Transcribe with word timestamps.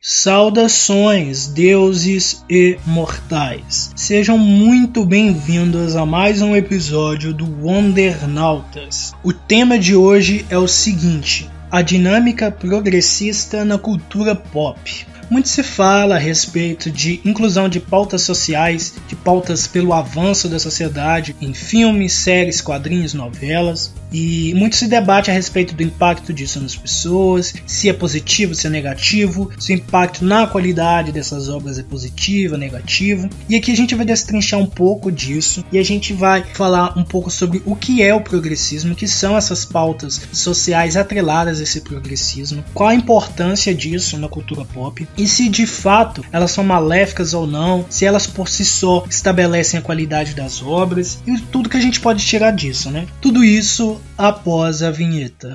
Saudações, 0.00 1.48
deuses 1.48 2.44
e 2.48 2.78
mortais! 2.86 3.90
Sejam 3.96 4.38
muito 4.38 5.04
bem-vindos 5.04 5.96
a 5.96 6.06
mais 6.06 6.40
um 6.40 6.54
episódio 6.54 7.34
do 7.34 7.44
Wondernautas. 7.44 9.12
O 9.24 9.32
tema 9.32 9.76
de 9.76 9.96
hoje 9.96 10.46
é 10.50 10.56
o 10.56 10.68
seguinte: 10.68 11.50
a 11.68 11.82
dinâmica 11.82 12.48
progressista 12.48 13.64
na 13.64 13.76
cultura 13.76 14.36
pop. 14.36 15.04
Muito 15.28 15.48
se 15.48 15.64
fala 15.64 16.14
a 16.14 16.18
respeito 16.18 16.90
de 16.92 17.20
inclusão 17.24 17.68
de 17.68 17.80
pautas 17.80 18.22
sociais, 18.22 18.94
de 19.08 19.16
pautas 19.16 19.66
pelo 19.66 19.92
avanço 19.92 20.48
da 20.48 20.60
sociedade 20.60 21.34
em 21.40 21.52
filmes, 21.52 22.12
séries, 22.12 22.60
quadrinhos, 22.60 23.14
novelas. 23.14 23.92
E 24.12 24.54
muito 24.54 24.76
se 24.76 24.86
debate 24.86 25.30
a 25.30 25.34
respeito 25.34 25.74
do 25.74 25.82
impacto 25.82 26.32
disso 26.32 26.60
nas 26.60 26.74
pessoas, 26.74 27.54
se 27.66 27.88
é 27.88 27.92
positivo, 27.92 28.54
se 28.54 28.66
é 28.66 28.70
negativo, 28.70 29.50
se 29.58 29.72
o 29.72 29.76
impacto 29.76 30.24
na 30.24 30.46
qualidade 30.46 31.12
dessas 31.12 31.48
obras 31.48 31.78
é 31.78 31.82
positivo, 31.82 32.56
negativo. 32.56 33.28
E 33.48 33.56
aqui 33.56 33.72
a 33.72 33.76
gente 33.76 33.94
vai 33.94 34.06
destrinchar 34.06 34.58
um 34.60 34.66
pouco 34.66 35.10
disso 35.10 35.64
e 35.70 35.78
a 35.78 35.82
gente 35.82 36.12
vai 36.12 36.44
falar 36.54 36.98
um 36.98 37.04
pouco 37.04 37.30
sobre 37.30 37.62
o 37.64 37.76
que 37.76 38.02
é 38.02 38.14
o 38.14 38.20
progressismo, 38.20 38.94
que 38.94 39.06
são 39.06 39.36
essas 39.36 39.64
pautas 39.64 40.20
sociais 40.32 40.96
atreladas 40.96 41.60
a 41.60 41.62
esse 41.62 41.80
progressismo, 41.80 42.64
qual 42.74 42.90
a 42.90 42.94
importância 42.94 43.74
disso 43.74 44.18
na 44.18 44.28
cultura 44.28 44.64
pop 44.64 45.06
e 45.16 45.26
se 45.26 45.48
de 45.48 45.66
fato 45.66 46.24
elas 46.32 46.50
são 46.50 46.64
maléficas 46.64 47.34
ou 47.34 47.46
não, 47.46 47.84
se 47.88 48.04
elas 48.04 48.26
por 48.26 48.48
si 48.48 48.64
só 48.64 49.04
estabelecem 49.08 49.78
a 49.78 49.82
qualidade 49.82 50.34
das 50.34 50.62
obras 50.62 51.18
e 51.26 51.38
tudo 51.40 51.68
que 51.68 51.76
a 51.76 51.80
gente 51.80 52.00
pode 52.00 52.24
tirar 52.24 52.50
disso, 52.52 52.90
né? 52.90 53.06
Tudo 53.20 53.44
isso 53.44 53.97
após 54.16 54.82
a 54.82 54.90
vinheta. 54.90 55.54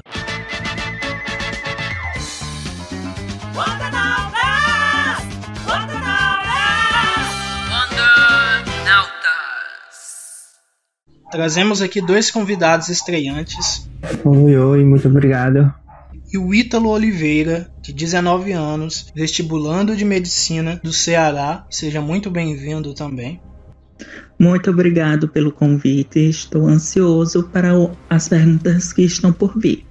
Trazemos 11.33 11.81
aqui 11.81 11.99
dois 11.99 12.29
convidados 12.29 12.89
estreantes. 12.89 13.89
Oi, 14.23 14.55
oi, 14.55 14.85
muito 14.85 15.07
obrigado. 15.07 15.73
E 16.31 16.37
o 16.37 16.53
Ítalo 16.53 16.89
Oliveira, 16.89 17.71
de 17.81 17.91
19 17.91 18.51
anos, 18.51 19.11
vestibulando 19.15 19.95
de 19.95 20.05
medicina 20.05 20.79
do 20.83 20.93
Ceará. 20.93 21.65
Seja 21.71 21.99
muito 21.99 22.29
bem-vindo 22.29 22.93
também. 22.93 23.41
Muito 24.43 24.71
obrigado 24.71 25.29
pelo 25.29 25.53
convite. 25.53 26.19
Estou 26.19 26.67
ansioso 26.67 27.43
para 27.43 27.69
as 28.09 28.27
perguntas 28.27 28.91
que 28.91 29.01
estão 29.01 29.31
por 29.31 29.57
vir. 29.57 29.85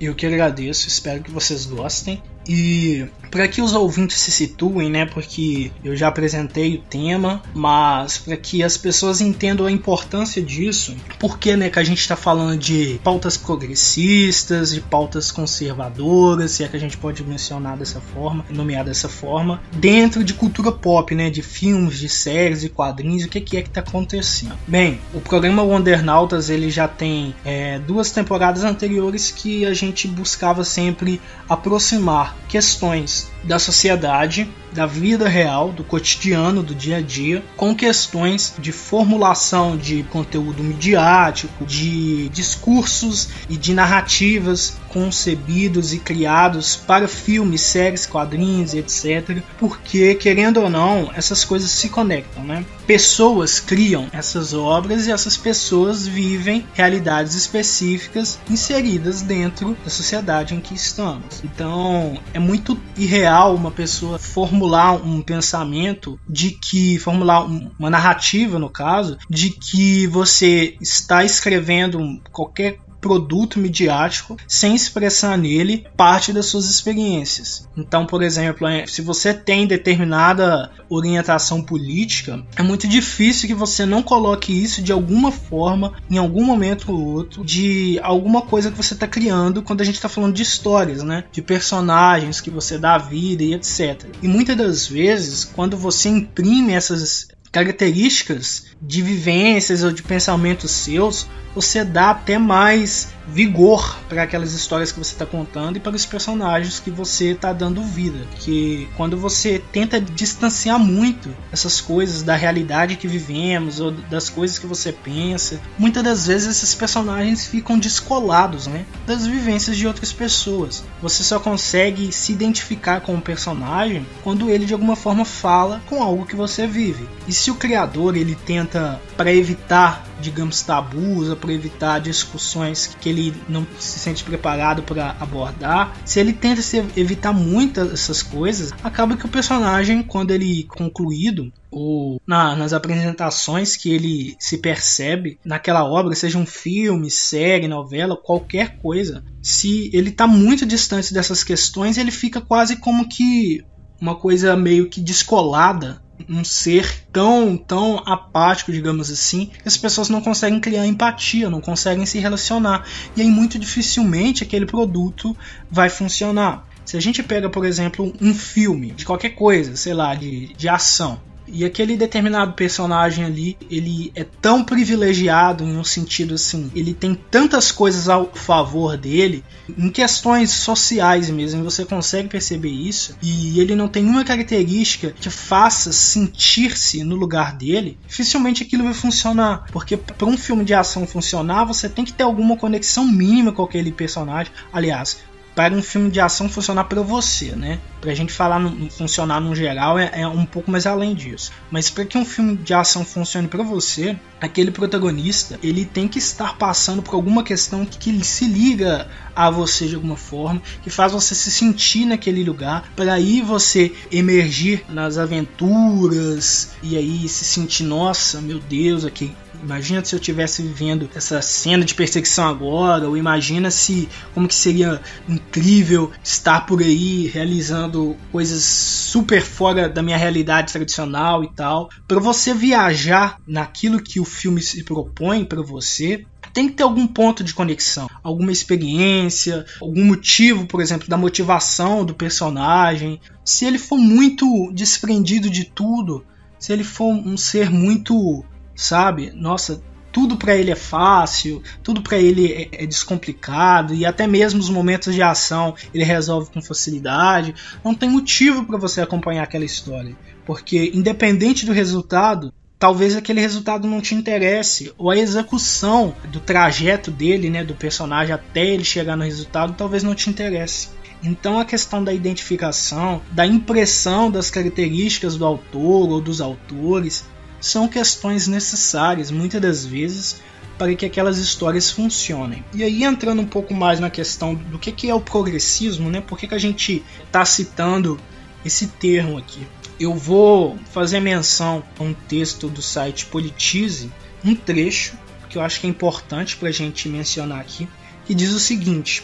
Eu 0.00 0.12
que 0.12 0.26
agradeço, 0.26 0.88
espero 0.88 1.22
que 1.22 1.30
vocês 1.30 1.66
gostem. 1.66 2.20
E 2.48 3.06
para 3.32 3.48
que 3.48 3.62
os 3.62 3.72
ouvintes 3.72 4.18
se 4.18 4.30
situem, 4.30 4.90
né? 4.90 5.06
Porque 5.06 5.72
eu 5.82 5.96
já 5.96 6.08
apresentei 6.08 6.76
o 6.76 6.78
tema, 6.82 7.42
mas 7.54 8.18
para 8.18 8.36
que 8.36 8.62
as 8.62 8.76
pessoas 8.76 9.22
entendam 9.22 9.64
a 9.64 9.72
importância 9.72 10.42
disso, 10.42 10.94
porque 11.18 11.56
né, 11.56 11.70
que 11.70 11.78
a 11.78 11.82
gente 11.82 12.00
está 12.00 12.14
falando 12.14 12.58
de 12.58 13.00
pautas 13.02 13.38
progressistas, 13.38 14.74
de 14.74 14.82
pautas 14.82 15.32
conservadoras, 15.32 16.50
se 16.50 16.62
é 16.62 16.68
que 16.68 16.76
a 16.76 16.80
gente 16.80 16.98
pode 16.98 17.24
mencionar 17.24 17.78
dessa 17.78 18.02
forma, 18.02 18.44
nomear 18.50 18.84
dessa 18.84 19.08
forma, 19.08 19.62
dentro 19.72 20.22
de 20.22 20.34
cultura 20.34 20.70
pop, 20.70 21.14
né? 21.14 21.30
De 21.30 21.40
filmes, 21.40 21.98
de 21.98 22.10
séries, 22.10 22.60
de 22.60 22.68
quadrinhos, 22.68 23.24
o 23.24 23.28
que, 23.28 23.40
que 23.40 23.56
é 23.56 23.62
que 23.62 23.68
está 23.68 23.80
acontecendo? 23.80 24.58
Bem, 24.68 25.00
o 25.14 25.20
programa 25.22 25.62
Wondernautas 25.62 26.50
ele 26.50 26.70
já 26.70 26.86
tem 26.86 27.34
é, 27.46 27.78
duas 27.78 28.10
temporadas 28.10 28.62
anteriores 28.62 29.30
que 29.30 29.64
a 29.64 29.72
gente 29.72 30.06
buscava 30.06 30.64
sempre 30.64 31.18
aproximar 31.48 32.31
questões 32.48 33.30
da 33.44 33.58
sociedade, 33.58 34.48
da 34.72 34.86
vida 34.86 35.28
real, 35.28 35.70
do 35.70 35.84
cotidiano, 35.84 36.62
do 36.62 36.74
dia 36.74 36.96
a 36.96 37.00
dia, 37.00 37.42
com 37.56 37.74
questões 37.74 38.54
de 38.58 38.72
formulação 38.72 39.76
de 39.76 40.02
conteúdo 40.04 40.62
midiático, 40.62 41.64
de 41.64 42.28
discursos 42.30 43.28
e 43.48 43.56
de 43.56 43.74
narrativas 43.74 44.76
concebidos 44.88 45.94
e 45.94 45.98
criados 45.98 46.76
para 46.76 47.08
filmes, 47.08 47.62
séries, 47.62 48.04
quadrinhos, 48.04 48.74
etc. 48.74 49.42
Porque, 49.58 50.14
querendo 50.14 50.60
ou 50.60 50.68
não, 50.68 51.10
essas 51.14 51.44
coisas 51.44 51.70
se 51.70 51.88
conectam, 51.88 52.44
né? 52.44 52.64
Pessoas 52.86 53.58
criam 53.58 54.08
essas 54.12 54.52
obras 54.52 55.06
e 55.06 55.12
essas 55.12 55.36
pessoas 55.36 56.06
vivem 56.06 56.66
realidades 56.74 57.34
específicas 57.34 58.38
inseridas 58.50 59.22
dentro 59.22 59.76
da 59.82 59.90
sociedade 59.90 60.54
em 60.54 60.60
que 60.60 60.74
estamos. 60.74 61.42
Então, 61.42 62.18
é 62.34 62.38
muito 62.38 62.78
irreal 62.96 63.54
uma 63.54 63.70
pessoa 63.70 64.18
formular 64.18 64.61
um 64.94 65.20
pensamento 65.22 66.18
de 66.28 66.50
que 66.50 66.98
formular 66.98 67.44
uma 67.78 67.90
narrativa 67.90 68.58
no 68.58 68.70
caso 68.70 69.18
de 69.28 69.50
que 69.50 70.06
você 70.06 70.76
está 70.80 71.24
escrevendo 71.24 71.98
qualquer 72.30 72.78
produto 73.02 73.58
midiático 73.58 74.36
sem 74.46 74.76
expressar 74.76 75.36
nele 75.36 75.84
parte 75.96 76.32
das 76.32 76.46
suas 76.46 76.70
experiências. 76.70 77.68
Então, 77.76 78.06
por 78.06 78.22
exemplo, 78.22 78.66
é, 78.66 78.86
se 78.86 79.02
você 79.02 79.34
tem 79.34 79.66
determinada 79.66 80.70
orientação 80.88 81.60
política, 81.60 82.42
é 82.56 82.62
muito 82.62 82.86
difícil 82.86 83.48
que 83.48 83.54
você 83.54 83.84
não 83.84 84.02
coloque 84.02 84.52
isso 84.52 84.80
de 84.80 84.92
alguma 84.92 85.32
forma, 85.32 85.94
em 86.08 86.16
algum 86.16 86.44
momento 86.44 86.92
ou 86.92 87.04
outro, 87.04 87.44
de 87.44 87.98
alguma 88.02 88.42
coisa 88.42 88.70
que 88.70 88.76
você 88.76 88.94
está 88.94 89.08
criando 89.08 89.62
quando 89.62 89.80
a 89.80 89.84
gente 89.84 89.96
está 89.96 90.08
falando 90.08 90.34
de 90.34 90.42
histórias, 90.42 91.02
né? 91.02 91.24
De 91.32 91.42
personagens 91.42 92.40
que 92.40 92.50
você 92.50 92.78
dá 92.78 92.96
vida 92.98 93.42
e 93.42 93.52
etc. 93.52 94.06
E 94.22 94.28
muitas 94.28 94.56
das 94.56 94.86
vezes, 94.86 95.44
quando 95.44 95.76
você 95.76 96.08
imprime 96.08 96.72
essas 96.72 97.26
características 97.52 98.64
de 98.80 99.02
vivências 99.02 99.84
ou 99.84 99.92
de 99.92 100.02
pensamentos 100.02 100.70
seus, 100.70 101.28
você 101.54 101.84
dá 101.84 102.10
até 102.10 102.38
mais 102.38 103.12
vigor 103.26 103.98
para 104.08 104.22
aquelas 104.22 104.52
histórias 104.52 104.90
que 104.90 104.98
você 104.98 105.12
está 105.12 105.24
contando 105.24 105.76
e 105.76 105.80
para 105.80 105.94
os 105.94 106.04
personagens 106.04 106.80
que 106.80 106.90
você 106.90 107.32
está 107.32 107.52
dando 107.52 107.82
vida. 107.82 108.26
Que 108.36 108.88
quando 108.96 109.16
você 109.16 109.62
tenta 109.72 110.00
distanciar 110.00 110.78
muito 110.78 111.34
essas 111.52 111.80
coisas 111.80 112.22
da 112.22 112.34
realidade 112.34 112.96
que 112.96 113.08
vivemos 113.08 113.80
ou 113.80 113.90
das 113.90 114.28
coisas 114.28 114.58
que 114.58 114.66
você 114.66 114.92
pensa, 114.92 115.60
muitas 115.78 116.02
das 116.02 116.26
vezes 116.26 116.56
esses 116.56 116.74
personagens 116.74 117.46
ficam 117.46 117.78
descolados, 117.78 118.66
né, 118.66 118.84
das 119.06 119.26
vivências 119.26 119.76
de 119.76 119.86
outras 119.86 120.12
pessoas. 120.12 120.84
Você 121.00 121.22
só 121.22 121.38
consegue 121.38 122.12
se 122.12 122.32
identificar 122.32 123.00
com 123.00 123.14
o 123.14 123.20
personagem 123.20 124.06
quando 124.22 124.50
ele 124.50 124.66
de 124.66 124.72
alguma 124.72 124.96
forma 124.96 125.24
fala 125.24 125.80
com 125.86 126.02
algo 126.02 126.26
que 126.26 126.36
você 126.36 126.66
vive. 126.66 127.08
E 127.26 127.32
se 127.32 127.50
o 127.50 127.54
criador 127.54 128.16
ele 128.16 128.34
tenta 128.34 129.00
para 129.16 129.32
evitar, 129.32 130.04
digamos, 130.22 130.62
tabus, 130.62 131.34
para 131.34 131.52
evitar 131.52 132.00
discussões 132.00 132.96
que 133.00 133.08
ele 133.08 133.34
não 133.48 133.66
se 133.78 133.98
sente 133.98 134.24
preparado 134.24 134.82
para 134.82 135.16
abordar, 135.20 135.96
se 136.04 136.20
ele 136.20 136.32
tenta 136.32 136.62
se 136.62 136.78
evitar 136.96 137.32
muitas 137.32 137.92
essas 137.92 138.22
coisas, 138.22 138.72
acaba 138.82 139.16
que 139.16 139.26
o 139.26 139.28
personagem, 139.28 140.02
quando 140.02 140.30
ele 140.30 140.64
concluído, 140.64 141.52
ou 141.70 142.20
na, 142.26 142.54
nas 142.54 142.72
apresentações 142.72 143.76
que 143.76 143.90
ele 143.92 144.36
se 144.38 144.58
percebe 144.58 145.38
naquela 145.44 145.84
obra, 145.84 146.14
seja 146.14 146.38
um 146.38 146.46
filme, 146.46 147.10
série, 147.10 147.66
novela, 147.66 148.16
qualquer 148.16 148.76
coisa, 148.78 149.24
se 149.42 149.90
ele 149.92 150.10
está 150.10 150.26
muito 150.26 150.66
distante 150.66 151.14
dessas 151.14 151.42
questões, 151.42 151.98
ele 151.98 152.10
fica 152.10 152.40
quase 152.40 152.76
como 152.76 153.08
que 153.08 153.64
uma 154.00 154.16
coisa 154.16 154.56
meio 154.56 154.90
que 154.90 155.00
descolada 155.00 156.01
um 156.28 156.44
ser 156.44 157.04
tão, 157.12 157.56
tão 157.56 157.98
apático, 158.06 158.72
digamos 158.72 159.10
assim, 159.10 159.46
que 159.46 159.68
as 159.68 159.76
pessoas 159.76 160.08
não 160.08 160.20
conseguem 160.20 160.60
criar 160.60 160.86
empatia, 160.86 161.50
não 161.50 161.60
conseguem 161.60 162.06
se 162.06 162.18
relacionar. 162.18 162.86
E 163.16 163.22
aí, 163.22 163.28
muito 163.28 163.58
dificilmente, 163.58 164.44
aquele 164.44 164.66
produto 164.66 165.36
vai 165.70 165.88
funcionar. 165.88 166.66
Se 166.84 166.96
a 166.96 167.00
gente 167.00 167.22
pega, 167.22 167.48
por 167.48 167.64
exemplo, 167.64 168.12
um 168.20 168.34
filme 168.34 168.90
de 168.92 169.04
qualquer 169.04 169.30
coisa, 169.30 169.76
sei 169.76 169.94
lá, 169.94 170.14
de, 170.14 170.52
de 170.54 170.68
ação, 170.68 171.20
e 171.46 171.64
aquele 171.64 171.96
determinado 171.96 172.52
personagem 172.52 173.24
ali, 173.24 173.56
ele 173.70 174.12
é 174.14 174.24
tão 174.24 174.64
privilegiado 174.64 175.64
em 175.64 175.76
um 175.76 175.84
sentido 175.84 176.34
assim, 176.34 176.70
ele 176.74 176.94
tem 176.94 177.14
tantas 177.14 177.70
coisas 177.70 178.08
ao 178.08 178.32
favor 178.32 178.96
dele, 178.96 179.44
em 179.76 179.90
questões 179.90 180.50
sociais 180.50 181.30
mesmo, 181.30 181.64
você 181.64 181.84
consegue 181.84 182.28
perceber 182.28 182.70
isso, 182.70 183.16
e 183.22 183.60
ele 183.60 183.74
não 183.74 183.88
tem 183.88 184.04
uma 184.04 184.24
característica 184.24 185.10
que 185.10 185.30
faça 185.30 185.92
sentir-se 185.92 187.04
no 187.04 187.16
lugar 187.16 187.56
dele, 187.56 187.98
dificilmente 188.06 188.62
aquilo 188.62 188.84
vai 188.84 188.94
funcionar, 188.94 189.66
porque 189.72 189.96
para 189.96 190.26
um 190.26 190.36
filme 190.36 190.64
de 190.64 190.74
ação 190.74 191.06
funcionar, 191.06 191.64
você 191.64 191.88
tem 191.88 192.04
que 192.04 192.12
ter 192.12 192.24
alguma 192.24 192.56
conexão 192.56 193.06
mínima 193.06 193.52
com 193.52 193.62
aquele 193.62 193.92
personagem. 193.92 194.52
Aliás, 194.72 195.18
para 195.54 195.74
um 195.74 195.82
filme 195.82 196.10
de 196.10 196.20
ação 196.20 196.48
funcionar 196.48 196.84
para 196.84 197.02
você, 197.02 197.54
né? 197.56 197.78
Pra 198.00 198.14
gente 198.14 198.32
falar 198.32 198.58
no, 198.58 198.90
funcionar 198.90 199.40
no 199.40 199.54
geral 199.54 199.98
é, 199.98 200.10
é, 200.14 200.26
um 200.26 200.46
pouco 200.46 200.70
mais 200.70 200.86
além 200.86 201.14
disso. 201.14 201.52
Mas 201.70 201.90
para 201.90 202.04
que 202.04 202.16
um 202.16 202.24
filme 202.24 202.56
de 202.56 202.74
ação 202.74 203.04
funcione 203.04 203.48
para 203.48 203.62
você, 203.62 204.18
aquele 204.40 204.70
protagonista 204.70 205.58
ele 205.62 205.84
tem 205.84 206.08
que 206.08 206.18
estar 206.18 206.56
passando 206.56 207.02
por 207.02 207.14
alguma 207.14 207.42
questão 207.42 207.84
que, 207.84 207.98
que 207.98 208.24
se 208.24 208.46
liga 208.46 209.08
a 209.34 209.50
você 209.50 209.86
de 209.86 209.94
alguma 209.94 210.16
forma, 210.16 210.62
que 210.82 210.90
faz 210.90 211.12
você 211.12 211.34
se 211.34 211.50
sentir 211.50 212.06
naquele 212.06 212.44
lugar, 212.44 212.90
para 212.96 213.14
aí 213.14 213.40
você 213.40 213.92
emergir 214.10 214.84
nas 214.88 215.16
aventuras 215.18 216.72
e 216.82 216.96
aí 216.96 217.28
se 217.28 217.44
sentir, 217.44 217.84
nossa, 217.84 218.40
meu 218.40 218.58
Deus, 218.58 219.04
aqui 219.04 219.34
Imagina 219.62 220.04
se 220.04 220.14
eu 220.14 220.18
estivesse 220.18 220.60
vivendo 220.60 221.08
essa 221.14 221.40
cena 221.40 221.84
de 221.84 221.94
perseguição 221.94 222.48
agora, 222.48 223.08
ou 223.08 223.16
imagina 223.16 223.70
se 223.70 224.08
como 224.34 224.48
que 224.48 224.54
seria 224.54 225.00
incrível 225.28 226.10
estar 226.22 226.66
por 226.66 226.82
aí 226.82 227.28
realizando 227.28 228.16
coisas 228.32 228.64
super 228.64 229.40
fora 229.40 229.88
da 229.88 230.02
minha 230.02 230.16
realidade 230.16 230.72
tradicional 230.72 231.44
e 231.44 231.54
tal. 231.54 231.88
Para 232.08 232.18
você 232.18 232.52
viajar 232.52 233.38
naquilo 233.46 234.02
que 234.02 234.18
o 234.18 234.24
filme 234.24 234.60
se 234.60 234.82
propõe 234.82 235.44
para 235.44 235.62
você, 235.62 236.24
tem 236.52 236.68
que 236.68 236.74
ter 236.74 236.82
algum 236.82 237.06
ponto 237.06 237.44
de 237.44 237.54
conexão, 237.54 238.08
alguma 238.22 238.52
experiência, 238.52 239.64
algum 239.80 240.04
motivo, 240.04 240.66
por 240.66 240.80
exemplo, 240.80 241.08
da 241.08 241.16
motivação 241.16 242.04
do 242.04 242.14
personagem. 242.14 243.20
Se 243.44 243.64
ele 243.64 243.78
for 243.78 243.96
muito 243.96 244.72
desprendido 244.74 245.48
de 245.48 245.64
tudo, 245.64 246.24
se 246.58 246.72
ele 246.72 246.84
for 246.84 247.08
um 247.08 247.36
ser 247.36 247.70
muito 247.70 248.44
sabe? 248.82 249.32
Nossa, 249.34 249.82
tudo 250.12 250.36
para 250.36 250.54
ele 250.54 250.70
é 250.70 250.76
fácil, 250.76 251.62
tudo 251.82 252.02
para 252.02 252.18
ele 252.18 252.52
é, 252.52 252.82
é, 252.82 252.86
descomplicado 252.86 253.94
e 253.94 254.04
até 254.04 254.26
mesmo 254.26 254.60
os 254.60 254.68
momentos 254.68 255.14
de 255.14 255.22
ação 255.22 255.74
ele 255.94 256.04
resolve 256.04 256.50
com 256.52 256.60
facilidade. 256.60 257.54
Não 257.82 257.94
tem 257.94 258.10
motivo 258.10 258.64
para 258.64 258.76
você 258.76 259.00
acompanhar 259.00 259.44
aquela 259.44 259.64
história, 259.64 260.14
porque 260.44 260.92
independente 260.94 261.64
do 261.64 261.72
resultado, 261.72 262.52
talvez 262.78 263.16
aquele 263.16 263.40
resultado 263.40 263.88
não 263.88 264.00
te 264.00 264.14
interesse 264.14 264.92
ou 264.98 265.10
a 265.10 265.16
execução 265.16 266.14
do 266.30 266.40
trajeto 266.40 267.10
dele, 267.10 267.48
né, 267.48 267.64
do 267.64 267.74
personagem 267.74 268.34
até 268.34 268.66
ele 268.66 268.84
chegar 268.84 269.16
no 269.16 269.24
resultado, 269.24 269.74
talvez 269.74 270.02
não 270.02 270.14
te 270.14 270.28
interesse. 270.28 270.90
Então 271.22 271.58
a 271.58 271.64
questão 271.64 272.02
da 272.02 272.12
identificação, 272.12 273.22
da 273.30 273.46
impressão 273.46 274.30
das 274.30 274.50
características 274.50 275.36
do 275.36 275.46
autor 275.46 276.10
ou 276.10 276.20
dos 276.20 276.40
autores, 276.40 277.24
são 277.62 277.86
questões 277.88 278.48
necessárias, 278.48 279.30
muitas 279.30 279.60
das 279.62 279.86
vezes, 279.86 280.42
para 280.76 280.94
que 280.96 281.06
aquelas 281.06 281.38
histórias 281.38 281.90
funcionem. 281.90 282.64
E 282.74 282.82
aí 282.82 283.04
entrando 283.04 283.40
um 283.40 283.46
pouco 283.46 283.72
mais 283.72 284.00
na 284.00 284.10
questão 284.10 284.54
do 284.54 284.78
que, 284.78 284.90
que 284.90 285.08
é 285.08 285.14
o 285.14 285.20
progressismo, 285.20 286.10
né? 286.10 286.20
Por 286.20 286.36
que, 286.36 286.48
que 286.48 286.54
a 286.54 286.58
gente 286.58 287.04
está 287.24 287.44
citando 287.44 288.18
esse 288.64 288.88
termo 288.88 289.38
aqui? 289.38 289.64
Eu 290.00 290.14
vou 290.14 290.76
fazer 290.90 291.20
menção 291.20 291.84
a 291.98 292.02
um 292.02 292.12
texto 292.12 292.68
do 292.68 292.82
site 292.82 293.26
Politize, 293.26 294.12
um 294.44 294.56
trecho 294.56 295.16
que 295.48 295.56
eu 295.56 295.62
acho 295.62 295.80
que 295.80 295.86
é 295.86 295.90
importante 295.90 296.56
para 296.56 296.68
a 296.68 296.72
gente 296.72 297.08
mencionar 297.08 297.60
aqui, 297.60 297.88
que 298.24 298.34
diz 298.34 298.50
o 298.50 298.58
seguinte: 298.58 299.22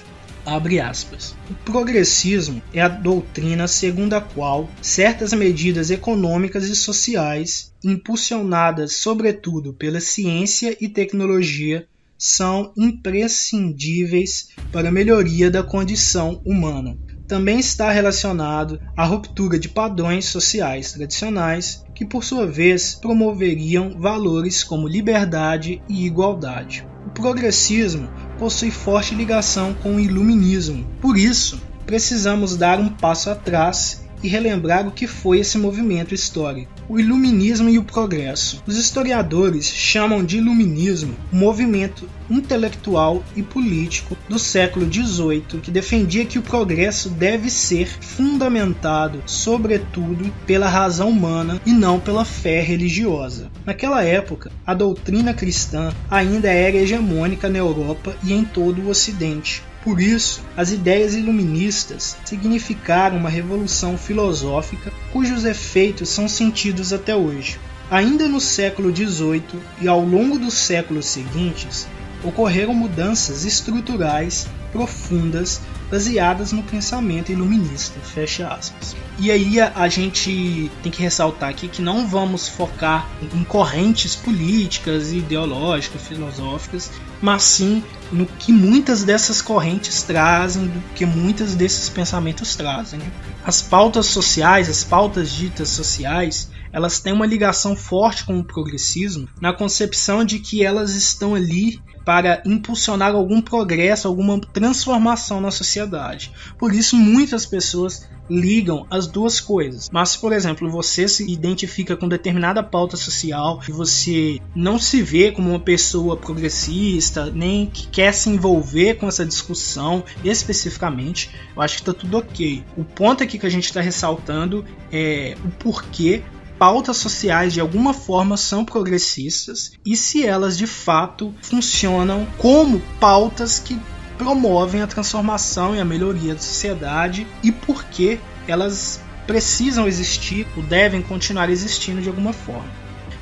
Abre 0.48 0.80
aspas. 0.80 1.36
O 1.50 1.54
progressismo 1.54 2.62
é 2.72 2.80
a 2.80 2.88
doutrina 2.88 3.68
segundo 3.68 4.14
a 4.14 4.20
qual 4.22 4.66
certas 4.80 5.34
medidas 5.34 5.90
econômicas 5.90 6.64
e 6.64 6.74
sociais, 6.74 7.70
impulsionadas 7.84 8.94
sobretudo 8.94 9.74
pela 9.74 10.00
ciência 10.00 10.74
e 10.80 10.88
tecnologia, 10.88 11.86
são 12.16 12.72
imprescindíveis 12.78 14.48
para 14.72 14.88
a 14.88 14.92
melhoria 14.92 15.50
da 15.50 15.62
condição 15.62 16.40
humana. 16.46 16.96
Também 17.26 17.58
está 17.60 17.90
relacionado 17.90 18.80
à 18.96 19.04
ruptura 19.04 19.58
de 19.58 19.68
padrões 19.68 20.24
sociais 20.24 20.92
tradicionais, 20.92 21.84
que 21.94 22.06
por 22.06 22.24
sua 22.24 22.46
vez 22.46 22.94
promoveriam 22.94 24.00
valores 24.00 24.64
como 24.64 24.88
liberdade 24.88 25.82
e 25.86 26.06
igualdade. 26.06 26.88
O 27.06 27.10
progressismo 27.10 28.08
possui 28.38 28.70
forte 28.70 29.14
ligação 29.14 29.74
com 29.74 29.96
o 29.96 30.00
iluminismo. 30.00 30.86
Por 31.00 31.18
isso, 31.18 31.60
precisamos 31.84 32.56
dar 32.56 32.78
um 32.78 32.88
passo 32.88 33.30
atrás 33.30 34.02
e 34.22 34.28
relembrar 34.28 34.86
o 34.86 34.90
que 34.90 35.06
foi 35.06 35.40
esse 35.40 35.58
movimento 35.58 36.14
histórico, 36.14 36.70
o 36.88 36.98
Iluminismo 36.98 37.68
e 37.68 37.78
o 37.78 37.84
Progresso. 37.84 38.62
Os 38.66 38.76
historiadores 38.76 39.66
chamam 39.66 40.24
de 40.24 40.38
Iluminismo 40.38 41.14
o 41.32 41.36
movimento 41.36 42.08
intelectual 42.28 43.22
e 43.36 43.42
político 43.42 44.16
do 44.28 44.38
século 44.38 44.86
XVIII 44.92 45.60
que 45.62 45.70
defendia 45.70 46.24
que 46.24 46.38
o 46.38 46.42
progresso 46.42 47.08
deve 47.10 47.50
ser 47.50 47.88
fundamentado, 48.00 49.22
sobretudo, 49.26 50.32
pela 50.46 50.68
razão 50.68 51.08
humana 51.08 51.60
e 51.64 51.72
não 51.72 51.98
pela 51.98 52.24
fé 52.24 52.60
religiosa. 52.60 53.50
Naquela 53.64 54.04
época, 54.04 54.50
a 54.66 54.74
doutrina 54.74 55.32
cristã 55.32 55.92
ainda 56.10 56.48
era 56.50 56.76
hegemônica 56.76 57.48
na 57.48 57.58
Europa 57.58 58.14
e 58.22 58.32
em 58.32 58.44
todo 58.44 58.82
o 58.82 58.88
Ocidente. 58.88 59.62
Por 59.82 60.00
isso, 60.00 60.42
as 60.56 60.70
ideias 60.70 61.14
iluministas 61.14 62.16
significaram 62.24 63.16
uma 63.16 63.30
revolução 63.30 63.96
filosófica 63.96 64.92
cujos 65.12 65.44
efeitos 65.44 66.08
são 66.08 66.28
sentidos 66.28 66.92
até 66.92 67.16
hoje. 67.16 67.58
Ainda 67.90 68.28
no 68.28 68.38
século 68.38 68.94
XVIII 68.94 69.42
e 69.80 69.88
ao 69.88 70.04
longo 70.04 70.38
dos 70.38 70.52
séculos 70.52 71.06
seguintes, 71.06 71.86
ocorreram 72.22 72.74
mudanças 72.74 73.44
estruturais 73.44 74.46
profundas 74.72 75.60
baseadas 75.90 76.52
no 76.52 76.62
pensamento 76.62 77.32
iluminista. 77.32 77.98
Fecha 78.00 78.48
aspas. 78.48 78.94
E 79.18 79.30
aí 79.30 79.60
a, 79.60 79.88
gente 79.88 80.70
tem 80.82 80.92
que 80.92 81.02
ressaltar 81.02 81.48
aqui 81.48 81.66
que 81.66 81.82
não 81.82 82.06
vamos 82.06 82.48
focar 82.48 83.08
em 83.34 83.42
correntes 83.42 84.14
políticas, 84.14 85.12
ideológicas, 85.12 86.02
filosóficas, 86.02 86.90
mas 87.20 87.42
sim 87.42 87.82
no 88.12 88.26
que 88.26 88.52
muitas 88.52 89.02
dessas 89.02 89.42
correntes 89.42 90.02
trazem, 90.02 90.66
do 90.66 90.80
que 90.94 91.04
muitos 91.04 91.54
desses 91.54 91.88
pensamentos 91.88 92.54
trazem. 92.54 93.00
As 93.44 93.60
pautas 93.60 94.06
sociais, 94.06 94.68
as 94.68 94.84
pautas 94.84 95.32
ditas 95.32 95.70
sociais, 95.70 96.48
elas 96.78 97.00
têm 97.00 97.12
uma 97.12 97.26
ligação 97.26 97.74
forte 97.74 98.24
com 98.24 98.38
o 98.38 98.44
progressismo 98.44 99.28
na 99.40 99.52
concepção 99.52 100.24
de 100.24 100.38
que 100.38 100.64
elas 100.64 100.94
estão 100.94 101.34
ali 101.34 101.80
para 102.04 102.40
impulsionar 102.46 103.14
algum 103.14 103.42
progresso, 103.42 104.06
alguma 104.06 104.40
transformação 104.40 105.40
na 105.40 105.50
sociedade. 105.50 106.32
Por 106.56 106.72
isso, 106.72 106.96
muitas 106.96 107.44
pessoas 107.44 108.08
ligam 108.30 108.86
as 108.90 109.06
duas 109.06 109.40
coisas. 109.40 109.88
Mas, 109.92 110.16
por 110.16 110.32
exemplo, 110.32 110.70
você 110.70 111.08
se 111.08 111.30
identifica 111.30 111.96
com 111.96 112.08
determinada 112.08 112.62
pauta 112.62 112.96
social 112.96 113.60
e 113.68 113.72
você 113.72 114.38
não 114.54 114.78
se 114.78 115.02
vê 115.02 115.32
como 115.32 115.50
uma 115.50 115.60
pessoa 115.60 116.16
progressista, 116.16 117.26
nem 117.26 117.66
que 117.66 117.88
quer 117.88 118.12
se 118.12 118.30
envolver 118.30 118.94
com 118.94 119.08
essa 119.08 119.26
discussão 119.26 120.04
especificamente, 120.24 121.30
eu 121.56 121.62
acho 121.62 121.76
que 121.76 121.82
está 121.82 121.92
tudo 121.92 122.18
ok. 122.18 122.62
O 122.76 122.84
ponto 122.84 123.22
aqui 123.22 123.38
que 123.38 123.46
a 123.46 123.50
gente 123.50 123.64
está 123.64 123.80
ressaltando 123.80 124.64
é 124.92 125.36
o 125.44 125.48
porquê 125.50 126.22
pautas 126.58 126.96
sociais 126.96 127.52
de 127.52 127.60
alguma 127.60 127.94
forma 127.94 128.36
são 128.36 128.64
progressistas 128.64 129.72
e 129.86 129.96
se 129.96 130.26
elas 130.26 130.58
de 130.58 130.66
fato 130.66 131.34
funcionam 131.40 132.26
como 132.36 132.80
pautas 133.00 133.58
que 133.58 133.78
promovem 134.18 134.82
a 134.82 134.86
transformação 134.86 135.74
e 135.74 135.80
a 135.80 135.84
melhoria 135.84 136.34
da 136.34 136.40
sociedade 136.40 137.26
e 137.42 137.52
por 137.52 137.84
que 137.84 138.18
elas 138.48 139.00
precisam 139.26 139.86
existir 139.86 140.46
ou 140.56 140.62
devem 140.62 141.00
continuar 141.00 141.48
existindo 141.48 142.02
de 142.02 142.08
alguma 142.08 142.32
forma. 142.32 142.68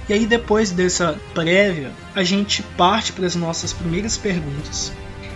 E 0.09 0.13
aí, 0.13 0.25
depois 0.25 0.71
dessa 0.71 1.19
prévia, 1.35 1.91
a 2.15 2.23
gente 2.23 2.63
parte 2.63 3.13
para 3.13 3.27
as 3.27 3.35
nossas 3.35 3.73
primeiras 3.73 4.17
perguntas. 4.17 4.93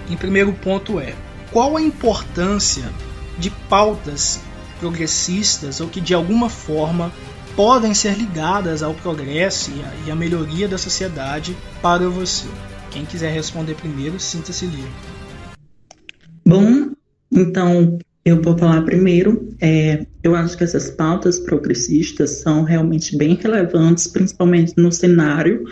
Em 0.08 0.16
primeiro 0.16 0.52
ponto 0.52 1.00
é: 1.00 1.12
qual 1.50 1.76
a 1.76 1.82
importância 1.82 2.88
de 3.36 3.50
pautas 3.50 4.40
progressistas 4.78 5.80
ou 5.80 5.88
que 5.88 6.00
de 6.00 6.14
alguma 6.14 6.48
forma 6.48 7.12
podem 7.56 7.94
ser 7.94 8.16
ligadas 8.16 8.82
ao 8.82 8.94
progresso 8.94 9.70
e 10.06 10.10
à, 10.10 10.14
melhoria 10.14 10.68
da 10.68 10.78
sociedade 10.78 11.56
para 11.82 12.08
você. 12.08 12.46
Quem 12.90 13.04
quiser 13.04 13.32
responder 13.32 13.74
primeiro, 13.74 14.18
sinta-se 14.18 14.66
livre. 14.66 14.90
Bom, 16.44 16.90
então 17.30 17.98
eu 18.24 18.40
vou 18.42 18.56
falar 18.56 18.82
primeiro. 18.82 19.48
É, 19.60 20.06
eu 20.22 20.34
acho 20.34 20.56
que 20.56 20.64
essas 20.64 20.90
pautas 20.90 21.38
progressistas 21.38 22.40
são 22.40 22.62
realmente 22.62 23.16
bem 23.16 23.34
relevantes, 23.34 24.06
principalmente 24.06 24.74
no 24.76 24.90
cenário 24.90 25.64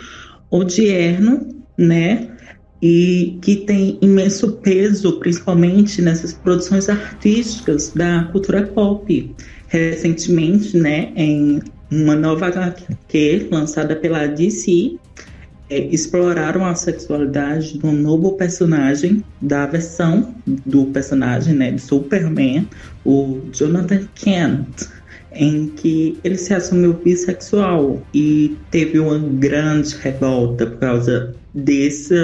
odierno, 0.49 1.47
né? 1.77 2.29
E 2.81 3.37
que 3.41 3.57
tem 3.57 3.99
imenso 4.01 4.53
peso, 4.53 5.19
principalmente 5.19 6.01
nessas 6.01 6.31
produções 6.31 6.87
artísticas 6.87 7.91
da 7.93 8.23
cultura 8.31 8.65
pop 8.67 9.35
recentemente, 9.69 10.75
né, 10.75 11.11
em 11.15 11.61
uma 11.91 12.15
nova 12.15 12.47
HQ 12.47 13.47
lançada 13.51 13.95
pela 13.95 14.27
DC, 14.27 14.97
é, 15.69 15.79
exploraram 15.85 16.65
a 16.65 16.73
sexualidade 16.73 17.77
de 17.77 17.85
um 17.85 17.93
novo 17.93 18.33
personagem 18.33 19.23
da 19.39 19.67
versão 19.67 20.33
do 20.65 20.85
personagem, 20.87 21.53
né, 21.53 21.71
de 21.71 21.81
Superman, 21.81 22.67
o 23.05 23.39
Jonathan 23.53 24.07
Kent, 24.15 24.89
em 25.31 25.67
que 25.67 26.17
ele 26.23 26.37
se 26.37 26.53
assumiu 26.53 26.93
bissexual 26.93 28.01
e 28.13 28.57
teve 28.71 28.99
uma 28.99 29.19
grande 29.19 29.95
revolta 29.97 30.65
por 30.65 30.79
causa 30.79 31.35
desse 31.53 32.15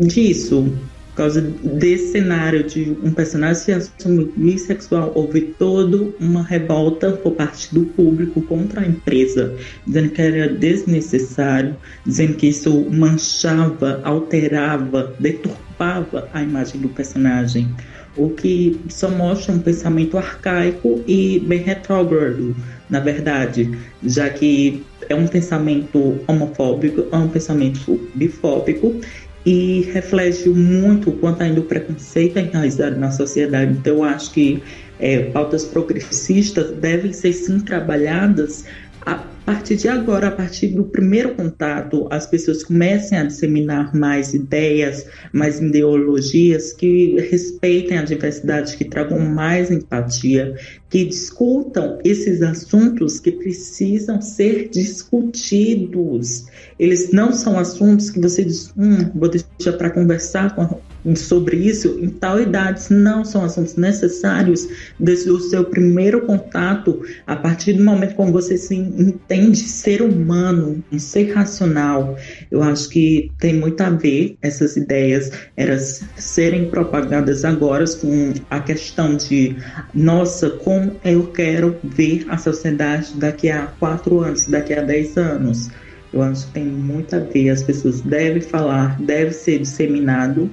disso 0.00 0.72
por 1.14 1.18
causa 1.18 1.40
desse 1.40 2.10
cenário 2.10 2.64
de 2.64 2.96
um 3.02 3.12
personagem 3.12 3.62
se 3.62 3.72
assumir 3.72 4.32
bissexual, 4.36 5.12
houve 5.14 5.42
toda 5.42 6.08
uma 6.18 6.42
revolta 6.42 7.12
por 7.12 7.32
parte 7.32 7.72
do 7.72 7.84
público 7.84 8.42
contra 8.42 8.80
a 8.80 8.86
empresa, 8.86 9.54
dizendo 9.86 10.08
que 10.10 10.20
era 10.20 10.48
desnecessário, 10.48 11.76
dizendo 12.04 12.34
que 12.34 12.48
isso 12.48 12.84
manchava, 12.90 14.00
alterava, 14.02 15.14
deturpava 15.20 16.28
a 16.32 16.42
imagem 16.42 16.80
do 16.80 16.88
personagem, 16.88 17.72
o 18.16 18.30
que 18.30 18.80
só 18.88 19.08
mostra 19.08 19.54
um 19.54 19.60
pensamento 19.60 20.18
arcaico 20.18 21.00
e 21.06 21.38
bem 21.46 21.60
retrógrado, 21.60 22.56
na 22.90 22.98
verdade, 22.98 23.70
já 24.02 24.28
que 24.30 24.84
é 25.08 25.14
um 25.14 25.26
pensamento 25.26 26.20
homofóbico, 26.26 27.06
é 27.10 27.16
um 27.16 27.28
pensamento 27.28 28.00
bifóbico 28.14 29.00
e 29.44 29.82
reflete 29.92 30.48
muito 30.48 31.12
quanto 31.12 31.42
ainda 31.42 31.60
o 31.60 31.64
preconceito 31.64 32.38
é 32.38 32.42
enraizado 32.42 32.98
na 32.98 33.10
sociedade. 33.10 33.72
Então, 33.72 33.96
eu 33.96 34.04
acho 34.04 34.32
que 34.32 34.62
é, 34.98 35.24
pautas 35.24 35.64
progressistas 35.64 36.70
devem 36.70 37.12
ser 37.12 37.32
sim 37.32 37.60
trabalhadas 37.60 38.64
a 39.06 39.24
partir 39.44 39.76
de 39.76 39.88
agora, 39.88 40.28
a 40.28 40.30
partir 40.30 40.68
do 40.68 40.84
primeiro 40.84 41.34
contato, 41.34 42.08
as 42.10 42.26
pessoas 42.26 42.64
comecem 42.64 43.18
a 43.18 43.24
disseminar 43.24 43.94
mais 43.94 44.32
ideias, 44.32 45.06
mais 45.32 45.60
ideologias 45.60 46.72
que 46.72 47.20
respeitem 47.20 47.98
a 47.98 48.02
diversidade, 48.02 48.76
que 48.76 48.86
tragam 48.86 49.18
mais 49.18 49.70
empatia, 49.70 50.54
que 50.88 51.04
discutam 51.04 51.98
esses 52.02 52.40
assuntos 52.40 53.20
que 53.20 53.32
precisam 53.32 54.22
ser 54.22 54.70
discutidos. 54.70 56.46
Eles 56.78 57.12
não 57.12 57.32
são 57.32 57.58
assuntos 57.58 58.08
que 58.08 58.20
você 58.20 58.42
diz, 58.42 58.72
hum, 58.78 59.10
vou 59.14 59.28
deixar 59.28 59.76
para 59.76 59.90
conversar 59.90 60.54
com 60.54 60.80
sobre 61.14 61.56
isso 61.56 61.98
em 62.00 62.08
tal 62.08 62.40
idade 62.40 62.82
não 62.90 63.24
são 63.24 63.44
assuntos 63.44 63.76
necessários 63.76 64.66
desde 64.98 65.30
o 65.30 65.38
seu 65.38 65.64
primeiro 65.64 66.22
contato, 66.22 67.02
a 67.26 67.36
partir 67.36 67.74
do 67.74 67.84
momento 67.84 68.14
como 68.14 68.32
você 68.32 68.56
se 68.56 68.74
entende 68.74 69.58
ser 69.58 70.00
humano, 70.00 70.82
um 70.90 70.98
ser 70.98 71.32
racional. 71.32 72.16
Eu 72.50 72.62
acho 72.62 72.88
que 72.88 73.30
tem 73.38 73.54
muito 73.54 73.80
a 73.82 73.90
ver 73.90 74.36
essas 74.40 74.76
ideias 74.76 75.30
elas 75.56 76.02
serem 76.16 76.70
propagadas 76.70 77.44
agora 77.44 77.84
com 78.00 78.32
a 78.50 78.60
questão 78.60 79.16
de 79.16 79.56
nossa, 79.92 80.48
como 80.50 80.92
eu 81.04 81.26
quero 81.26 81.76
ver 81.82 82.24
a 82.28 82.38
sociedade 82.38 83.12
daqui 83.16 83.50
a 83.50 83.66
quatro 83.78 84.20
anos, 84.20 84.46
daqui 84.46 84.72
a 84.72 84.80
dez 84.80 85.16
anos. 85.16 85.68
Eu 86.12 86.22
acho 86.22 86.46
que 86.46 86.52
tem 86.52 86.64
muito 86.64 87.16
a 87.16 87.18
ver, 87.18 87.50
as 87.50 87.62
pessoas 87.62 88.00
devem 88.00 88.40
falar, 88.40 89.00
deve 89.02 89.32
ser 89.32 89.58
disseminado 89.58 90.48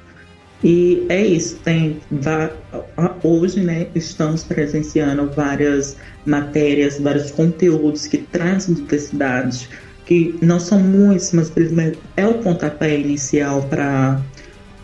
e 0.63 1.05
é 1.09 1.25
isso, 1.25 1.57
tem 1.63 1.99
hoje, 3.23 3.61
né, 3.61 3.87
estamos 3.95 4.43
presenciando 4.43 5.29
várias 5.31 5.97
matérias, 6.25 6.99
vários 6.99 7.31
conteúdos 7.31 8.05
que 8.05 8.19
trazem 8.19 8.75
diversidade, 8.75 9.67
que 10.05 10.37
não 10.41 10.59
são 10.59 10.79
muitos, 10.79 11.31
mas 11.31 11.51
é 12.15 12.27
o 12.27 12.35
pontapé 12.35 12.99
inicial 12.99 13.63
para 13.63 14.21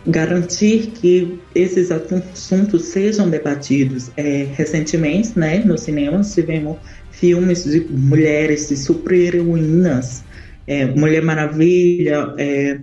garantir 0.06 0.88
que 0.88 1.38
esses 1.54 1.90
assuntos 1.92 2.86
sejam 2.86 3.28
debatidos. 3.28 4.10
É, 4.16 4.48
recentemente, 4.54 5.38
né, 5.38 5.62
no 5.64 5.78
cinema, 5.78 6.22
tivemos 6.22 6.78
filmes 7.10 7.64
de 7.64 7.80
mulheres, 7.80 8.68
de 8.68 8.76
super-heroínas, 8.76 10.24
é, 10.66 10.86
Mulher 10.86 11.22
Maravilha, 11.22 12.34
é, 12.36 12.80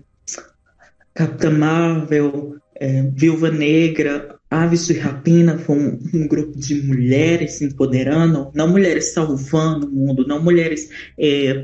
Capitã 1.13 1.49
Marvel, 1.49 2.57
é, 2.79 3.03
Viúva 3.13 3.49
Negra, 3.51 4.35
Aves 4.49 4.87
de 4.87 4.93
Rapina 4.93 5.57
foi 5.57 5.75
um, 5.75 5.99
um, 6.13 6.27
grupo 6.27 6.57
de 6.57 6.81
mulheres 6.83 7.53
se 7.53 7.65
empoderando, 7.65 8.51
não 8.53 8.67
mulheres 8.67 9.13
salvando 9.13 9.87
o 9.87 9.91
mundo, 9.91 10.27
não 10.27 10.41
mulheres 10.41 10.89
é, 11.17 11.63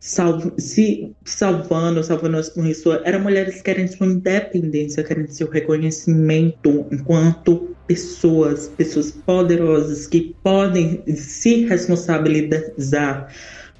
se 0.00 1.12
salvando, 1.24 2.02
salvando 2.04 2.36
as 2.36 2.50
pessoas, 2.50 3.00
eram 3.04 3.20
mulheres 3.20 3.62
querendo 3.62 3.88
sua 3.88 4.06
independência, 4.06 5.02
querendo 5.02 5.30
seu 5.30 5.48
reconhecimento 5.48 6.86
enquanto 6.92 7.74
pessoas, 7.86 8.68
pessoas 8.68 9.10
poderosas 9.10 10.06
que 10.06 10.34
podem 10.42 11.02
se 11.16 11.64
responsabilizar 11.66 13.28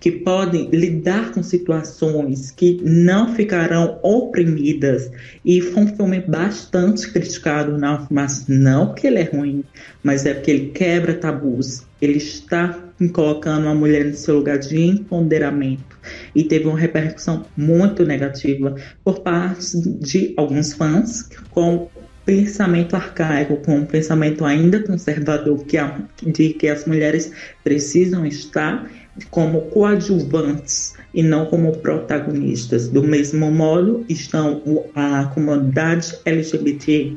que 0.05 0.11
podem 0.11 0.69
lidar 0.69 1.33
com 1.33 1.43
situações 1.43 2.51
que 2.51 2.79
não 2.85 3.35
ficarão 3.35 3.99
oprimidas. 4.03 5.11
E 5.43 5.63
foi 5.63 5.85
um 5.85 5.97
filme 5.97 6.21
bastante 6.21 7.11
criticado, 7.11 7.79
não, 7.79 8.07
mas 8.11 8.45
não 8.47 8.89
porque 8.89 9.07
ele 9.07 9.21
é 9.21 9.23
ruim, 9.23 9.65
mas 10.03 10.27
é 10.27 10.35
porque 10.35 10.51
ele 10.51 10.69
quebra 10.73 11.15
tabus. 11.15 11.87
Ele 12.03 12.19
está 12.19 12.79
colocando 13.15 13.67
a 13.67 13.75
mulher 13.75 14.05
no 14.05 14.15
seu 14.15 14.37
lugar 14.37 14.59
de 14.59 14.79
empoderamento 14.79 15.99
e 16.35 16.45
teve 16.45 16.67
uma 16.67 16.79
repercussão 16.79 17.47
muito 17.57 18.05
negativa 18.05 18.75
por 19.03 19.21
parte 19.21 19.81
de 20.01 20.35
alguns 20.37 20.75
fãs 20.75 21.31
com 21.51 21.89
pensamento 22.27 22.95
arcaico, 22.95 23.57
com 23.57 23.79
um 23.79 23.87
pensamento 23.87 24.45
ainda 24.45 24.83
conservador 24.83 25.65
que 25.65 25.79
a, 25.79 25.99
de 26.23 26.51
que 26.51 26.69
as 26.69 26.85
mulheres 26.85 27.33
precisam 27.63 28.27
estar 28.27 28.87
como 29.31 29.63
coadjuvantes 29.63 30.95
e 31.13 31.23
não 31.23 31.47
como 31.47 31.77
protagonistas. 31.79 32.89
Do 32.89 33.03
mesmo 33.03 33.51
modo, 33.51 34.05
estão 34.09 34.63
a 34.95 35.25
comunidade 35.27 36.17
LGBT, 36.25 37.17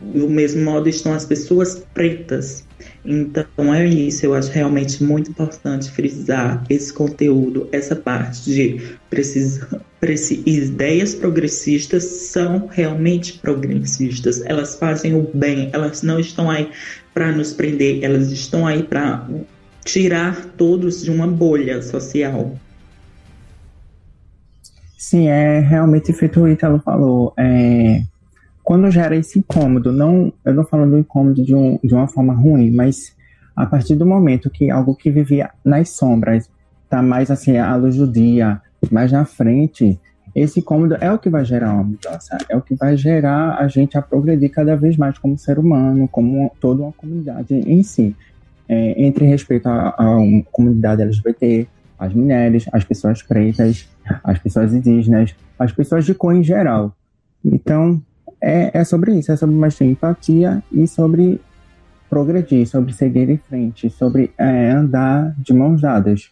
do 0.00 0.28
mesmo 0.28 0.64
modo 0.64 0.88
estão 0.88 1.12
as 1.12 1.24
pessoas 1.24 1.82
pretas. 1.94 2.64
Então 3.04 3.74
é 3.74 3.86
isso, 3.86 4.26
eu 4.26 4.34
acho 4.34 4.50
realmente 4.50 5.02
muito 5.02 5.30
importante 5.30 5.90
frisar 5.90 6.64
esse 6.68 6.92
conteúdo, 6.92 7.68
essa 7.72 7.96
parte 7.96 8.44
de 8.44 8.80
precisar 9.08 9.78
ideias 10.46 11.14
progressistas 11.14 12.04
são 12.04 12.68
realmente 12.70 13.38
progressistas. 13.38 14.42
Elas 14.44 14.76
fazem 14.76 15.14
o 15.14 15.28
bem, 15.34 15.70
elas 15.72 16.02
não 16.02 16.20
estão 16.20 16.50
aí 16.50 16.68
para 17.12 17.32
nos 17.32 17.52
prender, 17.52 18.04
elas 18.04 18.30
estão 18.30 18.66
aí 18.66 18.82
para 18.82 19.26
tirar 19.86 20.44
todos 20.56 21.02
de 21.02 21.10
uma 21.10 21.28
bolha 21.28 21.80
social. 21.80 22.52
Sim, 24.98 25.28
é 25.28 25.60
realmente 25.60 26.12
feito 26.12 26.40
o 26.40 26.48
Italo 26.48 26.80
falou. 26.80 27.32
É, 27.38 28.02
quando 28.64 28.90
gera 28.90 29.14
esse 29.14 29.38
incômodo, 29.38 29.92
não, 29.92 30.32
eu 30.44 30.52
não 30.52 30.64
falo 30.64 30.90
do 30.90 30.98
incômodo 30.98 31.42
de, 31.44 31.54
um, 31.54 31.78
de 31.82 31.94
uma 31.94 32.08
forma 32.08 32.34
ruim, 32.34 32.72
mas 32.72 33.14
a 33.54 33.64
partir 33.64 33.94
do 33.94 34.04
momento 34.04 34.50
que 34.50 34.70
algo 34.70 34.96
que 34.96 35.08
vivia 35.08 35.50
nas 35.64 35.90
sombras 35.90 36.50
está 36.82 37.00
mais 37.00 37.30
assim 37.30 37.56
à 37.56 37.74
luz 37.76 37.96
do 37.96 38.10
dia, 38.10 38.60
mais 38.90 39.12
na 39.12 39.24
frente, 39.24 39.98
esse 40.34 40.58
incômodo 40.58 40.96
é 41.00 41.12
o 41.12 41.18
que 41.18 41.30
vai 41.30 41.44
gerar 41.44 41.72
uma 41.72 41.84
mudança, 41.84 42.36
é 42.48 42.56
o 42.56 42.60
que 42.60 42.74
vai 42.74 42.96
gerar 42.96 43.56
a 43.58 43.68
gente 43.68 43.96
a 43.96 44.02
progredir 44.02 44.50
cada 44.50 44.76
vez 44.76 44.96
mais 44.96 45.16
como 45.16 45.38
ser 45.38 45.60
humano, 45.60 46.08
como 46.08 46.50
toda 46.60 46.82
uma 46.82 46.92
comunidade 46.92 47.54
em 47.54 47.84
si 47.84 48.16
é, 48.68 49.02
entre 49.02 49.26
respeito 49.26 49.68
à, 49.68 49.94
comunidade 50.50 51.02
LGBT, 51.02 51.66
as 51.98 52.12
mulheres, 52.12 52.66
as 52.72 52.84
pessoas 52.84 53.22
pretas, 53.22 53.88
as 54.22 54.38
pessoas 54.38 54.74
indígenas, 54.74 55.34
as 55.58 55.72
pessoas 55.72 56.04
de 56.04 56.14
cor 56.14 56.34
em 56.34 56.42
geral. 56.42 56.94
Então, 57.44 58.02
é, 58.40 58.78
é 58.78 58.84
sobre 58.84 59.14
isso, 59.18 59.32
é 59.32 59.36
sobre 59.36 59.54
mais 59.54 59.80
empatia 59.80 60.62
e 60.70 60.86
sobre 60.86 61.40
progredir, 62.08 62.66
sobre 62.66 62.92
seguir 62.92 63.28
em 63.30 63.38
frente, 63.38 63.90
sobre 63.90 64.32
é, 64.38 64.70
andar 64.70 65.34
de 65.38 65.52
mãos 65.52 65.80
dadas. 65.80 66.30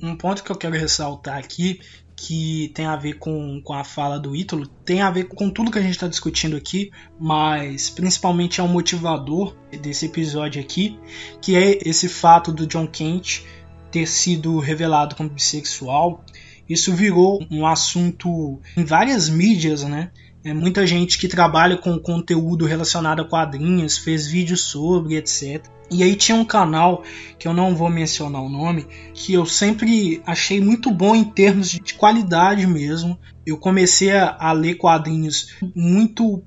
Um 0.00 0.16
ponto 0.16 0.42
que 0.42 0.50
eu 0.50 0.56
quero 0.56 0.74
ressaltar 0.74 1.38
aqui 1.38 1.80
que 2.16 2.70
tem 2.74 2.86
a 2.86 2.96
ver 2.96 3.14
com, 3.14 3.60
com 3.62 3.72
a 3.72 3.84
fala 3.84 4.18
do 4.18 4.34
Ítalo, 4.34 4.66
tem 4.66 5.00
a 5.00 5.10
ver 5.10 5.24
com 5.24 5.50
tudo 5.50 5.70
que 5.70 5.78
a 5.78 5.82
gente 5.82 5.92
está 5.92 6.06
discutindo 6.06 6.56
aqui, 6.56 6.90
mas 7.18 7.90
principalmente 7.90 8.60
é 8.60 8.62
um 8.62 8.68
motivador 8.68 9.56
desse 9.80 10.06
episódio 10.06 10.60
aqui, 10.60 10.98
que 11.40 11.56
é 11.56 11.78
esse 11.84 12.08
fato 12.08 12.52
do 12.52 12.66
John 12.66 12.86
Kent 12.86 13.42
ter 13.90 14.06
sido 14.06 14.58
revelado 14.58 15.14
como 15.14 15.28
bissexual. 15.28 16.24
Isso 16.68 16.92
virou 16.94 17.44
um 17.50 17.66
assunto 17.66 18.60
em 18.76 18.84
várias 18.84 19.28
mídias, 19.28 19.84
né? 19.84 20.10
É 20.44 20.52
muita 20.52 20.86
gente 20.86 21.18
que 21.18 21.26
trabalha 21.26 21.76
com 21.78 21.98
conteúdo 21.98 22.66
relacionado 22.66 23.22
a 23.22 23.24
quadrinhos 23.24 23.96
fez 23.96 24.26
vídeos 24.26 24.60
sobre, 24.62 25.16
etc. 25.16 25.66
E 25.90 26.02
aí 26.02 26.16
tinha 26.16 26.36
um 26.36 26.44
canal 26.44 27.02
que 27.38 27.46
eu 27.46 27.52
não 27.52 27.76
vou 27.76 27.90
mencionar 27.90 28.42
o 28.42 28.48
nome, 28.48 28.86
que 29.12 29.34
eu 29.34 29.44
sempre 29.44 30.22
achei 30.26 30.60
muito 30.60 30.90
bom 30.90 31.14
em 31.14 31.24
termos 31.24 31.68
de 31.68 31.94
qualidade 31.94 32.66
mesmo. 32.66 33.18
Eu 33.46 33.58
comecei 33.58 34.10
a, 34.12 34.52
ler 34.52 34.76
quadrinhos 34.76 35.54
muito 35.74 36.42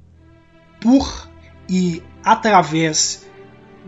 por 0.81 1.29
e 1.69 2.01
através 2.23 3.26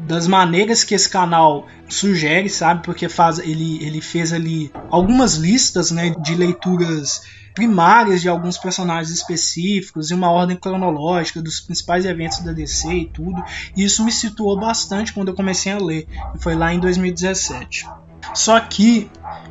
das 0.07 0.27
maneiras 0.27 0.83
que 0.83 0.95
esse 0.95 1.09
canal 1.09 1.67
sugere, 1.87 2.49
sabe? 2.49 2.83
Porque 2.83 3.09
faz 3.09 3.39
ele, 3.39 3.83
ele 3.83 4.01
fez 4.01 4.33
ali 4.33 4.71
algumas 4.89 5.35
listas, 5.35 5.91
né, 5.91 6.11
de 6.21 6.35
leituras 6.35 7.21
primárias 7.53 8.21
de 8.21 8.29
alguns 8.29 8.57
personagens 8.57 9.13
específicos 9.13 10.11
e 10.11 10.13
uma 10.13 10.31
ordem 10.31 10.55
cronológica 10.55 11.41
dos 11.41 11.59
principais 11.59 12.05
eventos 12.05 12.39
da 12.39 12.53
DC 12.53 12.93
e 12.93 13.05
tudo. 13.05 13.43
E 13.75 13.83
isso 13.83 14.05
me 14.05 14.11
situou 14.11 14.57
bastante 14.57 15.11
quando 15.11 15.29
eu 15.29 15.33
comecei 15.33 15.71
a 15.71 15.77
ler. 15.77 16.07
E 16.35 16.41
foi 16.41 16.55
lá 16.55 16.73
em 16.73 16.79
2017. 16.79 17.85
Só 18.33 18.59
que 18.59 19.09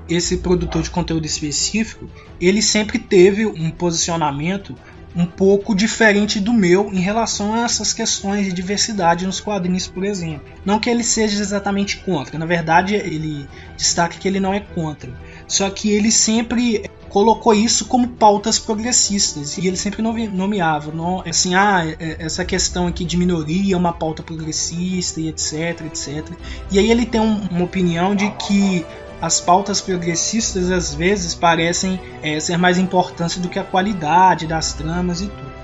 esse 0.09 0.39
produtor 0.39 0.83
de 0.83 0.91
conteúdo 0.91 1.27
específico, 1.27 2.09
ele 2.41 2.63
sempre 2.63 2.99
teve 2.99 3.45
um 3.45 3.71
posicionamento 3.71 4.75
um 5.17 5.27
pouco 5.27 5.75
diferente 5.75 6.39
do 6.39 6.53
meu 6.53 6.91
em 6.93 7.01
relação 7.01 7.55
a 7.55 7.65
essas 7.65 7.93
questões 7.93 8.47
de 8.47 8.53
diversidade 8.53 9.27
nos 9.27 9.41
quadrinhos, 9.41 9.87
por 9.87 10.05
exemplo. 10.05 10.47
Não 10.65 10.79
que 10.79 10.89
ele 10.89 11.03
seja 11.03 11.41
exatamente 11.41 11.99
contra, 11.99 12.39
na 12.39 12.47
verdade 12.47 12.95
ele 12.95 13.49
destaca 13.77 14.19
que 14.19 14.29
ele 14.29 14.41
não 14.41 14.55
é 14.55 14.61
contra. 14.61 15.11
Só 15.47 15.69
que 15.71 15.91
ele 15.91 16.13
sempre 16.13 16.91
colocou 17.09 17.55
isso 17.55 17.87
como 17.87 18.09
pautas 18.09 18.59
progressistas 18.59 19.57
e 19.57 19.67
ele 19.67 19.77
sempre 19.77 20.03
nomeava, 20.03 20.93
não, 20.93 21.23
assim, 21.27 21.55
ah, 21.55 21.83
é, 21.99 22.17
essa 22.21 22.45
questão 22.45 22.87
aqui 22.87 23.05
de 23.05 23.17
minoria 23.17 23.75
é 23.75 23.79
uma 23.79 23.93
pauta 23.93 24.23
progressista 24.23 25.21
e 25.21 25.29
etc, 25.29 25.81
etc. 25.87 26.31
E 26.71 26.79
aí 26.79 26.91
ele 26.91 27.07
tem 27.07 27.21
um, 27.21 27.49
uma 27.51 27.65
opinião 27.65 28.15
de 28.15 28.31
que 28.33 28.85
as 29.21 29.41
pautas 29.41 29.81
progressistas 29.81 30.71
às 30.71 30.95
vezes 30.95 31.35
parecem 31.35 32.01
é, 32.23 32.39
ser 32.41 32.57
mais 32.57 32.79
importantes 32.79 33.39
do 33.39 33.49
que 33.49 33.59
a 33.59 33.65
qualidade 33.65 34.47
das 34.47 34.73
tramas 34.73 35.21
e 35.21 35.27
tudo. 35.27 35.59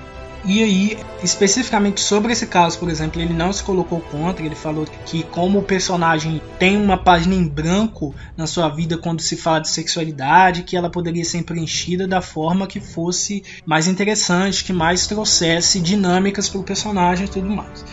E 0.47 0.61
aí, 0.61 0.99
especificamente 1.23 1.99
sobre 2.01 2.31
esse 2.31 2.45
caso, 2.45 2.77
por 2.77 2.87
exemplo, 2.87 3.19
ele 3.19 3.33
não 3.33 3.51
se 3.51 3.63
colocou 3.63 3.99
contra, 3.99 4.45
ele 4.45 4.53
falou 4.53 4.85
que 5.03 5.23
como 5.23 5.57
o 5.57 5.63
personagem 5.63 6.39
tem 6.59 6.77
uma 6.77 6.97
página 6.99 7.33
em 7.33 7.47
branco 7.47 8.13
na 8.37 8.45
sua 8.45 8.69
vida 8.69 8.95
quando 8.95 9.21
se 9.21 9.35
fala 9.35 9.61
de 9.61 9.69
sexualidade, 9.69 10.61
que 10.61 10.77
ela 10.77 10.87
poderia 10.87 11.25
ser 11.25 11.41
preenchida 11.43 12.07
da 12.07 12.21
forma 12.21 12.67
que 12.67 12.79
fosse 12.79 13.43
mais 13.65 13.87
interessante, 13.87 14.63
que 14.63 14.71
mais 14.71 15.07
trouxesse 15.07 15.79
dinâmicas 15.79 16.47
para 16.47 16.61
o 16.61 16.63
personagem 16.63 17.25
e 17.25 17.29
tudo 17.29 17.49
mais. 17.49 17.83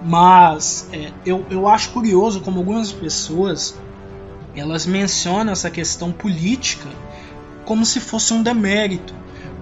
Mas 0.00 0.88
é, 0.92 1.10
eu, 1.24 1.44
eu 1.50 1.66
acho 1.66 1.90
curioso 1.90 2.40
como 2.40 2.58
algumas 2.58 2.92
pessoas 2.92 3.74
elas 4.56 4.86
mencionam 4.86 5.52
essa 5.52 5.70
questão 5.70 6.12
política 6.12 6.88
como 7.64 7.84
se 7.84 8.00
fosse 8.00 8.32
um 8.32 8.42
demérito 8.42 9.14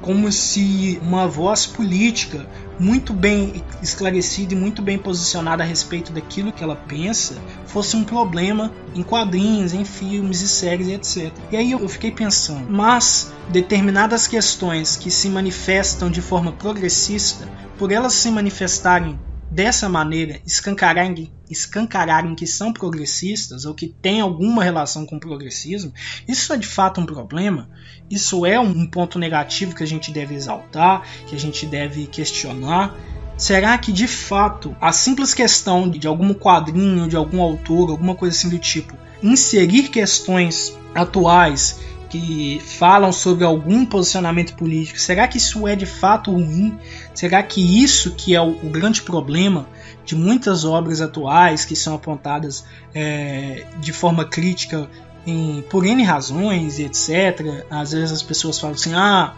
como 0.04 0.30
se 0.30 1.00
uma 1.00 1.26
voz 1.26 1.64
política 1.64 2.46
muito 2.78 3.14
bem 3.14 3.64
esclarecida 3.82 4.52
e 4.52 4.56
muito 4.56 4.82
bem 4.82 4.98
posicionada 4.98 5.62
a 5.62 5.66
respeito 5.66 6.12
daquilo 6.12 6.52
que 6.52 6.62
ela 6.62 6.76
pensa 6.76 7.36
fosse 7.66 7.96
um 7.96 8.04
problema 8.04 8.70
em 8.94 9.02
quadrinhos, 9.02 9.72
em 9.72 9.82
filmes 9.82 10.42
e 10.42 10.48
séries, 10.48 10.88
etc. 10.88 11.32
E 11.50 11.56
aí 11.56 11.72
eu 11.72 11.88
fiquei 11.88 12.10
pensando, 12.10 12.70
mas 12.70 13.32
determinadas 13.48 14.26
questões 14.26 14.94
que 14.94 15.10
se 15.10 15.30
manifestam 15.30 16.10
de 16.10 16.20
forma 16.20 16.52
progressista, 16.52 17.48
por 17.78 17.90
elas 17.90 18.12
se 18.12 18.30
manifestarem 18.30 19.18
dessa 19.54 19.88
maneira 19.88 20.40
escancararem, 20.44 21.30
escancararem 21.48 22.34
que 22.34 22.44
são 22.44 22.72
progressistas 22.72 23.64
ou 23.64 23.72
que 23.72 23.86
têm 23.86 24.20
alguma 24.20 24.64
relação 24.64 25.06
com 25.06 25.16
o 25.16 25.20
progressismo, 25.20 25.92
isso 26.26 26.52
é 26.52 26.56
de 26.56 26.66
fato 26.66 27.00
um 27.00 27.06
problema? 27.06 27.70
Isso 28.10 28.44
é 28.44 28.58
um 28.58 28.84
ponto 28.84 29.16
negativo 29.16 29.74
que 29.74 29.84
a 29.84 29.86
gente 29.86 30.10
deve 30.10 30.34
exaltar, 30.34 31.06
que 31.28 31.36
a 31.36 31.38
gente 31.38 31.66
deve 31.66 32.08
questionar? 32.08 32.98
Será 33.38 33.78
que 33.78 33.92
de 33.92 34.08
fato 34.08 34.76
a 34.80 34.92
simples 34.92 35.32
questão 35.32 35.88
de 35.88 36.06
algum 36.06 36.34
quadrinho, 36.34 37.08
de 37.08 37.16
algum 37.16 37.40
autor, 37.40 37.90
alguma 37.90 38.16
coisa 38.16 38.36
assim 38.36 38.48
do 38.48 38.58
tipo, 38.58 38.96
inserir 39.22 39.88
questões 39.88 40.76
atuais 40.92 41.80
que 42.14 42.60
falam 42.60 43.10
sobre 43.12 43.44
algum 43.44 43.84
posicionamento 43.84 44.54
político, 44.54 45.00
será 45.00 45.26
que 45.26 45.36
isso 45.36 45.66
é 45.66 45.74
de 45.74 45.84
fato 45.84 46.30
ruim? 46.30 46.78
Será 47.12 47.42
que 47.42 47.82
isso 47.82 48.14
que 48.14 48.36
é 48.36 48.40
o, 48.40 48.50
o 48.50 48.70
grande 48.70 49.02
problema 49.02 49.66
de 50.04 50.14
muitas 50.14 50.64
obras 50.64 51.00
atuais 51.00 51.64
que 51.64 51.74
são 51.74 51.96
apontadas 51.96 52.64
é, 52.94 53.66
de 53.80 53.92
forma 53.92 54.24
crítica 54.24 54.88
em, 55.26 55.62
por 55.68 55.84
N 55.84 56.04
razões 56.04 56.78
e 56.78 56.84
etc. 56.84 57.64
Às 57.68 57.90
vezes 57.90 58.12
as 58.12 58.22
pessoas 58.22 58.60
falam 58.60 58.76
assim: 58.76 58.94
ah, 58.94 59.34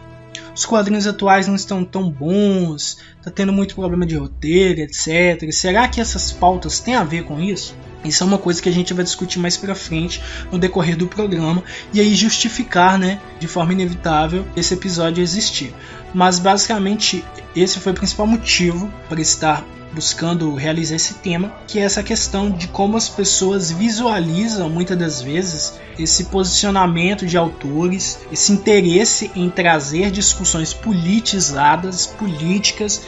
os 0.53 0.63
quadrinhos 0.63 1.07
atuais 1.07 1.47
não 1.47 1.55
estão 1.55 1.83
tão 1.83 2.11
bons, 2.11 2.99
tá 3.23 3.31
tendo 3.31 3.51
muito 3.51 3.73
problema 3.73 4.05
de 4.05 4.15
roteiro, 4.15 4.81
etc. 4.81 5.51
Será 5.51 5.87
que 5.87 5.99
essas 5.99 6.31
pautas 6.31 6.79
têm 6.79 6.93
a 6.93 7.03
ver 7.03 7.23
com 7.23 7.39
isso? 7.39 7.75
Isso 8.07 8.23
é 8.23 8.27
uma 8.27 8.37
coisa 8.37 8.61
que 8.61 8.69
a 8.69 8.71
gente 8.71 8.93
vai 8.93 9.03
discutir 9.03 9.39
mais 9.39 9.57
para 9.57 9.75
frente 9.75 10.21
no 10.51 10.57
decorrer 10.57 10.97
do 10.97 11.07
programa 11.07 11.63
e 11.93 11.99
aí 11.99 12.15
justificar, 12.15 12.97
né, 12.97 13.19
de 13.39 13.47
forma 13.47 13.73
inevitável 13.73 14.45
esse 14.55 14.73
episódio 14.73 15.21
existir. 15.21 15.73
Mas 16.13 16.39
basicamente 16.39 17.23
esse 17.55 17.79
foi 17.79 17.91
o 17.91 17.95
principal 17.95 18.27
motivo 18.27 18.91
para 19.09 19.21
estar 19.21 19.65
buscando 19.91 20.53
realizar 20.53 20.95
esse 20.95 21.15
tema, 21.15 21.51
que 21.67 21.79
é 21.79 21.81
essa 21.81 22.03
questão 22.03 22.51
de 22.51 22.67
como 22.67 22.97
as 22.97 23.09
pessoas 23.09 23.71
visualizam 23.71 24.69
muitas 24.69 24.97
das 24.97 25.21
vezes 25.21 25.73
esse 25.97 26.25
posicionamento 26.25 27.25
de 27.25 27.37
autores, 27.37 28.19
esse 28.31 28.51
interesse 28.51 29.31
em 29.35 29.49
trazer 29.49 30.11
discussões 30.11 30.73
politizadas, 30.73 32.05
políticas 32.05 33.01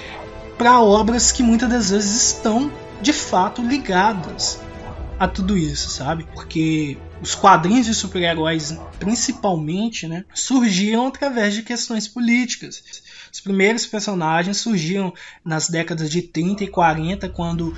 para 0.58 0.82
obras 0.82 1.32
que 1.32 1.44
muitas 1.44 1.70
das 1.70 1.90
vezes 1.92 2.34
estão 2.34 2.72
de 3.02 3.14
fato 3.14 3.62
ligadas 3.62 4.60
a 5.20 5.28
tudo 5.28 5.58
isso, 5.58 5.90
sabe? 5.90 6.26
Porque 6.34 6.98
os 7.22 7.36
quadrinhos 7.36 7.86
de 7.86 7.94
super-heróis, 7.94 8.76
principalmente, 8.98 10.08
né, 10.08 10.24
surgiam 10.34 11.08
através 11.08 11.54
de 11.54 11.62
questões 11.62 12.08
políticas. 12.08 12.82
Os 13.32 13.40
primeiros 13.40 13.86
personagens 13.86 14.58
surgiam 14.58 15.14
nas 15.44 15.70
décadas 15.70 16.10
de 16.10 16.22
30 16.22 16.64
e 16.64 16.68
40, 16.68 17.30
quando 17.30 17.74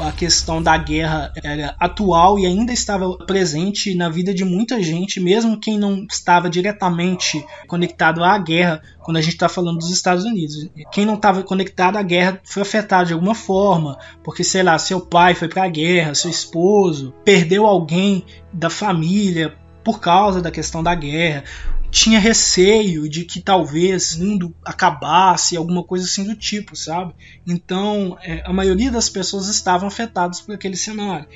a 0.00 0.12
questão 0.12 0.62
da 0.62 0.76
guerra 0.76 1.32
era 1.42 1.76
atual 1.78 2.38
e 2.38 2.46
ainda 2.46 2.72
estava 2.72 3.16
presente 3.18 3.94
na 3.94 4.08
vida 4.08 4.34
de 4.34 4.44
muita 4.44 4.82
gente, 4.82 5.20
mesmo 5.20 5.60
quem 5.60 5.78
não 5.78 6.06
estava 6.10 6.48
diretamente 6.48 7.44
conectado 7.66 8.24
à 8.24 8.36
guerra, 8.38 8.82
quando 9.00 9.18
a 9.18 9.20
gente 9.20 9.34
está 9.34 9.48
falando 9.48 9.78
dos 9.78 9.90
Estados 9.90 10.24
Unidos. 10.24 10.68
Quem 10.90 11.04
não 11.04 11.14
estava 11.14 11.42
conectado 11.42 11.96
à 11.96 12.02
guerra 12.02 12.40
foi 12.44 12.62
afetado 12.62 13.08
de 13.08 13.12
alguma 13.12 13.34
forma, 13.34 13.98
porque 14.24 14.42
sei 14.42 14.62
lá, 14.62 14.78
seu 14.78 15.00
pai 15.00 15.34
foi 15.34 15.48
para 15.48 15.64
a 15.64 15.68
guerra, 15.68 16.14
seu 16.14 16.30
esposo 16.30 17.14
perdeu 17.24 17.66
alguém 17.66 18.24
da 18.52 18.70
família 18.70 19.54
por 19.84 20.00
causa 20.00 20.42
da 20.42 20.50
questão 20.50 20.82
da 20.82 20.96
guerra 20.96 21.44
tinha 21.90 22.18
receio 22.18 23.08
de 23.08 23.24
que 23.24 23.40
talvez 23.40 24.14
o 24.14 24.24
mundo 24.24 24.54
acabasse, 24.64 25.56
alguma 25.56 25.82
coisa 25.82 26.04
assim 26.04 26.24
do 26.24 26.34
tipo, 26.34 26.76
sabe? 26.76 27.14
Então, 27.46 28.18
é, 28.22 28.42
a 28.44 28.52
maioria 28.52 28.90
das 28.90 29.08
pessoas 29.08 29.48
estavam 29.48 29.88
afetadas 29.88 30.40
por 30.40 30.54
aquele 30.54 30.76
cenário. 30.76 31.26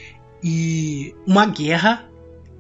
E 0.43 1.15
uma 1.27 1.47
guerra 1.47 2.09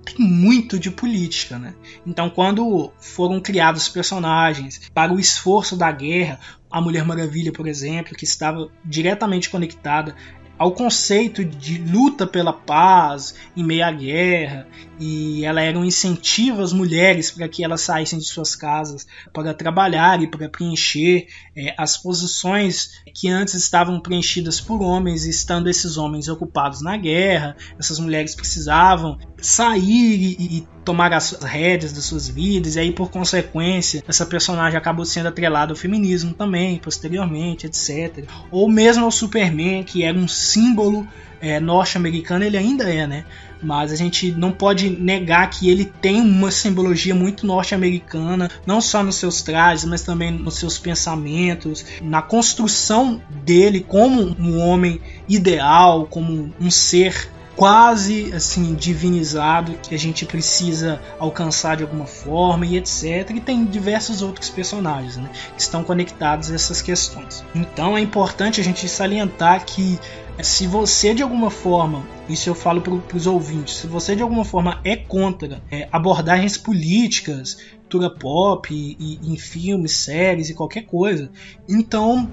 tem 0.04 0.26
muito 0.26 0.78
de 0.78 0.90
política, 0.90 1.58
né? 1.58 1.74
Então, 2.06 2.30
quando 2.30 2.92
foram 2.98 3.40
criados 3.40 3.88
personagens 3.88 4.80
para 4.94 5.12
o 5.12 5.20
esforço 5.20 5.76
da 5.76 5.90
guerra, 5.90 6.40
a 6.70 6.80
Mulher 6.80 7.04
Maravilha, 7.04 7.52
por 7.52 7.66
exemplo, 7.66 8.16
que 8.16 8.24
estava 8.24 8.70
diretamente 8.84 9.50
conectada 9.50 10.14
ao 10.60 10.72
conceito 10.72 11.42
de 11.42 11.78
luta 11.78 12.26
pela 12.26 12.52
paz 12.52 13.34
em 13.56 13.64
meio 13.64 13.84
à 13.84 13.90
guerra 13.90 14.68
e 15.00 15.44
ela 15.46 15.62
era 15.62 15.78
um 15.78 15.84
incentivo 15.84 16.60
às 16.60 16.74
mulheres 16.74 17.30
para 17.30 17.48
que 17.48 17.64
elas 17.64 17.80
saíssem 17.80 18.18
de 18.18 18.26
suas 18.26 18.54
casas 18.54 19.06
para 19.32 19.54
trabalhar 19.54 20.22
e 20.22 20.26
para 20.26 20.46
preencher 20.48 21.26
é, 21.56 21.74
as 21.78 21.96
posições 21.96 23.02
que 23.14 23.26
antes 23.28 23.54
estavam 23.54 23.98
preenchidas 23.98 24.60
por 24.60 24.82
homens, 24.82 25.24
estando 25.24 25.70
esses 25.70 25.96
homens 25.96 26.28
ocupados 26.28 26.82
na 26.82 26.98
guerra, 26.98 27.56
essas 27.78 27.98
mulheres 27.98 28.34
precisavam 28.34 29.18
sair 29.38 30.36
e, 30.38 30.58
e 30.58 30.68
tomar 30.84 31.12
as 31.14 31.32
rédeas 31.32 31.92
das 31.92 32.04
suas 32.04 32.28
vidas, 32.28 32.76
e 32.76 32.80
aí 32.80 32.92
por 32.92 33.10
consequência 33.10 34.02
essa 34.06 34.26
personagem 34.26 34.76
acabou 34.76 35.04
sendo 35.06 35.28
atrelada 35.28 35.72
ao 35.72 35.76
feminismo 35.76 36.34
também, 36.34 36.78
posteriormente, 36.78 37.66
etc. 37.66 38.26
Ou 38.50 38.68
mesmo 38.68 39.04
ao 39.04 39.10
Superman, 39.10 39.82
que 39.82 40.02
era 40.02 40.18
um 40.18 40.28
símbolo 40.28 41.08
é, 41.40 41.58
norte-americano, 41.58 42.44
ele 42.44 42.56
ainda 42.56 42.84
é, 42.84 43.06
né? 43.06 43.24
Mas 43.62 43.92
a 43.92 43.96
gente 43.96 44.32
não 44.32 44.52
pode 44.52 44.88
negar 44.88 45.48
que 45.50 45.68
ele 45.68 45.84
tem 45.84 46.20
uma 46.20 46.50
simbologia 46.50 47.14
muito 47.14 47.46
norte-americana, 47.46 48.50
não 48.66 48.80
só 48.80 49.02
nos 49.02 49.16
seus 49.16 49.42
trajes, 49.42 49.84
mas 49.84 50.02
também 50.02 50.30
nos 50.30 50.54
seus 50.54 50.78
pensamentos, 50.78 51.84
na 52.02 52.22
construção 52.22 53.20
dele 53.44 53.80
como 53.80 54.34
um 54.38 54.58
homem 54.58 55.00
ideal, 55.28 56.06
como 56.06 56.52
um 56.60 56.70
ser 56.70 57.30
quase 57.60 58.32
assim 58.32 58.74
divinizado 58.74 59.76
que 59.82 59.94
a 59.94 59.98
gente 59.98 60.24
precisa 60.24 60.98
alcançar 61.18 61.76
de 61.76 61.82
alguma 61.82 62.06
forma 62.06 62.64
e 62.64 62.78
etc. 62.78 63.30
E 63.34 63.38
tem 63.38 63.66
diversos 63.66 64.22
outros 64.22 64.48
personagens 64.48 65.18
né, 65.18 65.28
que 65.54 65.60
estão 65.60 65.84
conectados 65.84 66.50
a 66.50 66.54
essas 66.54 66.80
questões. 66.80 67.44
Então 67.54 67.98
é 67.98 68.00
importante 68.00 68.62
a 68.62 68.64
gente 68.64 68.88
salientar 68.88 69.66
que 69.66 70.00
se 70.42 70.66
você 70.66 71.14
de 71.14 71.22
alguma 71.22 71.50
forma, 71.50 72.04
isso 72.28 72.48
eu 72.48 72.54
falo 72.54 72.80
para 72.80 73.16
os 73.16 73.26
ouvintes, 73.26 73.78
se 73.78 73.86
você 73.86 74.14
de 74.14 74.22
alguma 74.22 74.44
forma 74.44 74.80
é 74.84 74.96
contra 74.96 75.62
é, 75.70 75.88
abordagens 75.90 76.56
políticas, 76.56 77.58
cultura 77.80 78.10
pop, 78.10 78.72
e, 78.72 78.96
e, 78.98 79.32
em 79.32 79.36
filmes, 79.36 79.92
séries 79.92 80.48
e 80.48 80.54
qualquer 80.54 80.82
coisa, 80.82 81.30
então 81.68 82.30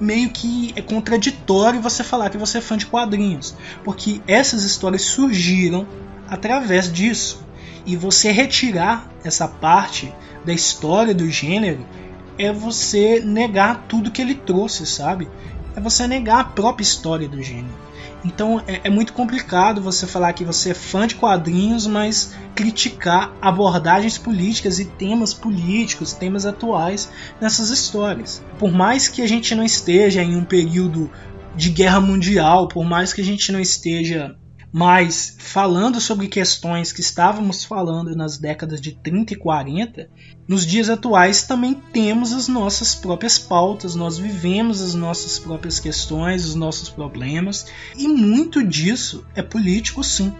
meio 0.00 0.30
que 0.30 0.72
é 0.76 0.82
contraditório 0.82 1.80
você 1.80 2.04
falar 2.04 2.30
que 2.30 2.38
você 2.38 2.58
é 2.58 2.60
fã 2.60 2.76
de 2.76 2.86
quadrinhos, 2.86 3.54
porque 3.82 4.20
essas 4.26 4.62
histórias 4.64 5.02
surgiram 5.02 5.86
através 6.28 6.92
disso. 6.92 7.46
E 7.86 7.96
você 7.96 8.30
retirar 8.30 9.10
essa 9.24 9.48
parte 9.48 10.12
da 10.44 10.52
história 10.52 11.14
do 11.14 11.28
gênero 11.30 11.86
é 12.38 12.52
você 12.52 13.20
negar 13.20 13.86
tudo 13.88 14.10
que 14.10 14.22
ele 14.22 14.34
trouxe, 14.34 14.86
sabe? 14.86 15.28
É 15.78 15.80
você 15.80 16.08
negar 16.08 16.40
a 16.40 16.44
própria 16.44 16.82
história 16.82 17.28
do 17.28 17.40
gênero. 17.40 17.72
Então 18.24 18.60
é, 18.66 18.80
é, 18.82 18.90
muito 18.90 19.12
complicado 19.12 19.80
você 19.80 20.08
falar 20.08 20.32
que 20.32 20.44
você 20.44 20.70
é 20.70 20.74
fã 20.74 21.06
de 21.06 21.14
quadrinhos, 21.14 21.86
mas 21.86 22.34
criticar 22.52 23.32
abordagens 23.40 24.18
políticas 24.18 24.80
e 24.80 24.86
temas 24.86 25.32
políticos, 25.32 26.12
temas 26.12 26.44
atuais 26.44 27.08
nessas 27.40 27.70
histórias. 27.70 28.42
Por 28.58 28.72
mais 28.72 29.06
que 29.06 29.22
a 29.22 29.28
gente 29.28 29.54
não 29.54 29.62
esteja 29.62 30.20
em 30.20 30.34
um 30.34 30.44
período 30.44 31.08
de 31.54 31.70
guerra 31.70 32.00
mundial, 32.00 32.66
por 32.66 32.84
mais 32.84 33.12
que 33.12 33.20
a 33.20 33.24
gente 33.24 33.52
não 33.52 33.60
esteja 33.60 34.34
mas 34.72 35.36
falando 35.38 36.00
sobre 36.00 36.28
questões 36.28 36.92
que 36.92 37.00
estávamos 37.00 37.64
falando 37.64 38.14
nas 38.14 38.36
décadas 38.36 38.80
de 38.80 38.92
30 38.92 39.32
e 39.32 39.36
40, 39.36 40.10
nos 40.46 40.66
dias 40.66 40.90
atuais 40.90 41.42
também 41.42 41.74
temos 41.74 42.32
as 42.32 42.48
nossas 42.48 42.94
próprias 42.94 43.38
pautas, 43.38 43.94
nós 43.94 44.18
vivemos 44.18 44.82
as 44.82 44.94
nossas 44.94 45.38
próprias 45.38 45.80
questões, 45.80 46.44
os 46.44 46.54
nossos 46.54 46.90
problemas, 46.90 47.66
e 47.96 48.06
muito 48.06 48.62
disso 48.62 49.24
é 49.34 49.42
político 49.42 50.04
sim. 50.04 50.34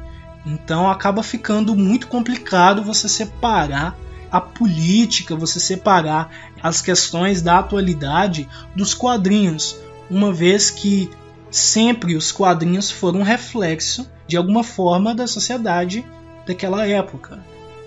Então 0.45 0.91
acaba 0.91 1.23
ficando 1.23 1.75
muito 1.75 2.07
complicado 2.07 2.83
você 2.83 3.09
separar 3.09 3.97
a 4.31 4.41
política, 4.41 5.35
você 5.35 5.59
separar 5.59 6.53
as 6.63 6.83
questões 6.83 7.41
da 7.41 7.59
atualidade 7.59 8.47
dos 8.77 8.93
quadrinhos, 8.93 9.77
uma 10.11 10.33
vez 10.33 10.71
que 10.71 11.11
sempre 11.51 12.15
os 12.15 12.31
quadrinhos 12.31 12.91
foram 12.91 13.23
reflexo 13.23 14.07
de 14.29 14.37
alguma 14.37 14.63
forma 14.63 15.15
da 15.15 15.27
sociedade 15.27 16.05
daquela 16.47 16.87
época. 16.87 17.43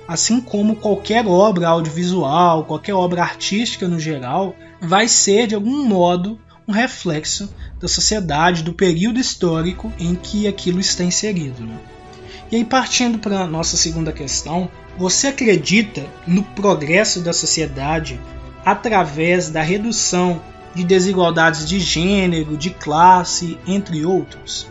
Assim 0.07 0.41
como 0.41 0.75
qualquer 0.75 1.25
obra 1.25 1.69
audiovisual, 1.69 2.65
qualquer 2.65 2.93
obra 2.93 3.21
artística 3.21 3.87
no 3.87 3.99
geral, 3.99 4.55
vai 4.81 5.07
ser 5.07 5.47
de 5.47 5.55
algum 5.55 5.85
modo 5.85 6.39
um 6.67 6.73
reflexo 6.73 7.53
da 7.79 7.87
sociedade, 7.87 8.63
do 8.63 8.73
período 8.73 9.19
histórico 9.19 9.91
em 9.99 10.15
que 10.15 10.47
aquilo 10.47 10.79
está 10.79 11.03
inserido. 11.03 11.69
E 12.51 12.57
aí, 12.57 12.65
partindo 12.65 13.19
para 13.19 13.39
a 13.39 13.47
nossa 13.47 13.77
segunda 13.77 14.11
questão, 14.11 14.69
você 14.97 15.27
acredita 15.27 16.05
no 16.27 16.43
progresso 16.43 17.21
da 17.21 17.31
sociedade 17.31 18.19
através 18.65 19.49
da 19.49 19.61
redução 19.61 20.41
de 20.75 20.83
desigualdades 20.83 21.67
de 21.67 21.79
gênero, 21.79 22.57
de 22.57 22.69
classe, 22.69 23.57
entre 23.65 24.05
outros? 24.05 24.67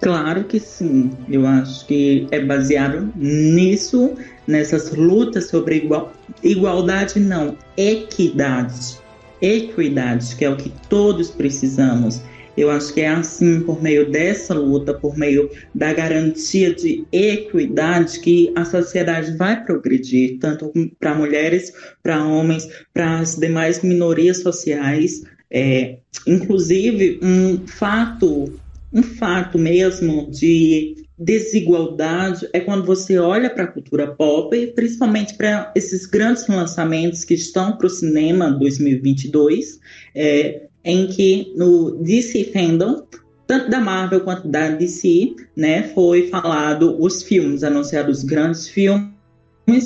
Claro 0.00 0.44
que 0.44 0.60
sim. 0.60 1.10
Eu 1.28 1.46
acho 1.46 1.86
que 1.86 2.26
é 2.30 2.40
baseado 2.40 3.12
nisso, 3.16 4.14
nessas 4.46 4.94
lutas 4.94 5.48
sobre 5.48 5.76
igual, 5.76 6.12
igualdade, 6.42 7.18
não, 7.18 7.56
equidade. 7.76 8.98
Equidade, 9.40 10.36
que 10.36 10.44
é 10.44 10.50
o 10.50 10.56
que 10.56 10.72
todos 10.88 11.30
precisamos. 11.30 12.20
Eu 12.56 12.70
acho 12.70 12.92
que 12.92 13.00
é 13.00 13.08
assim, 13.08 13.60
por 13.60 13.82
meio 13.82 14.10
dessa 14.10 14.52
luta, 14.52 14.92
por 14.92 15.16
meio 15.16 15.48
da 15.74 15.94
garantia 15.94 16.74
de 16.74 17.04
equidade, 17.10 18.20
que 18.20 18.52
a 18.54 18.66
sociedade 18.66 19.34
vai 19.36 19.64
progredir, 19.64 20.38
tanto 20.38 20.70
para 20.98 21.14
mulheres, 21.14 21.72
para 22.02 22.22
homens, 22.22 22.68
para 22.92 23.20
as 23.20 23.36
demais 23.36 23.82
minorias 23.82 24.42
sociais. 24.42 25.22
É, 25.50 25.96
inclusive, 26.26 27.18
um 27.22 27.66
fato 27.66 28.52
um 28.92 29.02
fato 29.02 29.58
mesmo 29.58 30.30
de 30.30 30.96
desigualdade 31.18 32.48
é 32.52 32.60
quando 32.60 32.84
você 32.84 33.18
olha 33.18 33.50
para 33.50 33.64
a 33.64 33.66
cultura 33.66 34.06
pop, 34.08 34.66
principalmente 34.74 35.34
para 35.34 35.70
esses 35.76 36.06
grandes 36.06 36.46
lançamentos 36.48 37.24
que 37.24 37.34
estão 37.34 37.76
para 37.76 37.86
o 37.86 37.90
cinema 37.90 38.50
2022, 38.50 39.78
é, 40.14 40.66
em 40.82 41.06
que 41.06 41.52
no 41.56 42.02
DC 42.02 42.44
Fandom, 42.52 43.06
tanto 43.46 43.70
da 43.70 43.80
Marvel 43.80 44.22
quanto 44.22 44.48
da 44.48 44.70
DC, 44.70 45.34
né, 45.54 45.82
foi 45.94 46.28
falado 46.28 46.96
os 46.98 47.22
filmes, 47.22 47.62
anunciados 47.62 48.18
os 48.18 48.24
grandes 48.24 48.68
filmes 48.68 49.10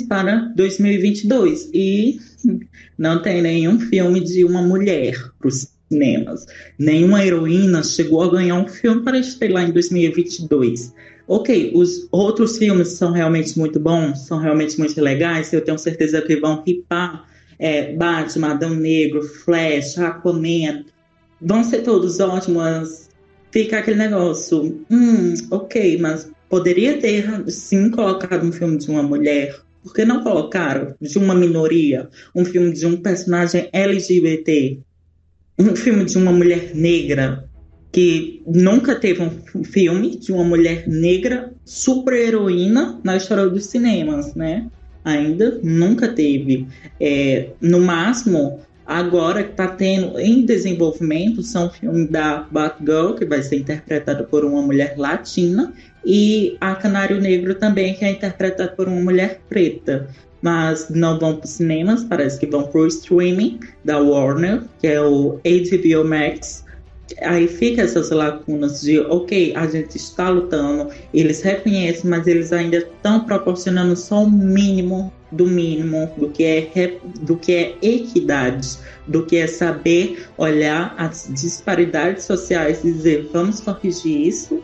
para 0.09 0.53
2022 0.55 1.71
e 1.75 2.19
não 2.97 3.21
tem 3.21 3.43
nenhum 3.43 3.81
filme 3.81 4.21
de 4.21 4.45
uma 4.45 4.63
mulher 4.63 5.17
para 5.39 5.49
cinemas. 5.95 6.47
Nenhuma 6.79 7.25
heroína 7.25 7.83
chegou 7.83 8.23
a 8.23 8.31
ganhar 8.31 8.57
um 8.57 8.67
filme 8.67 9.03
para 9.03 9.19
estrelar 9.19 9.69
em 9.69 9.73
2022. 9.73 10.93
Ok, 11.27 11.73
os 11.75 12.07
outros 12.11 12.59
filmes 12.59 12.89
são 12.89 13.13
realmente 13.13 13.59
muito 13.59 13.81
bons, 13.81 14.27
são 14.27 14.39
realmente 14.39 14.79
muito 14.79 15.01
legais, 15.01 15.53
eu 15.53 15.63
tenho 15.63 15.79
certeza 15.79 16.21
que 16.21 16.37
vão 16.37 16.63
ripar 16.67 17.25
é, 17.59 17.95
Batman, 17.95 18.49
Adão 18.49 18.75
Negro, 18.75 19.23
Flash, 19.23 19.97
Aquaman, 19.97 20.85
vão 21.41 21.65
ser 21.65 21.83
todos 21.83 22.21
ótimos. 22.21 23.09
Fica 23.51 23.79
aquele 23.79 23.97
negócio, 23.97 24.85
hum, 24.91 25.35
ok, 25.51 25.97
mas 25.99 26.29
poderia 26.51 26.99
ter 26.99 27.49
sim 27.49 27.91
colocado 27.91 28.45
um 28.45 28.53
filme 28.53 28.77
de 28.77 28.91
uma 28.91 29.03
mulher. 29.03 29.57
Por 29.83 29.95
que 29.95 30.05
não 30.05 30.23
colocaram 30.23 30.95
de 31.01 31.17
uma 31.19 31.35
minoria, 31.35 32.09
um 32.35 32.45
filme 32.45 32.73
de 32.73 32.85
um 32.87 32.97
personagem 32.97 33.69
LGBT? 33.73 34.81
Um 35.59 35.75
filme 35.77 36.05
de 36.05 36.19
uma 36.19 36.33
mulher 36.33 36.75
negra 36.75 37.45
que 37.93 38.43
nunca 38.45 38.97
teve 38.97 39.23
um 39.23 39.63
filme 39.63 40.17
de 40.17 40.33
uma 40.33 40.43
mulher 40.43 40.89
negra 40.89 41.53
super 41.65 42.13
heroína 42.13 43.01
na 43.05 43.17
história 43.17 43.49
dos 43.49 43.67
cinemas, 43.67 44.35
né? 44.35 44.67
Ainda 45.05 45.61
nunca 45.63 46.09
teve. 46.09 46.67
É, 46.99 47.51
no 47.61 47.79
máximo, 47.81 48.59
agora 48.85 49.45
que 49.45 49.53
está 49.53 49.69
tendo 49.69 50.19
em 50.19 50.45
desenvolvimento 50.45 51.41
são 51.43 51.71
filmes 51.71 52.09
da 52.11 52.49
Batgirl, 52.51 53.15
que 53.15 53.25
vai 53.25 53.43
ser 53.45 53.57
interpretada 53.59 54.25
por 54.25 54.45
uma 54.45 54.61
mulher 54.61 54.95
latina, 54.99 55.73
e 56.05 56.57
a 56.61 56.75
Canário 56.75 57.21
Negro 57.21 57.55
também, 57.55 57.95
que 57.95 58.05
é 58.05 58.11
interpretada 58.11 58.73
por 58.73 58.89
uma 58.89 59.01
mulher 59.01 59.41
preta 59.49 60.09
mas 60.45 60.91
não 60.91 61.19
vão 61.19 61.37
para 61.37 61.47
os 61.47 61.53
cinemas, 61.53 62.05
parece 62.05 62.39
que 62.39 62.45
vão 62.47 62.65
para 62.65 62.83
o 62.83 62.87
streaming 62.87 63.59
da 63.83 63.99
Warner, 63.99 64.65
que 64.79 64.87
é 64.87 65.01
o 65.01 65.41
HBO 65.43 66.05
Max. 66.07 66.67
Aí 67.23 67.49
fica 67.49 67.81
essas 67.81 68.11
lacunas 68.11 68.83
de, 68.83 69.01
ok, 69.01 69.57
a 69.57 69.67
gente 69.67 69.97
está 69.97 70.29
lutando, 70.29 70.93
eles 71.15 71.41
reconhecem, 71.41 72.11
mas 72.11 72.27
eles 72.27 72.53
ainda 72.53 72.77
estão 72.77 73.25
proporcionando 73.25 73.97
só 73.97 74.25
o 74.25 74.31
mínimo 74.31 75.11
do 75.33 75.47
mínimo 75.47 76.13
do 76.19 76.29
que 76.29 76.45
é 76.45 76.99
do 77.23 77.37
que 77.39 77.53
é 77.53 77.79
equidade, 77.81 78.79
do 79.07 79.25
que 79.25 79.39
é 79.39 79.47
saber 79.47 80.29
olhar 80.37 80.95
as 80.99 81.27
disparidades 81.33 82.25
sociais 82.25 82.85
e 82.85 82.93
dizer 82.93 83.31
vamos 83.33 83.61
corrigir 83.61 84.29
isso. 84.29 84.63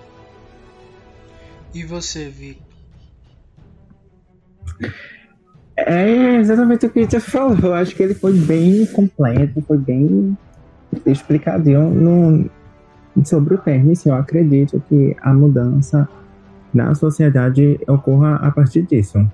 E 1.73 1.85
você, 1.85 2.29
Vi? 2.29 2.59
É 5.87 6.37
exatamente 6.37 6.87
o 6.87 6.91
que 6.91 7.05
você 7.05 7.21
falou. 7.21 7.59
Eu 7.63 7.75
acho 7.75 7.95
que 7.95 8.03
ele 8.03 8.15
foi 8.15 8.33
bem 8.33 8.87
completo, 8.87 9.63
foi 9.63 9.79
bem 9.79 10.37
explicadinho 11.07 11.91
no, 11.91 12.51
sobre 13.25 13.55
o. 13.55 13.61
Sim, 13.95 14.11
eu 14.11 14.15
acredito 14.15 14.83
que 14.89 15.17
a 15.21 15.33
mudança 15.33 16.09
na 16.73 16.95
sociedade 16.95 17.81
ocorra 17.87 18.37
a 18.37 18.51
partir 18.51 18.83
disso. 18.83 19.27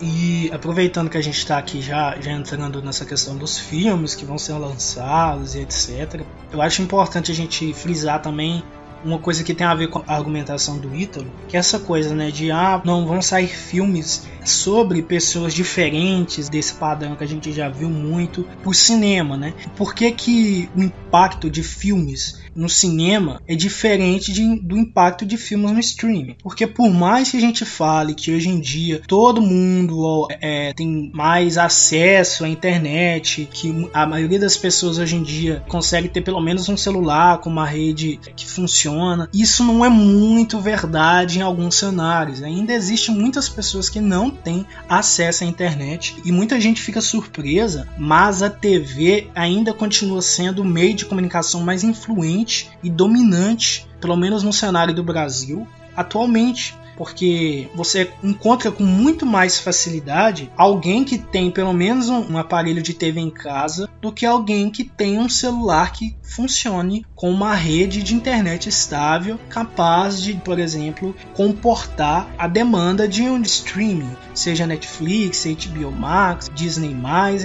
E 0.00 0.50
aproveitando 0.52 1.08
que 1.08 1.16
a 1.16 1.20
gente 1.20 1.38
está 1.38 1.58
aqui 1.58 1.80
já, 1.80 2.16
já 2.20 2.32
entrando 2.32 2.82
nessa 2.82 3.04
questão 3.04 3.36
dos 3.36 3.58
filmes 3.58 4.14
que 4.14 4.24
vão 4.24 4.36
ser 4.36 4.54
lançados 4.54 5.54
e 5.54 5.60
etc., 5.60 6.22
eu 6.52 6.60
acho 6.60 6.82
importante 6.82 7.30
a 7.30 7.34
gente 7.34 7.72
frisar 7.72 8.20
também 8.20 8.64
uma 9.04 9.18
coisa 9.18 9.42
que 9.42 9.54
tem 9.54 9.66
a 9.66 9.74
ver 9.74 9.88
com 9.88 10.02
a 10.06 10.14
argumentação 10.14 10.78
do 10.78 10.94
Ítalo, 10.94 11.30
que 11.48 11.56
é 11.56 11.60
essa 11.60 11.78
coisa, 11.78 12.14
né, 12.14 12.30
de 12.30 12.50
ah, 12.50 12.80
não 12.84 13.06
vão 13.06 13.22
sair 13.22 13.48
filmes 13.48 14.26
sobre 14.44 15.02
pessoas 15.02 15.54
diferentes 15.54 16.48
desse 16.48 16.74
padrão 16.74 17.14
que 17.14 17.24
a 17.24 17.28
gente 17.28 17.52
já 17.52 17.68
viu 17.68 17.88
muito 17.88 18.44
por 18.62 18.74
cinema, 18.74 19.36
né? 19.36 19.54
Por 19.76 19.94
que 19.94 20.10
que 20.10 20.68
o 20.74 20.82
impacto 20.82 21.50
de 21.50 21.62
filmes 21.62 22.42
no 22.54 22.68
cinema 22.68 23.40
é 23.46 23.54
diferente 23.54 24.32
de, 24.32 24.60
do 24.60 24.76
impacto 24.76 25.24
de 25.24 25.36
filmes 25.36 25.72
no 25.72 25.80
streaming. 25.80 26.36
Porque 26.42 26.66
por 26.66 26.90
mais 26.90 27.30
que 27.30 27.36
a 27.36 27.40
gente 27.40 27.64
fale 27.64 28.14
que 28.14 28.32
hoje 28.32 28.48
em 28.48 28.60
dia 28.60 29.00
todo 29.06 29.40
mundo 29.40 30.28
é, 30.40 30.72
tem 30.74 31.10
mais 31.14 31.56
acesso 31.56 32.44
à 32.44 32.48
internet, 32.48 33.48
que 33.50 33.88
a 33.92 34.06
maioria 34.06 34.38
das 34.38 34.56
pessoas 34.56 34.98
hoje 34.98 35.16
em 35.16 35.22
dia 35.22 35.62
consegue 35.68 36.08
ter 36.08 36.20
pelo 36.20 36.40
menos 36.40 36.68
um 36.68 36.76
celular 36.76 37.38
com 37.38 37.50
uma 37.50 37.66
rede 37.66 38.20
que 38.36 38.46
funciona, 38.46 38.91
isso 39.32 39.64
não 39.64 39.84
é 39.84 39.88
muito 39.88 40.60
verdade 40.60 41.38
em 41.38 41.42
alguns 41.42 41.76
cenários. 41.76 42.42
Ainda 42.42 42.72
existe 42.72 43.10
muitas 43.10 43.48
pessoas 43.48 43.88
que 43.88 44.00
não 44.00 44.30
têm 44.30 44.66
acesso 44.88 45.44
à 45.44 45.46
internet 45.46 46.16
e 46.24 46.32
muita 46.32 46.60
gente 46.60 46.80
fica 46.80 47.00
surpresa, 47.00 47.88
mas 47.96 48.42
a 48.42 48.50
TV 48.50 49.30
ainda 49.34 49.72
continua 49.72 50.22
sendo 50.22 50.62
o 50.62 50.64
meio 50.64 50.94
de 50.94 51.06
comunicação 51.06 51.62
mais 51.62 51.82
influente 51.82 52.70
e 52.82 52.90
dominante, 52.90 53.86
pelo 54.00 54.16
menos 54.16 54.42
no 54.42 54.52
cenário 54.52 54.94
do 54.94 55.02
Brasil, 55.02 55.66
atualmente 55.96 56.74
porque 56.96 57.68
você 57.74 58.10
encontra 58.22 58.70
com 58.70 58.84
muito 58.84 59.24
mais 59.24 59.58
facilidade 59.58 60.50
alguém 60.56 61.04
que 61.04 61.18
tem 61.18 61.50
pelo 61.50 61.72
menos 61.72 62.08
um, 62.08 62.32
um, 62.32 62.38
aparelho 62.38 62.82
de 62.82 62.94
TV 62.94 63.20
em 63.20 63.30
casa 63.30 63.88
do 64.00 64.12
que 64.12 64.26
alguém 64.26 64.70
que 64.70 64.84
tem 64.84 65.18
um 65.18 65.28
celular 65.28 65.92
que 65.92 66.14
funcione 66.22 67.04
com 67.14 67.30
uma 67.30 67.54
rede 67.54 68.02
de 68.02 68.14
internet 68.14 68.68
estável 68.68 69.38
capaz 69.48 70.20
de, 70.20 70.34
por 70.34 70.58
exemplo, 70.58 71.14
comportar 71.34 72.28
a 72.38 72.48
demanda 72.48 73.06
de 73.06 73.22
um 73.22 73.40
streaming, 73.42 74.16
seja 74.34 74.66
Netflix, 74.66 75.44
HBO 75.44 75.90
Max, 75.90 76.50
Disney+, 76.54 76.96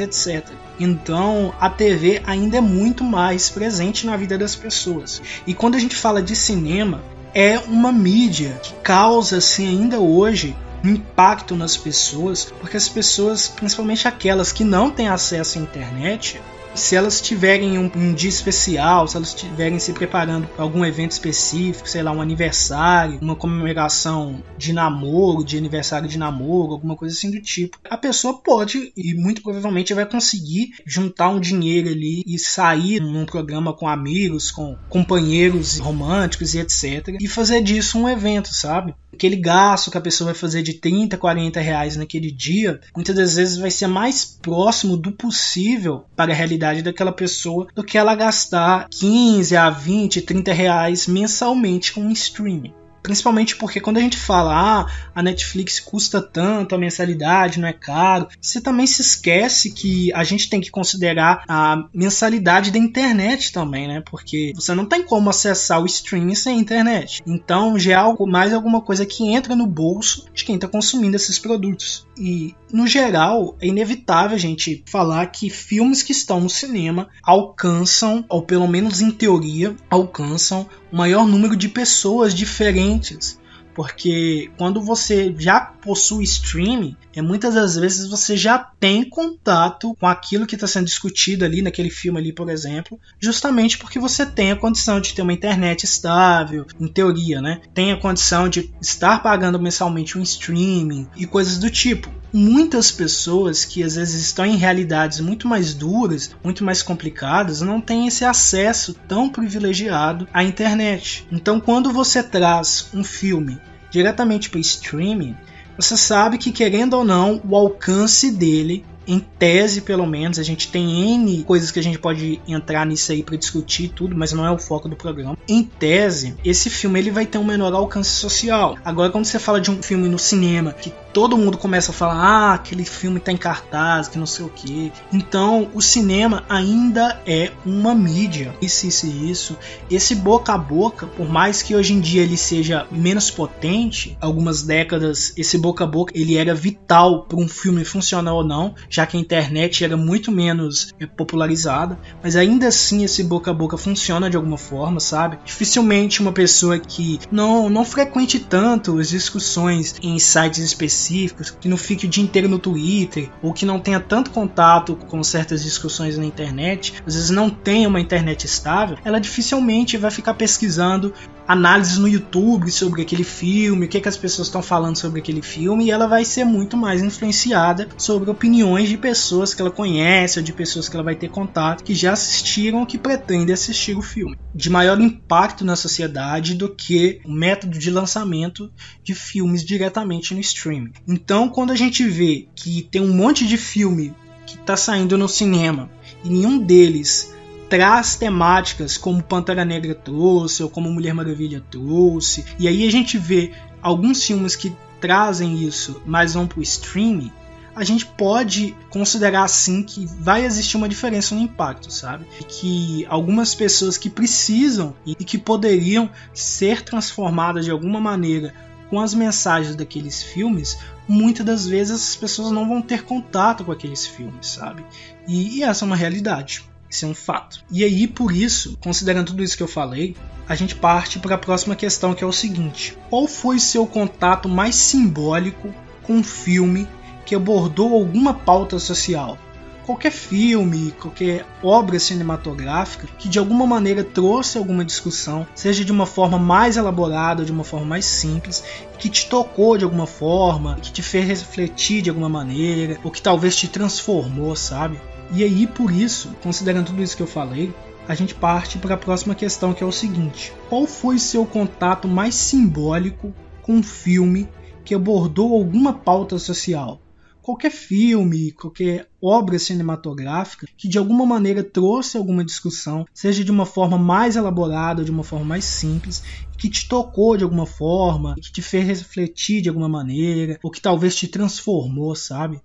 etc. 0.02 0.48
Então 0.80 1.54
a 1.60 1.70
TV 1.70 2.22
ainda 2.26 2.58
é 2.58 2.62
muito 2.62 3.04
mais 3.04 3.50
presente 3.50 4.06
na 4.06 4.16
vida 4.16 4.38
das 4.38 4.56
pessoas. 4.56 5.22
E 5.46 5.54
quando 5.54 5.76
a 5.76 5.80
gente 5.80 5.96
fala 5.96 6.22
de 6.22 6.36
cinema, 6.36 7.02
é 7.39 7.60
uma 7.67 7.91
mídia 7.91 8.60
que 8.63 8.73
causa 8.82 9.38
assim 9.38 9.67
ainda 9.67 10.00
hoje 10.00 10.56
impacto 10.84 11.56
nas 11.56 11.78
pessoas, 11.78 12.45
porque 12.45 12.76
as 12.76 12.89
pessoas, 12.89 13.47
principalmente 13.47 14.08
aquelas 14.08 14.52
que 14.52 14.63
não 14.63 14.89
têm 14.89 15.08
acesso 15.08 15.60
à 15.60 15.62
internet, 15.62 16.41
se 16.78 16.96
elas 16.96 17.20
tiverem 17.20 17.78
um, 17.78 17.92
um, 17.96 18.13
dia 18.13 18.30
especial, 18.30 19.08
se 19.08 19.18
elas 19.18 19.30
estiverem 19.30 19.80
se 19.80 19.92
preparando 19.94 20.48
para 20.48 20.63
algum 20.63 20.86
evento 20.86 21.12
específico, 21.12 21.90
sei 21.90 22.04
lá, 22.04 22.12
um 22.12 22.22
aniversário, 22.22 23.20
uma 23.22 23.36
comemoração 23.36 24.44
de 24.58 24.72
namoro, 24.72 25.44
de 25.44 25.58
aniversário 25.58 26.08
de 26.08 26.18
namoro, 26.18 26.74
alguma 26.74 26.96
coisa 26.96 27.16
assim 27.16 27.32
do 27.32 27.42
tipo, 27.42 27.78
a 27.90 27.98
pessoa 27.98 28.42
pode 28.42 28.94
e 28.96 29.13
muito 29.16 29.42
provavelmente 29.42 29.94
vai 29.94 30.06
conseguir 30.06 30.70
juntar 30.86 31.30
um 31.30 31.40
dinheiro 31.40 31.90
ali 31.90 32.24
e 32.26 32.38
sair 32.38 33.02
num 33.02 33.26
programa 33.26 33.74
com 33.74 33.88
amigos, 33.88 34.52
com 34.52 34.78
companheiros 34.88 35.80
românticos 35.80 36.54
e 36.54 36.60
etc. 36.60 37.16
E 37.20 37.28
fazer 37.28 37.62
disso 37.62 37.98
um 37.98 38.08
evento, 38.08 38.54
sabe? 38.54 38.94
Aquele 39.18 39.36
gasto 39.36 39.90
que 39.90 39.98
a 39.98 40.02
pessoa 40.02 40.32
vai 40.32 40.36
fazer 40.40 40.62
de 40.62 40.76
30, 40.76 41.18
40 41.18 41.60
reais 41.60 41.98
naquele 41.98 42.32
dia, 42.32 42.80
muitas 42.96 43.16
das 43.16 43.36
vezes 43.36 43.58
vai 43.58 43.72
ser 43.72 43.88
mais 43.88 44.24
próximo 44.24 44.96
do 44.96 45.12
possível 45.12 46.06
para 46.16 46.32
a 46.32 46.36
realidade 46.36 46.84
daquela 46.84 47.12
pessoa 47.12 47.68
do 47.74 47.84
que 47.84 47.98
ela 47.98 48.16
gastar 48.16 48.88
15 48.90 49.58
a 49.58 49.70
20, 49.72 50.22
30 50.22 50.54
reais 50.54 51.08
mensalmente 51.08 51.92
com 51.92 52.02
um 52.02 52.12
streaming. 52.12 52.74
Principalmente 53.08 53.56
porque 53.56 53.80
quando 53.80 53.96
a 53.96 54.02
gente 54.02 54.17
fala, 54.17 54.54
ah, 54.54 54.91
a 55.15 55.24
Netflix 55.24 55.80
custa 55.80 56.22
tanto, 56.22 56.76
a 56.76 56.78
mensalidade 56.78 57.58
não 57.58 57.65
é 57.65 57.72
caro, 57.72 58.28
você 58.41 58.60
também 58.60 58.86
se 58.86 59.02
esquece 59.02 59.72
que 59.72 60.12
a 60.12 60.26
gente 60.26 60.50
tem 60.50 60.60
que 60.60 60.70
considerar 60.70 61.41
a 61.48 61.88
mensalidade 61.93 62.70
da 62.70 62.78
internet 62.78 63.54
também, 63.54 63.88
né? 63.88 64.04
Porque 64.12 64.52
você 64.54 64.76
não 64.76 64.86
tem 64.86 65.04
como 65.04 65.30
acessar 65.30 65.82
o 65.82 65.86
streaming 65.86 66.36
sem 66.36 66.60
internet. 66.60 67.24
Então 67.26 67.80
já 67.80 67.93
é 67.93 67.96
algo 67.96 68.28
mais 68.28 68.54
alguma 68.54 68.82
coisa 68.82 69.06
que 69.06 69.26
entra 69.32 69.56
no 69.56 69.65
bolso 69.65 70.26
de 70.34 70.43
quem 70.43 70.56
está 70.56 70.67
consumindo 70.67 71.15
esses 71.15 71.39
produtos. 71.39 72.06
E, 72.20 72.56
no 72.74 72.88
geral, 72.88 73.56
é 73.62 73.67
inevitável 73.67 74.36
a 74.36 74.39
gente 74.39 74.84
falar 74.86 75.26
que 75.28 75.50
filmes 75.50 76.02
que 76.04 76.12
estão 76.12 76.41
no 76.41 76.50
cinema 76.50 77.08
alcançam, 77.24 78.26
ou 78.28 78.41
pelo 78.41 78.67
menos 78.67 79.00
em 79.00 79.12
teoria, 79.12 79.76
alcançam 79.89 80.67
o 80.91 80.96
maior 80.96 81.26
número 81.28 81.56
de 81.56 81.70
pessoas 81.70 82.34
diferentes 82.34 82.97
diferentes. 83.00 83.40
Porque 83.78 84.50
quando 84.58 84.82
você 84.82 85.32
já 85.38 85.60
possui 85.60 86.24
streaming, 86.24 86.98
é 87.16 87.22
muitas 87.22 87.54
das 87.54 87.76
vezes 87.76 88.10
você 88.10 88.36
já 88.36 88.58
tem 88.58 89.08
contato 89.08 89.96
com 90.00 90.08
aquilo 90.08 90.48
que 90.48 90.56
está 90.56 90.66
sendo 90.66 90.86
discutido 90.86 91.46
ali 91.46 91.62
naquele 91.62 91.92
filme 91.92 92.18
ali, 92.18 92.34
por 92.34 92.50
exemplo, 92.50 93.00
justamente 93.20 93.78
porque 93.78 94.00
você 94.00 94.26
tem 94.26 94.52
a 94.52 94.56
condição 94.56 95.00
de 95.00 95.13
ter 95.13 95.22
uma 95.22 95.32
internet 95.32 95.84
estável, 95.84 96.66
em 96.80 96.88
teoria, 96.88 97.40
né? 97.40 97.62
Tem 97.72 97.92
a 97.92 98.00
condição 98.00 98.50
de 98.50 98.74
estar 98.82 99.22
pagando 99.22 99.60
mensalmente 99.60 100.18
um 100.18 100.24
streaming 100.24 101.08
e 101.16 101.28
coisas 101.28 101.60
do 101.60 101.70
tipo 101.70 102.12
muitas 102.34 102.92
pessoas 102.92 103.63
que 103.66 103.84
às 103.84 103.96
vezes 103.96 104.22
estão 104.22 104.46
em 104.46 104.58
realidades 104.58 105.20
muito 105.20 105.48
mais 105.48 105.74
duras, 105.74 106.32
muito 106.44 106.63
mais 106.63 106.82
complicadas, 106.84 107.62
não 107.62 107.80
têm 107.82 108.08
esse 108.08 108.26
acesso 108.26 108.94
tão 109.08 109.30
privilegiado 109.30 110.28
à 110.34 110.44
internet. 110.44 111.26
Então, 111.32 111.60
quando 111.60 111.92
você 111.92 112.22
traz 112.22 112.90
um 112.94 113.04
filme 113.04 113.60
diretamente 113.98 114.52
para 114.52 114.60
streaming, 114.60 115.36
você 115.76 115.98
sabe 115.98 116.38
que 116.38 116.52
querendo 116.52 116.94
ou 116.94 117.04
não, 117.04 117.42
o 117.44 117.56
alcance 117.56 118.30
dele 118.32 118.86
em 119.08 119.20
tese, 119.20 119.82
pelo 119.82 120.06
menos, 120.06 120.38
a 120.38 120.43
gente 120.43 120.70
tem 120.70 121.15
N 121.15 121.43
coisas 121.43 121.72
que 121.72 121.80
a 121.80 121.84
gente 121.84 121.98
pode 121.98 122.41
entrar 122.48 122.86
nisso 122.86 123.12
aí 123.12 123.24
para 123.24 123.38
discutir 123.38 123.89
tudo, 123.89 124.15
mas 124.15 124.34
não 124.34 124.46
é 124.46 124.52
o 124.52 124.58
foco 124.58 124.89
do 124.89 124.96
programa. 124.96 125.38
Em 125.48 125.63
tese, 125.63 126.36
esse 126.43 126.70
filme 126.70 127.00
ele 127.00 127.12
vai 127.12 127.26
ter 127.26 127.38
um 127.38 127.43
menor 127.43 127.74
alcance 127.74 128.10
social. 128.10 128.78
Agora, 128.84 129.10
quando 129.10 129.26
você 129.26 129.39
fala 129.39 129.62
de 129.62 129.72
um 129.72 129.82
filme 129.82 130.10
no 130.10 130.20
cinema 130.20 130.74
que 130.74 130.93
todo 131.13 131.38
mundo 131.38 131.58
começa 131.58 131.91
a 131.91 131.93
falar: 131.93 132.15
ah, 132.15 132.54
aquele 132.54 132.84
filme 132.84 133.20
tá 133.20 133.32
em 133.32 133.38
cartaz, 133.38 134.08
que 134.08 134.20
não 134.20 134.26
sei 134.26 134.46
o 134.46 134.50
que. 134.50 134.91
Então, 135.12 135.70
o 135.74 135.82
cinema 135.82 136.43
ainda 136.50 137.20
é 137.26 137.52
uma 137.65 137.96
mídia. 137.96 138.54
Isso, 138.62 138.88
isso 138.88 139.08
isso. 139.08 139.58
Esse 139.89 140.15
boca 140.15 140.54
a 140.54 140.58
boca, 140.58 141.08
por 141.08 141.30
mais 141.30 141.62
que 141.62 141.76
hoje 141.76 141.93
em 141.93 142.00
dia 142.00 142.24
ele 142.24 142.38
seja 142.38 142.86
menos 142.91 143.32
potente, 143.32 144.17
algumas 144.20 144.63
décadas 144.63 145.34
esse 145.38 145.58
boca 145.58 145.84
a 145.84 145.88
boca 145.88 146.12
ele 146.15 146.36
era 146.36 146.54
vital 146.54 147.24
para 147.24 147.38
um 147.38 147.48
filme 147.48 147.86
funcionar 147.86 148.34
ou 148.34 148.43
não, 148.43 148.76
já 148.98 149.06
que 149.06 149.16
a 149.16 149.20
internet 149.20 149.84
era 149.84 149.96
muito 149.96 150.32
menos 150.32 150.94
é, 151.00 151.06
popularizada. 151.06 152.00
Mas 152.24 152.36
ainda 152.36 152.68
assim 152.68 153.04
esse 153.04 153.24
boca 153.24 153.52
a 153.52 153.54
boca 153.54 153.78
funciona 153.78 154.28
de 154.28 154.36
alguma 154.36 154.58
forma, 154.58 155.00
sabe? 155.00 155.38
Dificilmente 155.46 156.20
uma 156.20 156.32
pessoa 156.32 156.80
que 156.80 157.20
não, 157.32 157.70
não 157.70 157.86
frequente 157.86 158.40
tanto 158.40 158.98
as 158.98 159.10
discussões 159.10 159.96
em 160.02 160.18
sites 160.18 160.60
específicos 160.60 161.52
que 161.52 161.70
não 161.70 161.78
fique 161.78 162.08
o 162.08 162.10
dia 162.10 162.24
inteiro 162.24 162.50
no 162.50 162.58
Twitter, 162.58 163.30
ou 163.44 163.54
que 163.54 163.66
não 163.66 163.80
tenha 163.80 164.00
tanto 164.00 164.32
contato 164.32 164.96
com 164.96 165.24
certas 165.24 165.64
discussões 165.64 166.18
na 166.18 166.26
internet, 166.26 166.96
às 167.06 167.14
vezes 167.14 167.30
não 167.30 167.52
tenha 167.52 167.88
uma 167.88 168.00
internet 168.00 168.46
estável, 168.46 168.98
ela 169.06 169.20
dificilmente 169.20 169.96
vai 169.96 170.10
ficar 170.10 170.34
pesquisando 170.34 171.14
análises 171.48 171.98
no 171.98 172.08
YouTube 172.08 172.70
sobre 172.70 173.02
aquele 173.02 173.24
filme, 173.24 173.86
o 173.86 173.90
que, 173.90 174.02
que 174.02 174.10
as 174.10 174.18
pessoas 174.18 174.48
estão 174.48 174.62
falando 174.62 174.98
sobre 174.98 175.20
aquele 175.20 175.42
filme, 175.42 175.86
e 175.86 175.92
ela 175.92 176.08
vai 176.08 176.26
ser 176.26 176.44
muito 176.44 176.76
mais 176.76 177.02
influenciada 177.02 177.88
sobre 177.98 178.30
opiniões 178.30 178.90
de 178.90 178.98
pessoas 178.98 179.54
que 179.54 179.62
ela 179.62 179.72
conhece 179.72 180.40
ou 180.40 180.44
de 180.44 180.52
pessoas 180.52 180.90
que 180.90 180.96
ela 180.96 181.04
vai 181.04 181.16
ter 181.16 181.30
contato 181.30 181.84
que 181.84 181.96
já 181.96 182.14
assistiram 182.14 182.80
ou 182.80 182.86
que 182.86 182.98
pretendem 182.98 183.54
assistir 183.54 183.98
o 183.98 184.02
filme. 184.02 184.38
De 184.54 184.70
maior 184.70 185.00
impacto 185.00 185.64
na 185.64 185.76
sociedade 185.76 186.56
do 186.56 186.68
que 186.68 187.22
o 187.24 187.32
método 187.32 187.78
de 187.78 187.90
lançamento 187.90 188.72
de 189.04 189.14
filmes 189.14 189.64
diretamente 189.64 190.34
no 190.34 190.40
streaming. 190.40 190.92
Então, 191.08 191.48
quando 191.48 191.72
a 191.72 191.76
gente 191.76 192.04
vê 192.04 192.48
que 192.56 192.82
tem 192.92 193.02
um 193.02 193.14
monte 193.14 193.48
de 193.48 193.58
filme 193.58 194.14
que 194.46 194.56
está 194.56 194.76
saindo 194.76 195.18
no 195.18 195.30
cinema 195.30 195.90
e 196.24 196.30
nenhum 196.30 196.58
deles 196.58 197.37
traz 197.70 198.16
temáticas 198.16 198.98
como 198.98 199.24
Pantera 199.24 199.66
Negra 199.66 199.94
trouxe 199.94 200.64
ou 200.64 200.70
como 200.70 200.92
Mulher 200.92 201.14
Maravilha 201.14 201.64
trouxe. 201.70 202.46
E 202.60 202.68
aí 202.68 202.88
a 202.88 202.92
gente 202.92 203.18
vê 203.18 203.52
alguns 203.82 204.24
filmes 204.24 204.56
que 204.56 204.76
trazem 205.00 205.64
isso, 205.64 206.02
mas 206.06 206.34
vão 206.34 206.48
pro 206.48 206.62
streaming. 206.62 207.32
A 207.76 207.84
gente 207.84 208.08
pode 208.08 208.76
considerar 208.90 209.44
assim 209.44 209.84
que 209.84 210.08
vai 210.20 210.44
existir 210.44 210.78
uma 210.78 210.90
diferença 210.90 211.36
no 211.36 211.42
impacto, 211.42 211.92
sabe? 211.92 212.26
E 212.42 212.44
que 212.44 213.06
algumas 213.08 213.54
pessoas 213.54 214.00
que 214.00 214.10
precisam 214.10 214.96
e 215.06 215.14
que 215.14 215.38
poderiam 215.38 216.10
ser 216.34 216.82
transformadas 216.82 217.66
de 217.66 217.72
alguma 217.72 218.02
maneira 218.02 218.52
com 218.90 219.00
as 219.00 219.14
mensagens 219.14 219.76
daqueles 219.76 220.24
filmes, 220.24 220.80
muitas 221.08 221.46
das 221.46 221.68
vezes 221.68 222.10
as 222.10 222.16
pessoas 222.16 222.52
não 222.52 222.68
vão 222.68 222.82
ter 222.82 223.04
contato 223.04 223.64
com 223.64 223.72
aqueles 223.72 224.08
filmes, 224.08 224.48
sabe? 224.48 224.84
E, 225.28 225.58
e 225.60 225.64
essa 225.64 225.84
é 225.84 225.88
uma 225.88 225.96
realidade. 225.96 226.64
Isso 226.89 227.06
é 227.06 227.08
um 227.08 227.13
fato. 227.13 227.63
E 227.69 227.84
aí, 227.84 228.08
por 228.08 228.32
isso, 228.32 228.78
considerando 228.80 229.28
tudo 229.28 229.43
isso 229.43 229.58
que 229.58 229.63
eu 229.63 229.67
falei, 229.67 230.15
a 230.47 230.56
gente 230.56 230.76
parte 230.76 231.19
para 231.19 231.36
a 231.36 231.38
próxima 231.38 231.76
questão, 231.76 232.13
que 232.13 232.23
é 232.23 232.28
o 232.28 232.32
seguinte: 232.32 232.97
qual 233.10 233.28
foi 233.28 233.60
seu 233.60 233.86
contato 233.86 234.47
mais 234.47 234.76
simbólico 234.76 235.73
com 236.04 236.13
um 236.13 236.23
filme 236.23 236.88
que 237.26 237.36
abordou 237.36 237.93
alguma 237.93 238.34
pauta 238.34 238.80
social? 238.80 239.38
Qualquer 239.86 240.12
filme, 240.12 240.91
qualquer 241.00 241.45
obra 241.63 241.97
cinematográfica 241.97 243.08
que 243.17 243.30
de 243.30 243.39
alguma 243.39 243.65
maneira 243.65 244.04
trouxe 244.04 244.58
alguma 244.58 244.84
discussão, 244.84 245.47
seja 245.56 245.86
de 245.86 245.93
uma 245.93 246.06
forma 246.06 246.38
mais 246.38 246.76
elaborada 246.76 247.45
de 247.45 247.54
uma 247.54 247.63
forma 247.63 247.86
mais 247.86 248.04
simples, 248.04 248.62
que 249.00 249.08
te 249.08 249.30
tocou 249.30 249.78
de 249.78 249.86
alguma 249.86 250.06
forma, 250.06 250.76
que 250.82 250.91
te 250.91 251.02
fez 251.02 251.26
refletir 251.26 252.02
de 252.02 252.10
alguma 252.10 252.28
maneira, 252.28 253.00
ou 253.02 253.10
que 253.10 253.21
talvez 253.21 253.56
te 253.56 253.69
transformou, 253.69 254.58
sabe? 254.58 255.00
E 255.32 255.44
aí, 255.44 255.68
por 255.68 255.92
isso, 255.92 256.34
considerando 256.42 256.88
tudo 256.88 257.04
isso 257.04 257.18
que 257.18 257.24
eu 257.24 257.28
falei, 257.28 257.74
a 258.08 258.16
gente 258.16 258.34
parte 258.34 258.78
para 258.78 258.96
a 258.96 258.98
próxima 258.98 259.36
questão, 259.36 259.74
que 259.74 259.84
é 259.84 259.86
o 259.86 259.92
seguinte: 259.92 260.54
qual 260.70 260.88
foi 260.88 261.20
seu 261.20 261.46
contato 261.46 262.08
mais 262.08 262.36
simbólico 262.36 263.34
com 263.62 263.74
um 263.74 263.84
filme 263.84 264.48
que 264.86 264.96
abordou 264.96 265.54
alguma 265.54 265.94
pauta 265.94 266.40
social? 266.40 267.02
Qualquer 267.42 267.72
filme, 267.72 268.52
qualquer 268.52 269.08
obra 269.22 269.58
cinematográfica 269.58 270.68
que 270.78 270.88
de 270.88 270.98
alguma 270.98 271.26
maneira 271.26 271.63
trouxe 271.63 272.18
alguma 272.18 272.44
discussão, 272.44 273.06
seja 273.13 273.42
de 273.42 273.52
uma 273.52 273.66
forma 273.66 273.98
mais 273.98 274.36
elaborada 274.36 275.02
de 275.02 275.12
uma 275.12 275.24
forma 275.24 275.46
mais 275.46 275.63
simples, 275.63 276.22
que 276.58 276.70
te 276.70 276.90
tocou 276.90 277.38
de 277.38 277.46
alguma 277.46 277.66
forma, 277.66 278.36
que 278.36 278.52
te 278.52 278.62
fez 278.62 278.86
refletir 278.86 279.62
de 279.62 279.70
alguma 279.70 279.88
maneira, 279.88 280.60
ou 280.62 280.70
que 280.70 280.82
talvez 280.82 281.16
te 281.16 281.26
transformou, 281.26 282.13
sabe? 282.16 282.60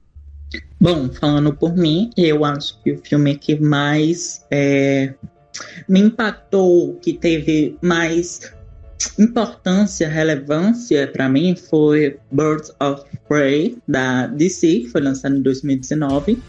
Bom, 0.81 1.11
falando 1.11 1.55
por 1.55 1.77
mim, 1.77 2.11
eu 2.17 2.45
acho 2.45 2.81
que 2.83 2.93
o 2.93 2.99
filme 2.99 3.37
que 3.37 3.59
mais 3.59 4.45
é, 4.51 5.15
me 5.89 6.01
impactou, 6.01 6.95
que 6.97 7.13
teve 7.13 7.77
mais 7.81 8.53
importância, 9.19 10.09
relevância 10.09 11.07
para 11.09 11.29
mim 11.29 11.57
foi 11.57 12.19
Birds 12.31 12.73
of 12.81 13.05
Prey 13.29 13.77
da 13.87 14.27
DC, 14.27 14.81
que 14.81 14.89
foi 14.89 15.01
lançado 15.01 15.37
em 15.37 15.43
2019, 15.43 16.43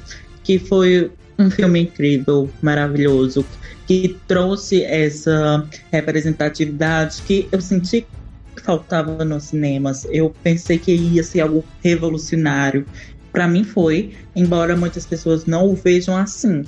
que 0.43 0.59
foi 0.59 1.11
um 1.37 1.49
filme 1.49 1.81
incrível, 1.81 2.49
maravilhoso, 2.61 3.45
que 3.87 4.19
trouxe 4.27 4.83
essa 4.83 5.67
representatividade 5.91 7.21
que 7.23 7.47
eu 7.51 7.59
senti 7.59 8.05
que 8.55 8.61
faltava 8.61 9.25
nos 9.25 9.45
cinemas. 9.45 10.05
Eu 10.11 10.33
pensei 10.43 10.77
que 10.77 10.93
ia 10.93 11.23
ser 11.23 11.41
algo 11.41 11.65
revolucionário. 11.83 12.85
Para 13.33 13.47
mim 13.47 13.65
foi, 13.65 14.13
embora 14.33 14.77
muitas 14.77 15.05
pessoas 15.05 15.45
não 15.45 15.67
o 15.67 15.75
vejam 15.75 16.15
assim 16.15 16.63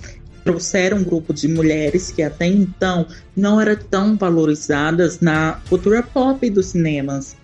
trouxeram 0.46 1.00
um 1.00 1.04
grupo 1.04 1.34
de 1.34 1.48
mulheres 1.48 2.12
que 2.12 2.22
até 2.22 2.46
então 2.46 3.08
não 3.36 3.60
eram 3.60 3.76
tão 3.76 4.16
valorizadas 4.16 5.20
na 5.20 5.60
cultura 5.68 6.04
pop 6.04 6.48
dos 6.52 6.68
cinemas, 6.68 7.36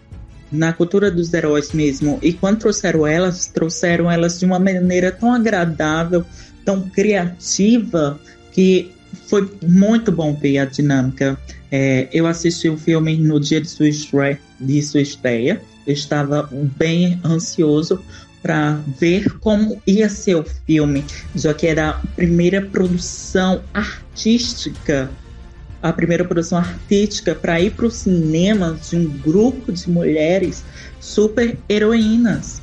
na 0.52 0.72
cultura 0.72 1.10
dos 1.10 1.34
heróis 1.34 1.74
mesmo. 1.74 2.20
E 2.22 2.32
quando 2.32 2.60
trouxeram 2.60 3.08
elas, 3.08 3.48
trouxeram 3.48 4.10
elas 4.10 4.40
de 4.40 4.46
uma 4.46 4.60
maneira 4.60 5.12
tão 5.12 5.34
agradável, 5.34 6.24
tão 6.64 6.82
criativa, 6.90 8.20
que 8.52 8.92
foi 9.28 9.50
muito 9.64 10.12
bom 10.12 10.36
ver 10.36 10.60
a 10.60 10.66
dinâmica. 10.66 11.36
É, 11.72 12.08
eu 12.14 12.28
assisti 12.28 12.70
o 12.70 12.78
filme 12.78 13.18
no 13.18 13.40
dia 13.40 13.60
de 13.60 13.68
sua 13.68 13.90
estreia, 13.90 14.40
de 14.60 14.82
sua 14.84 15.02
estreia. 15.02 15.60
Eu 15.88 15.94
estava 15.94 16.48
bem 16.78 17.20
ansioso 17.26 18.00
para 18.42 18.80
ver 19.00 19.40
como 19.40 19.82
ia 19.86 20.10
ser 20.10 20.36
o 20.36 20.46
filme, 20.66 21.06
já 21.36 21.54
que 21.54 21.68
era 21.68 21.90
a 21.90 21.94
primeira 22.16 22.62
produção 22.62 23.62
artística, 23.74 25.10
a 25.82 25.94
primeira 25.94 26.26
produção 26.26 26.58
artística 26.58 27.36
para 27.36 27.60
ir 27.60 27.72
para 27.72 27.86
o 27.86 27.92
cinema 27.92 28.78
de 28.90 28.96
um 28.96 29.06
grupo 29.06 29.72
de 29.72 29.90
mulheres 29.90 30.64
super 31.00 31.58
heroínas, 31.70 32.62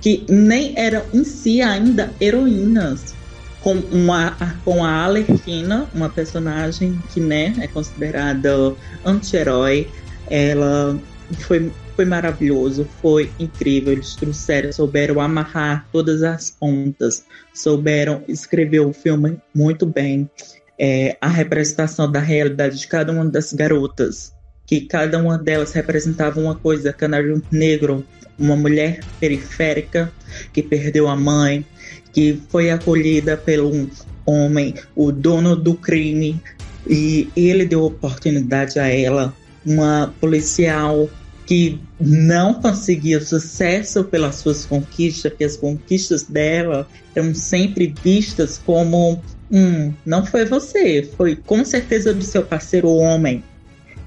que 0.00 0.24
nem 0.28 0.78
eram 0.78 1.02
em 1.12 1.24
si 1.24 1.60
ainda 1.60 2.12
heroínas, 2.20 3.14
com 3.62 3.74
uma 3.92 4.36
com 4.64 4.82
a 4.82 5.04
Alerquina, 5.04 5.86
uma 5.94 6.08
personagem 6.08 6.98
que 7.12 7.20
né, 7.20 7.54
é 7.58 7.66
considerada 7.66 8.74
anti-herói, 9.04 9.86
ela 10.28 10.98
foi 11.34 11.70
foi 12.00 12.06
maravilhoso, 12.06 12.88
foi 13.02 13.30
incrível. 13.38 13.92
Eles 13.92 14.14
trouxeram, 14.14 14.72
souberam 14.72 15.20
amarrar 15.20 15.86
todas 15.92 16.22
as 16.22 16.50
pontas, 16.50 17.26
souberam 17.52 18.22
escrever 18.26 18.80
o 18.80 18.90
filme 18.90 19.36
muito 19.54 19.84
bem. 19.84 20.30
É, 20.78 21.18
a 21.20 21.28
representação 21.28 22.10
da 22.10 22.18
realidade 22.18 22.78
de 22.78 22.86
cada 22.86 23.12
uma 23.12 23.26
das 23.26 23.52
garotas, 23.52 24.32
que 24.66 24.80
cada 24.80 25.18
uma 25.18 25.36
delas 25.36 25.72
representava 25.72 26.40
uma 26.40 26.54
coisa: 26.54 26.90
canário 26.90 27.42
negro, 27.50 28.02
uma 28.38 28.56
mulher 28.56 29.00
periférica 29.20 30.10
que 30.54 30.62
perdeu 30.62 31.06
a 31.06 31.14
mãe, 31.14 31.66
que 32.14 32.40
foi 32.48 32.70
acolhida 32.70 33.36
pelo 33.36 33.74
um 33.74 33.90
homem, 34.24 34.74
o 34.96 35.12
dono 35.12 35.54
do 35.54 35.74
crime, 35.74 36.40
e 36.88 37.28
ele 37.36 37.66
deu 37.66 37.84
oportunidade 37.84 38.78
a 38.78 38.88
ela, 38.88 39.34
uma 39.66 40.14
policial 40.18 41.10
que 41.50 41.80
não 41.98 42.54
conseguia 42.54 43.20
sucesso 43.20 44.04
pelas 44.04 44.36
suas 44.36 44.64
conquistas, 44.64 45.32
que 45.32 45.42
as 45.42 45.56
conquistas 45.56 46.22
dela 46.22 46.86
eram 47.12 47.34
sempre 47.34 47.92
vistas 48.04 48.62
como 48.64 49.20
hum, 49.50 49.92
não 50.06 50.24
foi 50.24 50.44
você, 50.44 51.10
foi 51.16 51.34
com 51.34 51.64
certeza 51.64 52.14
do 52.14 52.22
seu 52.22 52.44
parceiro 52.44 52.88
homem. 52.90 53.42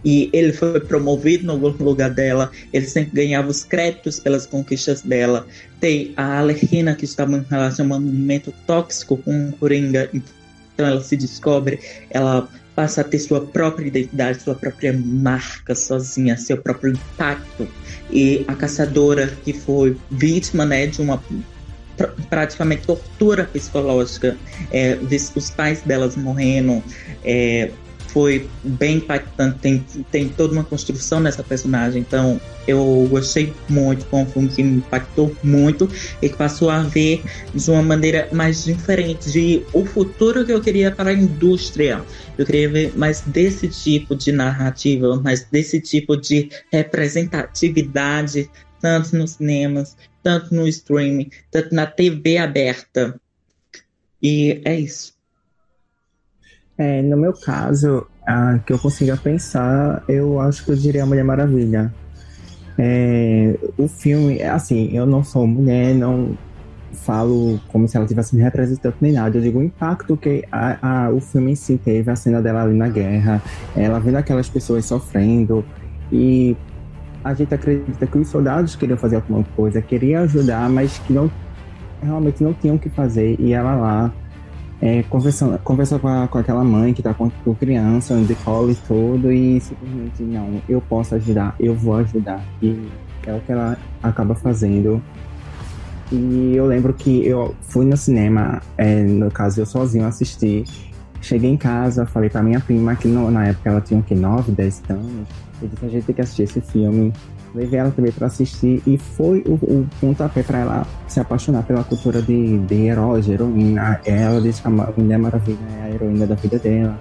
E 0.05 0.29
ele 0.31 0.53
foi 0.53 0.79
promovido 0.79 1.45
no 1.45 1.57
lugar 1.83 2.11
dela, 2.11 2.49
ele 2.71 2.85
sempre 2.85 3.11
ganhava 3.13 3.49
os 3.49 3.65
créditos 3.65 4.21
pelas 4.21 4.45
conquistas 4.45 5.01
dela. 5.01 5.45
Tem 5.81 6.13
a 6.15 6.39
Alerquina 6.39 6.95
que 6.95 7.03
estava 7.03 7.35
em 7.35 7.45
relacionamento 7.49 8.53
tóxico 8.65 9.17
com 9.17 9.49
o 9.49 9.51
Coringa, 9.51 10.09
então 10.13 10.87
ela 10.87 11.01
se 11.01 11.17
descobre, 11.17 11.81
ela 12.09 12.47
passa 12.75 13.01
a 13.01 13.03
ter 13.03 13.19
sua 13.19 13.41
própria 13.41 13.87
identidade, 13.87 14.41
sua 14.41 14.55
própria 14.55 14.93
marca 14.93 15.75
sozinha, 15.75 16.37
seu 16.37 16.57
próprio 16.57 16.93
impacto. 16.93 17.67
E 18.11 18.43
a 18.47 18.55
caçadora 18.55 19.27
que 19.43 19.53
foi 19.53 19.97
vítima 20.09 20.65
né, 20.65 20.87
de 20.87 21.01
uma 21.01 21.17
pr 21.17 22.07
praticamente 22.29 22.87
tortura 22.87 23.45
psicológica, 23.45 24.35
é, 24.71 24.97
os 25.35 25.49
pais 25.51 25.81
delas 25.81 26.15
morrendo, 26.15 26.83
é, 27.23 27.71
foi 28.13 28.47
bem 28.63 28.97
impactante, 28.97 29.57
tem, 29.59 29.85
tem 30.11 30.29
toda 30.29 30.53
uma 30.53 30.63
construção 30.63 31.19
nessa 31.19 31.43
personagem, 31.43 32.01
então 32.01 32.39
eu 32.67 33.07
gostei 33.09 33.51
muito, 33.67 34.05
foi 34.05 34.19
um 34.19 34.25
filme 34.27 34.49
que 34.49 34.63
me 34.63 34.77
impactou 34.77 35.35
muito 35.43 35.89
e 36.21 36.29
que 36.29 36.37
passou 36.37 36.69
a 36.69 36.83
ver 36.83 37.23
de 37.53 37.71
uma 37.71 37.81
maneira 37.81 38.29
mais 38.31 38.63
diferente 38.63 39.31
de 39.31 39.63
o 39.73 39.83
futuro 39.83 40.45
que 40.45 40.53
eu 40.53 40.61
queria 40.61 40.91
para 40.91 41.09
a 41.09 41.13
indústria. 41.13 42.03
Eu 42.37 42.45
queria 42.45 42.69
ver 42.69 42.95
mais 42.95 43.21
desse 43.21 43.67
tipo 43.67 44.15
de 44.15 44.31
narrativa, 44.31 45.19
mais 45.19 45.43
desse 45.45 45.81
tipo 45.81 46.15
de 46.15 46.49
representatividade, 46.71 48.47
tanto 48.79 49.15
nos 49.15 49.31
cinemas, 49.31 49.97
tanto 50.21 50.53
no 50.53 50.67
streaming, 50.67 51.31
tanto 51.49 51.73
na 51.73 51.87
TV 51.87 52.37
aberta. 52.37 53.19
E 54.21 54.61
é 54.63 54.79
isso. 54.79 55.12
É, 56.77 57.01
no 57.01 57.17
meu 57.17 57.33
caso, 57.33 58.07
a 58.25 58.59
que 58.59 58.73
eu 58.73 58.79
consiga 58.79 59.15
pensar, 59.15 60.03
eu 60.07 60.39
acho 60.39 60.65
que 60.65 60.71
eu 60.71 60.75
diria 60.75 61.05
Mulher 61.05 61.23
Maravilha. 61.23 61.93
É, 62.77 63.55
o 63.77 63.87
filme, 63.87 64.41
assim, 64.41 64.89
eu 64.95 65.05
não 65.05 65.23
sou 65.23 65.45
mulher, 65.45 65.93
não 65.93 66.35
falo 66.93 67.59
como 67.67 67.87
se 67.87 67.97
ela 67.97 68.05
tivesse 68.05 68.35
me 68.35 68.41
representando 68.41 68.95
nem 69.01 69.11
nada. 69.13 69.37
Eu 69.37 69.41
digo 69.41 69.59
o 69.59 69.63
impacto 69.63 70.15
que 70.17 70.43
a, 70.51 71.05
a, 71.05 71.09
o 71.09 71.19
filme 71.19 71.51
em 71.51 71.55
si 71.55 71.77
teve, 71.77 72.09
a 72.09 72.15
cena 72.15 72.41
dela 72.41 72.63
ali 72.63 72.75
na 72.75 72.87
guerra, 72.87 73.41
ela 73.75 73.99
vendo 73.99 74.17
aquelas 74.17 74.49
pessoas 74.49 74.85
sofrendo 74.85 75.63
e 76.11 76.55
a 77.23 77.33
gente 77.33 77.53
acredita 77.53 78.05
que 78.05 78.17
os 78.17 78.27
soldados 78.27 78.75
queriam 78.75 78.97
fazer 78.97 79.15
alguma 79.17 79.43
coisa, 79.55 79.81
queriam 79.81 80.23
ajudar, 80.23 80.69
mas 80.69 80.99
que 80.99 81.13
não 81.13 81.31
realmente 82.01 82.43
não 82.43 82.53
tinham 82.53 82.75
o 82.75 82.79
que 82.79 82.89
fazer 82.89 83.39
e 83.39 83.53
ela 83.53 83.75
lá 83.75 84.13
é, 84.83 85.01
conversando, 85.03 85.57
conversa 85.59 85.97
com, 85.97 86.09
a, 86.09 86.27
com 86.27 86.37
aquela 86.37 86.61
mãe 86.61 86.93
que 86.93 87.01
tá 87.01 87.13
com, 87.13 87.29
com 87.29 87.55
criança, 87.55 88.17
de 88.17 88.35
colo 88.35 88.69
e 88.69 88.75
tudo, 88.75 89.31
e 89.31 89.61
simplesmente, 89.61 90.21
não, 90.23 90.61
eu 90.67 90.81
posso 90.81 91.15
ajudar, 91.15 91.55
eu 91.57 91.73
vou 91.73 91.95
ajudar. 91.95 92.43
E 92.61 92.89
é 93.25 93.33
o 93.33 93.39
que 93.39 93.53
ela 93.53 93.77
acaba 94.03 94.35
fazendo. 94.35 95.01
E 96.11 96.51
eu 96.53 96.65
lembro 96.65 96.93
que 96.93 97.25
eu 97.25 97.55
fui 97.61 97.85
no 97.85 97.95
cinema, 97.95 98.61
é, 98.77 99.03
no 99.03 99.31
caso 99.31 99.61
eu 99.61 99.65
sozinho 99.65 100.05
assisti. 100.05 100.65
Cheguei 101.21 101.49
em 101.49 101.55
casa, 101.55 102.05
falei 102.05 102.29
pra 102.29 102.43
minha 102.43 102.59
prima, 102.59 102.93
que 102.93 103.07
no, 103.07 103.31
na 103.31 103.47
época 103.47 103.69
ela 103.69 103.79
tinha 103.79 104.01
o 104.01 104.03
que, 104.03 104.13
9, 104.13 104.51
10 104.51 104.83
anos. 104.89 105.27
Eu 105.61 105.69
disse, 105.69 105.85
a 105.85 105.87
gente 105.87 106.03
tem 106.03 106.15
que 106.15 106.21
assistir 106.21 106.43
esse 106.43 106.59
filme. 106.59 107.13
Levei 107.53 107.79
ela 107.79 107.91
também 107.91 108.11
para 108.11 108.27
assistir 108.27 108.81
e 108.85 108.97
foi 108.97 109.43
o, 109.47 109.53
o 109.53 109.87
pontapé 109.99 110.43
para 110.43 110.59
ela 110.59 110.87
se 111.07 111.19
apaixonar 111.19 111.63
pela 111.63 111.83
cultura 111.83 112.21
de, 112.21 112.59
de 112.59 112.75
herói, 112.87 113.21
de 113.21 113.33
heroína. 113.33 113.99
Ela 114.05 114.41
diz 114.41 114.59
que 114.59 114.67
a 114.67 114.71
Mulher 114.71 115.19
Maravilha 115.19 115.59
é 115.79 115.83
a 115.83 115.89
heroína 115.91 116.25
da 116.25 116.35
vida 116.35 116.57
dela. 116.57 116.99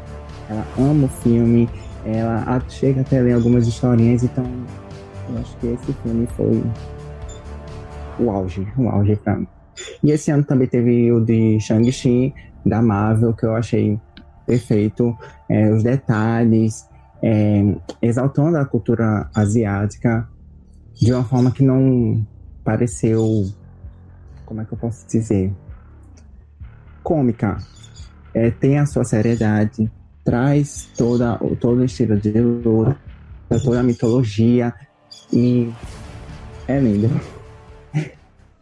Ela 0.49 0.67
ama 0.79 1.07
o 1.07 1.09
filme, 1.09 1.69
ela 2.05 2.63
chega 2.69 3.01
até 3.01 3.21
ler 3.21 3.35
algumas 3.35 3.67
historinhas, 3.67 4.23
então 4.23 4.45
eu 5.31 5.39
acho 5.39 5.57
que 5.59 5.67
esse 5.69 5.93
filme 6.03 6.29
foi 6.37 6.63
o 8.19 8.31
auge, 8.31 8.67
o 8.77 8.89
auge 8.89 9.17
pra 9.17 9.37
mim. 9.37 9.47
E 10.03 10.11
esse 10.11 10.31
ano 10.31 10.45
também 10.45 10.69
teve 10.69 11.11
o 11.13 11.21
de 11.21 11.59
Shang-Chi, 11.61 12.35
da 12.65 12.83
Marvel, 12.83 13.33
que 13.33 13.47
eu 13.47 13.57
achei 13.57 13.99
perfeito. 14.47 15.17
É, 15.49 15.71
os 15.71 15.83
detalhes, 15.83 16.89
é, 17.23 17.75
exaltando 18.03 18.59
a 18.59 18.65
cultura 18.65 19.31
asiática 19.35 20.29
de 20.95 21.13
uma 21.13 21.25
forma 21.25 21.51
que 21.51 21.65
não 21.65 22.27
pareceu, 22.65 23.51
como 24.47 24.61
é 24.61 24.65
que 24.65 24.73
eu 24.73 24.79
posso 24.79 25.07
dizer, 25.07 25.53
cômica. 27.03 27.59
É, 28.35 28.51
tem 28.51 28.79
a 28.79 28.87
sua 28.87 29.05
seriedade, 29.05 29.91
traz 30.25 30.89
toda, 30.97 31.37
todo 31.61 31.81
o 31.81 31.85
estilo 31.85 32.17
de 32.19 32.33
luta, 32.33 32.97
toda 33.63 33.81
a 33.81 33.83
mitologia 33.83 34.73
e 35.33 35.71
é 36.67 36.79
lindo. 36.79 37.11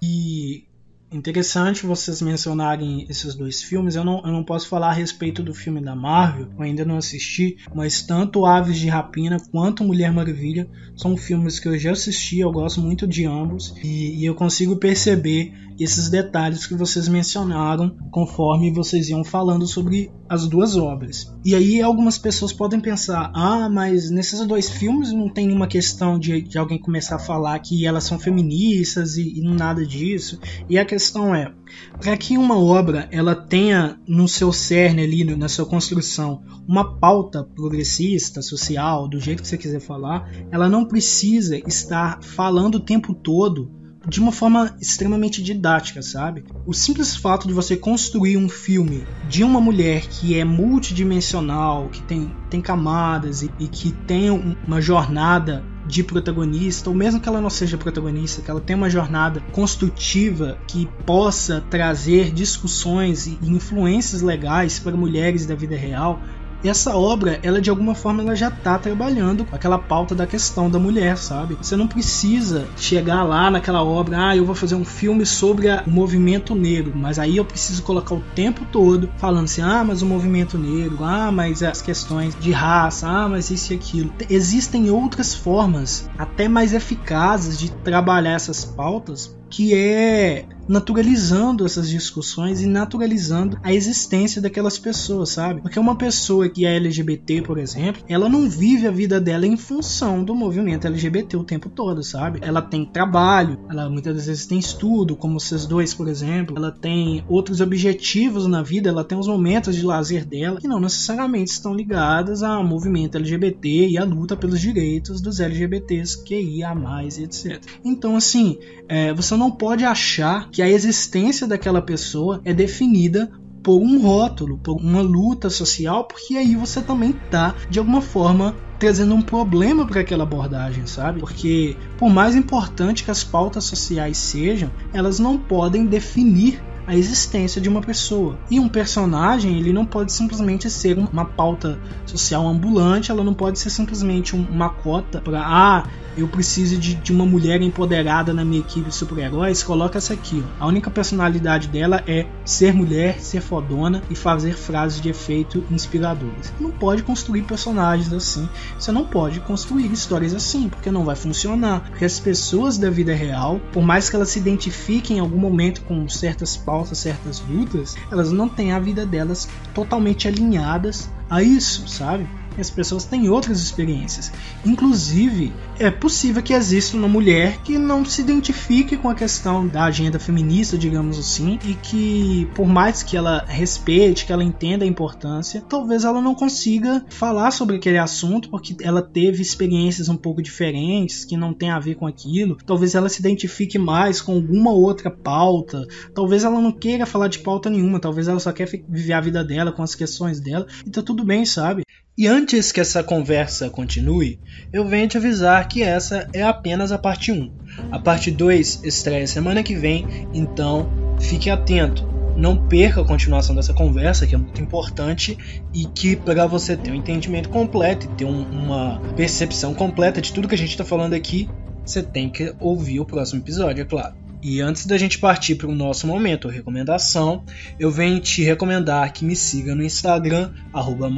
E 0.02 0.64
interessante 1.12 1.86
vocês 1.86 2.22
mencionarem 2.22 3.06
esses 3.08 3.34
dois 3.34 3.62
filmes. 3.62 3.96
Eu 3.96 4.04
não, 4.04 4.22
eu 4.24 4.32
não 4.32 4.44
posso 4.44 4.68
falar 4.68 4.90
a 4.90 4.92
respeito 4.92 5.42
do 5.42 5.52
filme 5.52 5.80
da 5.80 5.94
Marvel, 5.94 6.48
eu 6.56 6.62
ainda 6.62 6.84
não 6.84 6.96
assisti, 6.96 7.56
mas 7.74 8.02
tanto 8.02 8.46
Aves 8.46 8.78
de 8.78 8.88
Rapina 8.88 9.38
quanto 9.50 9.84
Mulher 9.84 10.12
Maravilha 10.12 10.68
são 10.96 11.16
filmes 11.16 11.58
que 11.58 11.68
eu 11.68 11.78
já 11.78 11.92
assisti, 11.92 12.38
eu 12.40 12.52
gosto 12.52 12.80
muito 12.80 13.06
de 13.06 13.24
ambos 13.26 13.74
e, 13.82 14.20
e 14.20 14.24
eu 14.24 14.34
consigo 14.34 14.76
perceber 14.76 15.52
esses 15.80 16.10
detalhes 16.10 16.66
que 16.66 16.74
vocês 16.74 17.08
mencionaram 17.08 17.96
conforme 18.10 18.70
vocês 18.70 19.08
iam 19.08 19.24
falando 19.24 19.66
sobre 19.66 20.12
as 20.28 20.46
duas 20.46 20.76
obras. 20.76 21.34
E 21.42 21.54
aí 21.54 21.80
algumas 21.80 22.18
pessoas 22.18 22.52
podem 22.52 22.78
pensar: 22.78 23.32
ah, 23.34 23.68
mas 23.70 24.10
nesses 24.10 24.46
dois 24.46 24.68
filmes 24.68 25.10
não 25.10 25.28
tem 25.28 25.46
nenhuma 25.46 25.66
questão 25.66 26.18
de, 26.18 26.42
de 26.42 26.58
alguém 26.58 26.78
começar 26.78 27.16
a 27.16 27.20
falar 27.20 27.58
que 27.60 27.86
elas 27.86 28.04
são 28.04 28.18
feministas 28.18 29.16
e, 29.16 29.38
e 29.38 29.42
nada 29.42 29.84
disso. 29.86 30.38
E 30.68 30.78
a 30.78 30.84
questão 30.84 31.34
é, 31.34 31.52
para 31.98 32.16
que 32.16 32.36
uma 32.36 32.58
obra 32.58 33.08
ela 33.10 33.34
tenha 33.34 33.98
no 34.06 34.28
seu 34.28 34.52
cerne 34.52 35.02
ali, 35.02 35.24
na 35.24 35.48
sua 35.48 35.64
construção, 35.64 36.42
uma 36.68 36.98
pauta 36.98 37.42
progressista, 37.42 38.42
social, 38.42 39.08
do 39.08 39.18
jeito 39.18 39.42
que 39.42 39.48
você 39.48 39.56
quiser 39.56 39.80
falar, 39.80 40.30
ela 40.50 40.68
não 40.68 40.84
precisa 40.84 41.56
estar 41.56 42.22
falando 42.22 42.74
o 42.74 42.80
tempo 42.80 43.14
todo 43.14 43.79
de 44.06 44.20
uma 44.20 44.32
forma 44.32 44.74
extremamente 44.80 45.42
didática, 45.42 46.02
sabe? 46.02 46.44
O 46.66 46.72
simples 46.72 47.16
fato 47.16 47.46
de 47.46 47.54
você 47.54 47.76
construir 47.76 48.36
um 48.36 48.48
filme 48.48 49.06
de 49.28 49.44
uma 49.44 49.60
mulher 49.60 50.06
que 50.06 50.38
é 50.38 50.44
multidimensional, 50.44 51.88
que 51.88 52.02
tem, 52.02 52.34
tem 52.48 52.60
camadas 52.60 53.42
e, 53.42 53.50
e 53.58 53.68
que 53.68 53.92
tem 53.92 54.30
uma 54.66 54.80
jornada 54.80 55.62
de 55.86 56.04
protagonista, 56.04 56.88
ou 56.88 56.94
mesmo 56.94 57.20
que 57.20 57.28
ela 57.28 57.40
não 57.40 57.50
seja 57.50 57.76
protagonista, 57.76 58.42
que 58.42 58.50
ela 58.50 58.60
tenha 58.60 58.76
uma 58.76 58.88
jornada 58.88 59.40
construtiva 59.52 60.56
que 60.66 60.88
possa 61.04 61.60
trazer 61.68 62.30
discussões 62.32 63.26
e 63.26 63.38
influências 63.42 64.22
legais 64.22 64.78
para 64.78 64.96
mulheres 64.96 65.46
da 65.46 65.54
vida 65.54 65.76
real, 65.76 66.22
essa 66.68 66.96
obra, 66.96 67.38
ela 67.42 67.60
de 67.60 67.70
alguma 67.70 67.94
forma 67.94 68.22
ela 68.22 68.34
já 68.34 68.50
tá 68.50 68.78
trabalhando 68.78 69.44
com 69.44 69.54
aquela 69.54 69.78
pauta 69.78 70.14
da 70.14 70.26
questão 70.26 70.70
da 70.70 70.78
mulher, 70.78 71.16
sabe? 71.16 71.56
Você 71.60 71.76
não 71.76 71.86
precisa 71.88 72.68
chegar 72.76 73.22
lá 73.22 73.50
naquela 73.50 73.82
obra, 73.82 74.28
ah, 74.28 74.36
eu 74.36 74.44
vou 74.44 74.54
fazer 74.54 74.74
um 74.74 74.84
filme 74.84 75.24
sobre 75.24 75.68
o 75.68 75.90
movimento 75.90 76.54
negro, 76.54 76.92
mas 76.94 77.18
aí 77.18 77.36
eu 77.36 77.44
preciso 77.44 77.82
colocar 77.82 78.14
o 78.14 78.22
tempo 78.34 78.64
todo 78.70 79.10
falando 79.16 79.44
assim, 79.44 79.62
ah, 79.62 79.84
mas 79.84 80.02
o 80.02 80.06
movimento 80.06 80.58
negro, 80.58 81.04
ah, 81.04 81.30
mas 81.32 81.62
as 81.62 81.80
questões 81.80 82.36
de 82.38 82.52
raça, 82.52 83.08
ah, 83.08 83.28
mas 83.28 83.50
isso 83.50 83.72
e 83.72 83.76
aquilo. 83.76 84.12
Existem 84.28 84.90
outras 84.90 85.34
formas, 85.34 86.08
até 86.18 86.48
mais 86.48 86.74
eficazes 86.74 87.58
de 87.58 87.70
trabalhar 87.70 88.32
essas 88.32 88.64
pautas 88.64 89.39
que 89.50 89.74
é 89.74 90.46
naturalizando 90.70 91.66
essas 91.66 91.90
discussões 91.90 92.62
e 92.62 92.66
naturalizando 92.66 93.58
a 93.60 93.74
existência 93.74 94.40
daquelas 94.40 94.78
pessoas, 94.78 95.30
sabe? 95.30 95.60
Porque 95.60 95.80
uma 95.80 95.96
pessoa 95.96 96.48
que 96.48 96.64
é 96.64 96.76
LGBT, 96.76 97.42
por 97.42 97.58
exemplo, 97.58 98.04
ela 98.08 98.28
não 98.28 98.48
vive 98.48 98.86
a 98.86 98.90
vida 98.92 99.20
dela 99.20 99.44
em 99.44 99.56
função 99.56 100.22
do 100.22 100.32
movimento 100.32 100.86
LGBT 100.86 101.36
o 101.36 101.42
tempo 101.42 101.68
todo, 101.68 102.04
sabe? 102.04 102.38
Ela 102.40 102.62
tem 102.62 102.84
trabalho, 102.84 103.58
ela 103.68 103.90
muitas 103.90 104.26
vezes 104.26 104.46
tem 104.46 104.60
estudo, 104.60 105.16
como 105.16 105.40
vocês 105.40 105.66
dois, 105.66 105.92
por 105.92 106.06
exemplo, 106.06 106.56
ela 106.56 106.70
tem 106.70 107.24
outros 107.28 107.60
objetivos 107.60 108.46
na 108.46 108.62
vida, 108.62 108.88
ela 108.88 109.02
tem 109.02 109.18
os 109.18 109.26
momentos 109.26 109.74
de 109.74 109.82
lazer 109.82 110.24
dela 110.24 110.60
que 110.60 110.68
não 110.68 110.78
necessariamente 110.78 111.50
estão 111.50 111.74
ligados 111.74 112.44
ao 112.44 112.62
movimento 112.62 113.16
LGBT 113.16 113.88
e 113.88 113.98
à 113.98 114.04
luta 114.04 114.36
pelos 114.36 114.60
direitos 114.60 115.20
dos 115.20 115.40
LGBTs 115.40 116.22
que 116.22 116.40
ia 116.40 116.72
mais 116.76 117.18
etc. 117.18 117.60
Então, 117.84 118.14
assim, 118.14 118.56
é, 118.88 119.12
você 119.12 119.36
não 119.36 119.39
pode 119.48 119.84
achar 119.84 120.50
que 120.50 120.60
a 120.60 120.68
existência 120.68 121.46
daquela 121.46 121.80
pessoa 121.80 122.40
é 122.44 122.52
definida 122.52 123.30
por 123.62 123.80
um 123.80 124.02
rótulo, 124.02 124.58
por 124.58 124.76
uma 124.76 125.02
luta 125.02 125.48
social, 125.48 126.04
porque 126.04 126.34
aí 126.36 126.56
você 126.56 126.80
também 126.80 127.12
tá 127.30 127.54
de 127.68 127.78
alguma 127.78 128.00
forma 128.00 128.56
trazendo 128.80 129.14
um 129.14 129.22
problema 129.22 129.86
para 129.86 130.00
aquela 130.00 130.24
abordagem, 130.24 130.86
sabe? 130.86 131.20
Porque 131.20 131.76
por 131.96 132.10
mais 132.10 132.34
importante 132.34 133.04
que 133.04 133.10
as 133.10 133.22
pautas 133.22 133.64
sociais 133.64 134.16
sejam, 134.16 134.70
elas 134.92 135.18
não 135.18 135.38
podem 135.38 135.86
definir 135.86 136.60
a 136.86 136.96
existência 136.96 137.60
de 137.60 137.68
uma 137.68 137.80
pessoa. 137.80 138.36
E 138.50 138.58
um 138.58 138.68
personagem, 138.68 139.58
ele 139.58 139.72
não 139.72 139.86
pode 139.86 140.12
simplesmente 140.12 140.68
ser 140.68 140.98
uma 140.98 141.24
pauta 141.24 141.78
social 142.04 142.48
ambulante, 142.48 143.12
ela 143.12 143.22
não 143.22 143.34
pode 143.34 143.60
ser 143.60 143.70
simplesmente 143.70 144.34
uma 144.34 144.70
cota 144.70 145.20
para 145.20 145.40
ah, 145.40 145.84
eu 146.16 146.28
preciso 146.28 146.76
de, 146.76 146.94
de 146.94 147.12
uma 147.12 147.24
mulher 147.24 147.60
empoderada 147.62 148.32
na 148.32 148.44
minha 148.44 148.60
equipe 148.60 148.88
de 148.88 148.94
super-heróis, 148.94 149.62
coloca 149.62 149.98
essa 149.98 150.14
aqui. 150.14 150.44
Ó. 150.60 150.64
A 150.64 150.66
única 150.66 150.90
personalidade 150.90 151.68
dela 151.68 152.02
é 152.06 152.26
ser 152.44 152.72
mulher, 152.74 153.20
ser 153.20 153.40
fodona 153.40 154.02
e 154.10 154.14
fazer 154.14 154.54
frases 154.54 155.00
de 155.00 155.08
efeito 155.08 155.64
inspiradoras. 155.70 156.52
Não 156.60 156.70
pode 156.70 157.02
construir 157.02 157.42
personagens 157.42 158.12
assim. 158.12 158.48
Você 158.78 158.92
não 158.92 159.04
pode 159.04 159.40
construir 159.40 159.90
histórias 159.92 160.34
assim, 160.34 160.68
porque 160.68 160.90
não 160.90 161.04
vai 161.04 161.16
funcionar. 161.16 161.80
Porque 161.88 162.04
as 162.04 162.18
pessoas 162.18 162.78
da 162.78 162.90
vida 162.90 163.14
real, 163.14 163.60
por 163.72 163.82
mais 163.82 164.10
que 164.10 164.16
elas 164.16 164.30
se 164.30 164.38
identifiquem 164.38 165.18
em 165.18 165.20
algum 165.20 165.38
momento 165.38 165.82
com 165.82 166.08
certas 166.08 166.56
pautas, 166.56 166.98
certas 166.98 167.42
lutas, 167.48 167.96
elas 168.10 168.30
não 168.30 168.48
têm 168.48 168.72
a 168.72 168.78
vida 168.78 169.06
delas 169.06 169.48
totalmente 169.74 170.28
alinhadas 170.28 171.08
a 171.28 171.42
isso, 171.42 171.88
sabe? 171.88 172.26
as 172.58 172.70
pessoas 172.70 173.04
têm 173.04 173.28
outras 173.28 173.60
experiências. 173.60 174.32
Inclusive, 174.64 175.52
é 175.80 175.90
possível 175.90 176.42
que 176.42 176.52
exista 176.52 176.94
uma 176.94 177.08
mulher 177.08 177.56
que 177.62 177.78
não 177.78 178.04
se 178.04 178.20
identifique 178.20 178.98
com 178.98 179.08
a 179.08 179.14
questão 179.14 179.66
da 179.66 179.84
agenda 179.84 180.18
feminista, 180.18 180.76
digamos 180.76 181.18
assim, 181.18 181.58
e 181.64 181.72
que, 181.72 182.46
por 182.54 182.66
mais 182.66 183.02
que 183.02 183.16
ela 183.16 183.46
respeite, 183.48 184.26
que 184.26 184.32
ela 184.32 184.44
entenda 184.44 184.84
a 184.84 184.86
importância, 184.86 185.62
talvez 185.66 186.04
ela 186.04 186.20
não 186.20 186.34
consiga 186.34 187.02
falar 187.08 187.50
sobre 187.50 187.76
aquele 187.76 187.96
assunto 187.96 188.50
porque 188.50 188.76
ela 188.82 189.00
teve 189.00 189.40
experiências 189.40 190.10
um 190.10 190.18
pouco 190.18 190.42
diferentes 190.42 191.24
que 191.24 191.34
não 191.34 191.54
tem 191.54 191.70
a 191.70 191.78
ver 191.78 191.94
com 191.94 192.06
aquilo. 192.06 192.58
Talvez 192.66 192.94
ela 192.94 193.08
se 193.08 193.20
identifique 193.20 193.78
mais 193.78 194.20
com 194.20 194.34
alguma 194.34 194.72
outra 194.72 195.10
pauta. 195.10 195.86
Talvez 196.14 196.44
ela 196.44 196.60
não 196.60 196.72
queira 196.72 197.06
falar 197.06 197.28
de 197.28 197.38
pauta 197.38 197.70
nenhuma. 197.70 197.98
Talvez 197.98 198.28
ela 198.28 198.38
só 198.38 198.52
quer 198.52 198.68
viver 198.86 199.14
a 199.14 199.20
vida 199.20 199.42
dela 199.42 199.72
com 199.72 199.82
as 199.82 199.94
questões 199.94 200.40
dela. 200.40 200.66
E 200.84 200.90
tá 200.90 201.00
tudo 201.00 201.24
bem, 201.24 201.46
sabe? 201.46 201.84
E 202.20 202.26
antes 202.26 202.70
que 202.70 202.80
essa 202.80 203.02
conversa 203.02 203.70
continue, 203.70 204.38
eu 204.70 204.86
venho 204.86 205.08
te 205.08 205.16
avisar 205.16 205.66
que 205.70 205.82
essa 205.82 206.28
é 206.32 206.42
apenas 206.42 206.90
a 206.90 206.98
parte 206.98 207.30
1. 207.30 207.50
A 207.92 207.98
parte 207.98 208.30
2 208.30 208.82
estreia 208.84 209.26
semana 209.26 209.62
que 209.62 209.76
vem, 209.76 210.26
então 210.34 210.90
fique 211.20 211.48
atento. 211.48 212.06
Não 212.36 212.56
perca 212.56 213.00
a 213.00 213.04
continuação 213.04 213.54
dessa 213.54 213.72
conversa, 213.72 214.26
que 214.26 214.34
é 214.34 214.38
muito 214.38 214.60
importante 214.60 215.38
e 215.72 215.84
que 215.86 216.16
para 216.16 216.46
você 216.46 216.76
ter 216.76 216.90
um 216.90 216.94
entendimento 216.94 217.48
completo 217.48 218.06
e 218.06 218.08
ter 218.16 218.24
um, 218.24 218.42
uma 218.42 219.00
percepção 219.16 219.72
completa 219.72 220.20
de 220.20 220.32
tudo 220.32 220.48
que 220.48 220.54
a 220.54 220.58
gente 220.58 220.70
está 220.70 220.84
falando 220.84 221.14
aqui, 221.14 221.48
você 221.84 222.02
tem 222.02 222.28
que 222.28 222.52
ouvir 222.58 223.00
o 223.00 223.04
próximo 223.04 223.40
episódio, 223.40 223.82
é 223.82 223.84
claro. 223.84 224.14
E 224.42 224.60
antes 224.60 224.86
da 224.86 224.96
gente 224.96 225.18
partir 225.18 225.54
para 225.54 225.68
o 225.68 225.74
nosso 225.74 226.06
momento 226.06 226.48
recomendação, 226.48 227.44
eu 227.78 227.90
venho 227.90 228.18
te 228.20 228.42
recomendar 228.42 229.12
que 229.12 229.24
me 229.24 229.36
siga 229.36 229.74
no 229.74 229.84
Instagram, 229.84 230.50
arroba 230.72 231.10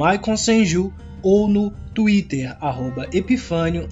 ou 1.23 1.47
no 1.47 1.71
Twitter, 1.93 2.55
arroba 2.59 3.07
Epifânio, 3.13 3.87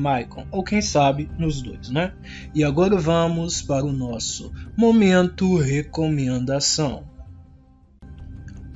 Maicon, 0.00 0.44
ou 0.50 0.64
quem 0.64 0.82
sabe 0.82 1.30
nos 1.38 1.62
dois, 1.62 1.88
né? 1.88 2.12
E 2.52 2.64
agora 2.64 2.96
vamos 2.98 3.62
para 3.62 3.84
o 3.84 3.92
nosso 3.92 4.52
momento 4.76 5.56
recomendação. 5.56 7.04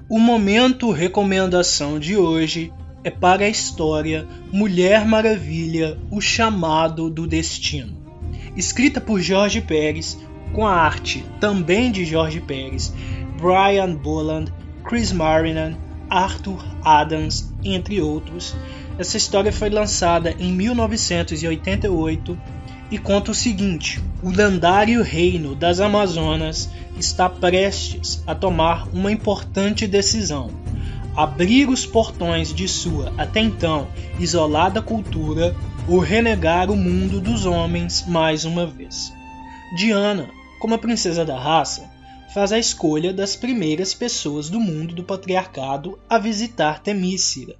O 0.08 0.18
momento 0.18 0.90
recomendação 0.90 1.98
de 1.98 2.16
hoje 2.16 2.72
é 3.02 3.10
para 3.10 3.44
a 3.44 3.48
história 3.48 4.26
Mulher 4.52 5.04
Maravilha: 5.06 5.98
O 6.10 6.20
Chamado 6.20 7.10
do 7.10 7.26
Destino. 7.26 7.98
Escrita 8.56 9.00
por 9.00 9.20
Jorge 9.20 9.60
Pérez, 9.60 10.18
com 10.52 10.66
a 10.66 10.74
arte 10.74 11.24
também 11.40 11.90
de 11.90 12.04
Jorge 12.04 12.40
Pérez, 12.40 12.92
Brian 13.40 13.94
Boland, 13.94 14.52
Chris 14.84 15.12
Marinan, 15.12 15.76
Arthur 16.10 16.62
Adams, 16.84 17.52
entre 17.64 18.02
outros. 18.02 18.54
Essa 18.98 19.16
história 19.16 19.52
foi 19.52 19.70
lançada 19.70 20.34
em 20.38 20.52
1988 20.52 22.38
e 22.90 22.98
conta 22.98 23.30
o 23.30 23.34
seguinte: 23.34 24.02
o 24.22 24.30
lendário 24.30 25.02
reino 25.02 25.54
das 25.54 25.80
Amazonas 25.80 26.68
está 26.98 27.28
prestes 27.28 28.22
a 28.26 28.34
tomar 28.34 28.88
uma 28.92 29.12
importante 29.12 29.86
decisão: 29.86 30.50
abrir 31.16 31.68
os 31.68 31.86
portões 31.86 32.52
de 32.52 32.66
sua 32.66 33.12
até 33.16 33.40
então 33.40 33.88
isolada 34.18 34.82
cultura 34.82 35.54
ou 35.88 35.98
renegar 35.98 36.70
o 36.70 36.76
mundo 36.76 37.20
dos 37.20 37.46
homens 37.46 38.04
mais 38.06 38.44
uma 38.44 38.66
vez. 38.66 39.12
Diana, 39.76 40.28
como 40.58 40.74
a 40.74 40.78
princesa 40.78 41.24
da 41.24 41.38
raça, 41.38 41.89
faz 42.32 42.52
a 42.52 42.58
escolha 42.58 43.12
das 43.12 43.34
primeiras 43.34 43.92
pessoas 43.92 44.48
do 44.48 44.60
mundo 44.60 44.94
do 44.94 45.02
patriarcado 45.02 45.98
a 46.08 46.16
visitar 46.16 46.80
Temícera, 46.80 47.56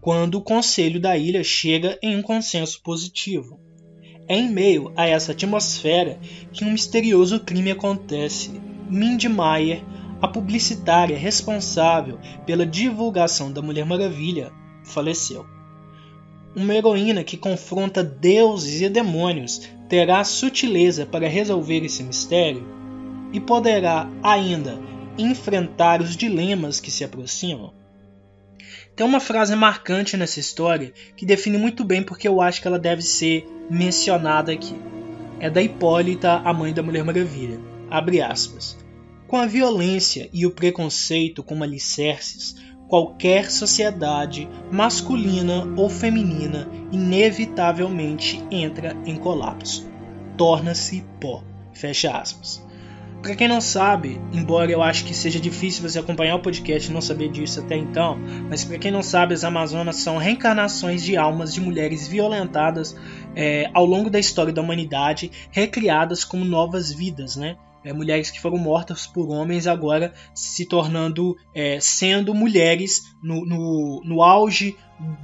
quando 0.00 0.36
o 0.36 0.42
conselho 0.42 0.98
da 0.98 1.18
ilha 1.18 1.44
chega 1.44 1.98
em 2.02 2.16
um 2.16 2.22
consenso 2.22 2.82
positivo. 2.82 3.60
É 4.26 4.36
em 4.36 4.50
meio 4.50 4.90
a 4.96 5.06
essa 5.06 5.32
atmosfera 5.32 6.18
que 6.50 6.64
um 6.64 6.72
misterioso 6.72 7.40
crime 7.40 7.70
acontece. 7.70 8.50
Mindy 8.88 9.28
Meyer, 9.28 9.84
a 10.20 10.26
publicitária 10.26 11.16
responsável 11.16 12.18
pela 12.46 12.64
divulgação 12.64 13.52
da 13.52 13.60
Mulher 13.60 13.84
Maravilha, 13.84 14.50
faleceu. 14.82 15.44
Uma 16.56 16.74
heroína 16.74 17.22
que 17.22 17.36
confronta 17.36 18.02
deuses 18.02 18.80
e 18.80 18.88
demônios 18.88 19.68
terá 19.90 20.24
sutileza 20.24 21.04
para 21.04 21.28
resolver 21.28 21.84
esse 21.84 22.02
mistério 22.02 22.76
e 23.32 23.40
poderá 23.40 24.08
ainda 24.22 24.78
enfrentar 25.18 26.00
os 26.00 26.16
dilemas 26.16 26.80
que 26.80 26.90
se 26.90 27.04
aproximam. 27.04 27.72
Tem 28.94 29.06
uma 29.06 29.20
frase 29.20 29.54
marcante 29.54 30.16
nessa 30.16 30.40
história 30.40 30.92
que 31.16 31.26
define 31.26 31.58
muito 31.58 31.84
bem 31.84 32.02
porque 32.02 32.26
eu 32.26 32.40
acho 32.40 32.62
que 32.62 32.68
ela 32.68 32.78
deve 32.78 33.02
ser 33.02 33.46
mencionada 33.70 34.52
aqui. 34.52 34.74
É 35.38 35.50
da 35.50 35.60
Hipólita, 35.60 36.40
a 36.44 36.52
mãe 36.52 36.72
da 36.72 36.82
Mulher 36.82 37.04
Maravilha. 37.04 37.60
Abre 37.90 38.22
aspas. 38.22 38.78
Com 39.26 39.36
a 39.36 39.46
violência 39.46 40.30
e 40.32 40.46
o 40.46 40.50
preconceito 40.50 41.42
como 41.42 41.62
alicerces, 41.62 42.56
qualquer 42.88 43.50
sociedade, 43.50 44.48
masculina 44.70 45.66
ou 45.76 45.90
feminina, 45.90 46.68
inevitavelmente 46.90 48.42
entra 48.50 48.96
em 49.04 49.16
colapso. 49.16 49.90
Torna-se 50.38 51.04
pó. 51.20 51.42
Fecha 51.74 52.16
aspas. 52.16 52.65
Para 53.26 53.34
quem 53.34 53.48
não 53.48 53.60
sabe, 53.60 54.20
embora 54.32 54.70
eu 54.70 54.80
acho 54.80 55.04
que 55.04 55.12
seja 55.12 55.40
difícil 55.40 55.82
você 55.82 55.98
acompanhar 55.98 56.36
o 56.36 56.40
podcast 56.40 56.88
e 56.88 56.94
não 56.94 57.00
saber 57.00 57.28
disso 57.28 57.58
até 57.58 57.76
então, 57.76 58.16
mas 58.48 58.64
para 58.64 58.78
quem 58.78 58.92
não 58.92 59.02
sabe, 59.02 59.34
as 59.34 59.42
Amazonas 59.42 59.96
são 59.96 60.16
reencarnações 60.16 61.02
de 61.02 61.16
almas 61.16 61.52
de 61.52 61.60
mulheres 61.60 62.06
violentadas 62.06 62.96
é, 63.34 63.68
ao 63.74 63.84
longo 63.84 64.08
da 64.08 64.20
história 64.20 64.52
da 64.52 64.62
humanidade, 64.62 65.32
recriadas 65.50 66.22
como 66.22 66.44
novas 66.44 66.92
vidas, 66.92 67.34
né? 67.34 67.56
É, 67.84 67.92
mulheres 67.92 68.30
que 68.30 68.40
foram 68.40 68.58
mortas 68.58 69.08
por 69.08 69.28
homens 69.28 69.66
agora 69.66 70.14
se 70.32 70.64
tornando, 70.64 71.36
é, 71.52 71.80
sendo 71.80 72.32
mulheres 72.32 73.12
no, 73.20 73.44
no, 73.44 74.02
no 74.04 74.22
auge 74.22 74.76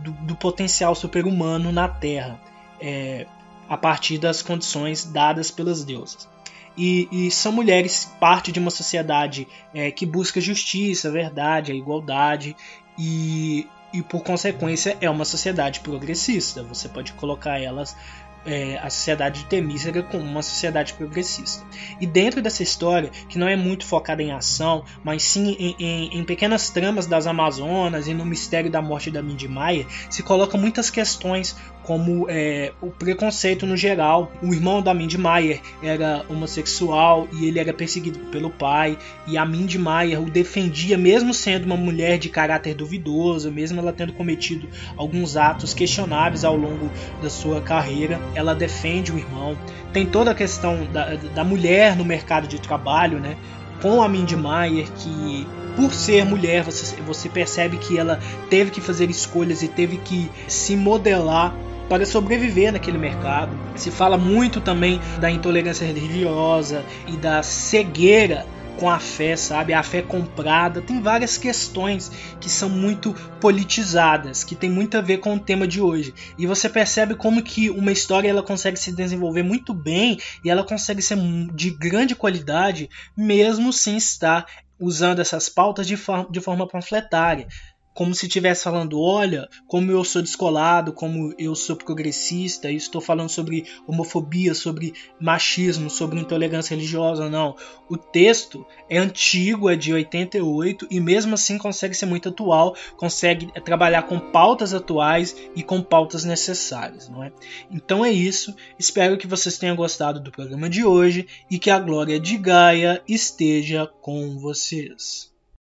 do, 0.03 0.11
do 0.27 0.35
potencial 0.35 0.97
super-humano 0.97 1.71
na 1.71 1.87
Terra, 1.87 2.43
é, 2.81 3.29
a 3.69 3.77
partir 3.77 4.19
das 4.19 4.43
condições 4.43 5.05
dadas 5.05 5.53
pelas 5.53 5.85
deusas. 5.85 6.32
E, 6.77 7.09
e, 7.13 7.31
são 7.31 7.53
mulheres 7.53 8.11
parte 8.19 8.51
de 8.51 8.59
uma 8.59 8.71
sociedade 8.71 9.47
é, 9.75 9.91
que 9.91 10.07
busca 10.07 10.41
justiça, 10.41 11.11
verdade, 11.11 11.73
a 11.73 11.75
igualdade 11.75 12.57
e, 12.99 13.67
e 13.93 14.03
por 14.03 14.23
consequência 14.23 14.97
é 15.01 15.11
uma 15.11 15.25
sociedade 15.25 15.81
progressista. 15.81 16.63
Você 16.63 16.89
pode 16.89 17.13
colocar 17.13 17.61
elas 17.61 17.97
é, 18.45 18.79
a 18.79 18.91
sociedade 18.91 19.41
de 19.41 19.47
Temícera 19.47 20.03
como 20.03 20.25
uma 20.25 20.43
sociedade 20.43 20.95
progressista. 20.95 21.65
E 22.01 22.07
dentro 22.07 22.43
dessa 22.43 22.63
história, 22.63 23.11
que 23.29 23.39
não 23.39 23.49
é 23.49 23.57
muito 23.57 23.87
focada 23.87 24.23
em 24.23 24.33
ação, 24.33 24.85
mas 25.05 25.23
sim 25.23 25.57
em, 25.59 25.77
em, 25.79 26.19
em 26.19 26.25
pequenas 26.25 26.71
tramas 26.71 27.07
das 27.07 27.27
Amazonas 27.27 28.07
e 28.09 28.15
no 28.15 28.25
mistério 28.25 28.71
da 28.71 28.83
morte 28.83 29.11
da 29.11 29.23
Mindy 29.23 29.49
Maia, 29.49 29.87
se 30.11 30.23
colocam 30.23 30.61
muitas 30.61 30.91
questões 30.91 31.57
como 31.83 32.27
é, 32.29 32.73
o 32.81 32.91
preconceito 32.91 33.67
no 33.67 33.77
geral. 33.77 34.33
O 34.43 34.55
irmão 34.55 34.81
da 34.81 34.95
Mindy 34.95 35.19
Mayer 35.19 35.61
era 35.83 36.25
homossexual 36.29 37.29
e 37.33 37.47
ele 37.47 37.59
era 37.59 37.73
perseguido 37.73 38.19
pelo 38.31 38.51
pai, 38.51 38.99
e 39.27 39.37
a 39.37 39.45
Mindy 39.45 39.79
Mayer 39.79 40.21
o 40.21 40.31
defendia, 40.31 40.97
mesmo 40.97 41.35
sendo 41.35 41.65
uma 41.65 41.77
mulher 41.77 42.19
de 42.19 42.29
caráter 42.29 42.75
duvidoso, 42.75 43.51
mesmo 43.51 43.81
ela 43.81 43.93
tendo 43.93 44.13
cometido 44.13 44.69
alguns 44.97 45.37
atos 45.37 45.75
questionáveis 45.75 46.45
ao 46.45 46.57
longo 46.57 46.91
da 47.21 47.29
sua 47.29 47.61
carreira, 47.61 48.21
ela 48.35 48.55
defende 48.55 49.13
o 49.13 49.19
irmão. 49.19 49.57
Tem 49.93 50.07
toda 50.07 50.31
a 50.31 50.35
questão 50.35 50.87
da, 50.93 51.15
da 51.35 51.45
mulher 51.45 51.97
no 51.97 52.05
mercado 52.05 52.47
de 52.47 52.61
trabalho, 52.61 53.19
né? 53.19 53.37
Com 53.81 54.03
a 54.03 54.09
Mindy 54.09 54.37
Mayer, 54.37 54.91
que 54.93 55.47
por 55.77 55.93
ser 55.93 56.25
mulher, 56.25 56.63
você, 56.63 57.01
você 57.03 57.29
percebe 57.29 57.79
que 57.79 57.99
ela 57.99 58.21
teve 58.51 58.71
que 58.71 58.81
fazer 58.81 59.11
escolhas 59.11 59.63
e 59.63 59.69
teve 59.69 59.97
que 59.99 60.31
se 60.47 60.77
modelar 60.77 61.55
para 61.89 62.07
sobreviver 62.07 62.73
naquele 62.73 62.99
mercado. 62.99 63.53
Se 63.75 63.91
fala 63.91 64.17
muito 64.17 64.61
também 64.61 65.01
da 65.19 65.31
intolerância 65.31 65.85
religiosa 65.85 66.85
e 67.07 67.17
da 67.17 67.43
cegueira 67.43 68.47
com 68.79 68.89
a 68.89 68.99
fé, 68.99 69.37
sabe? 69.37 69.73
A 69.73 69.83
fé 69.83 70.03
comprada. 70.03 70.81
Tem 70.81 71.01
várias 71.01 71.39
questões 71.39 72.11
que 72.41 72.49
são 72.49 72.69
muito 72.69 73.15
politizadas, 73.41 74.45
que 74.45 74.55
tem 74.55 74.71
muito 74.71 74.97
a 74.97 75.01
ver 75.01 75.19
com 75.19 75.35
o 75.35 75.41
tema 75.41 75.67
de 75.67 75.81
hoje. 75.81 76.15
E 76.39 76.47
você 76.47 76.69
percebe 76.69 77.15
como 77.15 77.43
que 77.43 77.71
uma 77.71 77.93
história 77.93 78.29
ela 78.29 78.43
consegue 78.43 78.79
se 78.79 78.93
desenvolver 78.93 79.43
muito 79.43 79.73
bem 79.73 80.19
e 80.45 80.51
ela 80.51 80.65
consegue 80.65 81.03
ser 81.03 81.17
de 81.55 81.71
grande 81.71 82.15
qualidade 82.15 82.89
mesmo 83.17 83.73
sem 83.73 83.97
estar 83.97 84.47
usando 84.79 85.21
essas 85.21 85.49
pautas 85.49 85.87
de, 85.87 85.97
de 86.31 86.41
forma 86.41 86.67
panfletária 86.67 87.47
como 87.95 88.15
se 88.15 88.27
estivesse 88.27 88.65
falando, 88.65 89.01
olha, 89.01 89.49
como 89.67 89.91
eu 89.91 90.03
sou 90.05 90.23
descolado, 90.23 90.93
como 90.93 91.35
eu 91.39 91.55
sou 91.55 91.77
progressista, 91.77 92.71
e 92.71 92.77
estou 92.77 93.01
falando 93.01 93.29
sobre 93.29 93.67
homofobia, 93.87 94.55
sobre 94.55 94.95
machismo, 95.21 95.91
sobre 95.91 96.21
intolerância 96.21 96.75
religiosa, 96.75 97.29
não. 97.29 97.57
O 97.89 97.97
texto 97.97 98.67
é 98.89 98.99
antigo, 98.99 99.69
é 99.69 99.77
de 99.77 99.93
88 99.93 100.89
e 100.91 101.01
mesmo 101.01 101.35
assim 101.35 101.59
consegue 101.59 101.95
ser 101.95 102.07
muito 102.07 102.29
atual, 102.29 102.75
consegue 102.97 103.53
trabalhar 103.63 104.05
com 104.05 104.19
pautas 104.19 104.73
atuais 104.73 105.37
e 105.55 105.63
com 105.63 105.83
pautas 105.83 106.25
necessárias, 106.25 107.09
não 107.09 107.23
é? 107.23 107.33
Então 107.71 108.05
é 108.05 108.11
isso. 108.11 108.55
Espero 108.79 109.19
que 109.19 109.27
vocês 109.27 109.59
tenham 109.59 109.77
gostado 109.77 110.21
do 110.21 110.31
programa 110.31 110.69
de 110.69 110.85
hoje 110.85 111.27
e 111.51 111.59
que 111.59 111.71
a 111.71 111.79
glória 111.79 112.19
de 112.19 112.39
Gaia 112.39 113.03
esteja 113.07 113.87
com 114.01 114.39
vocês. 114.39 115.32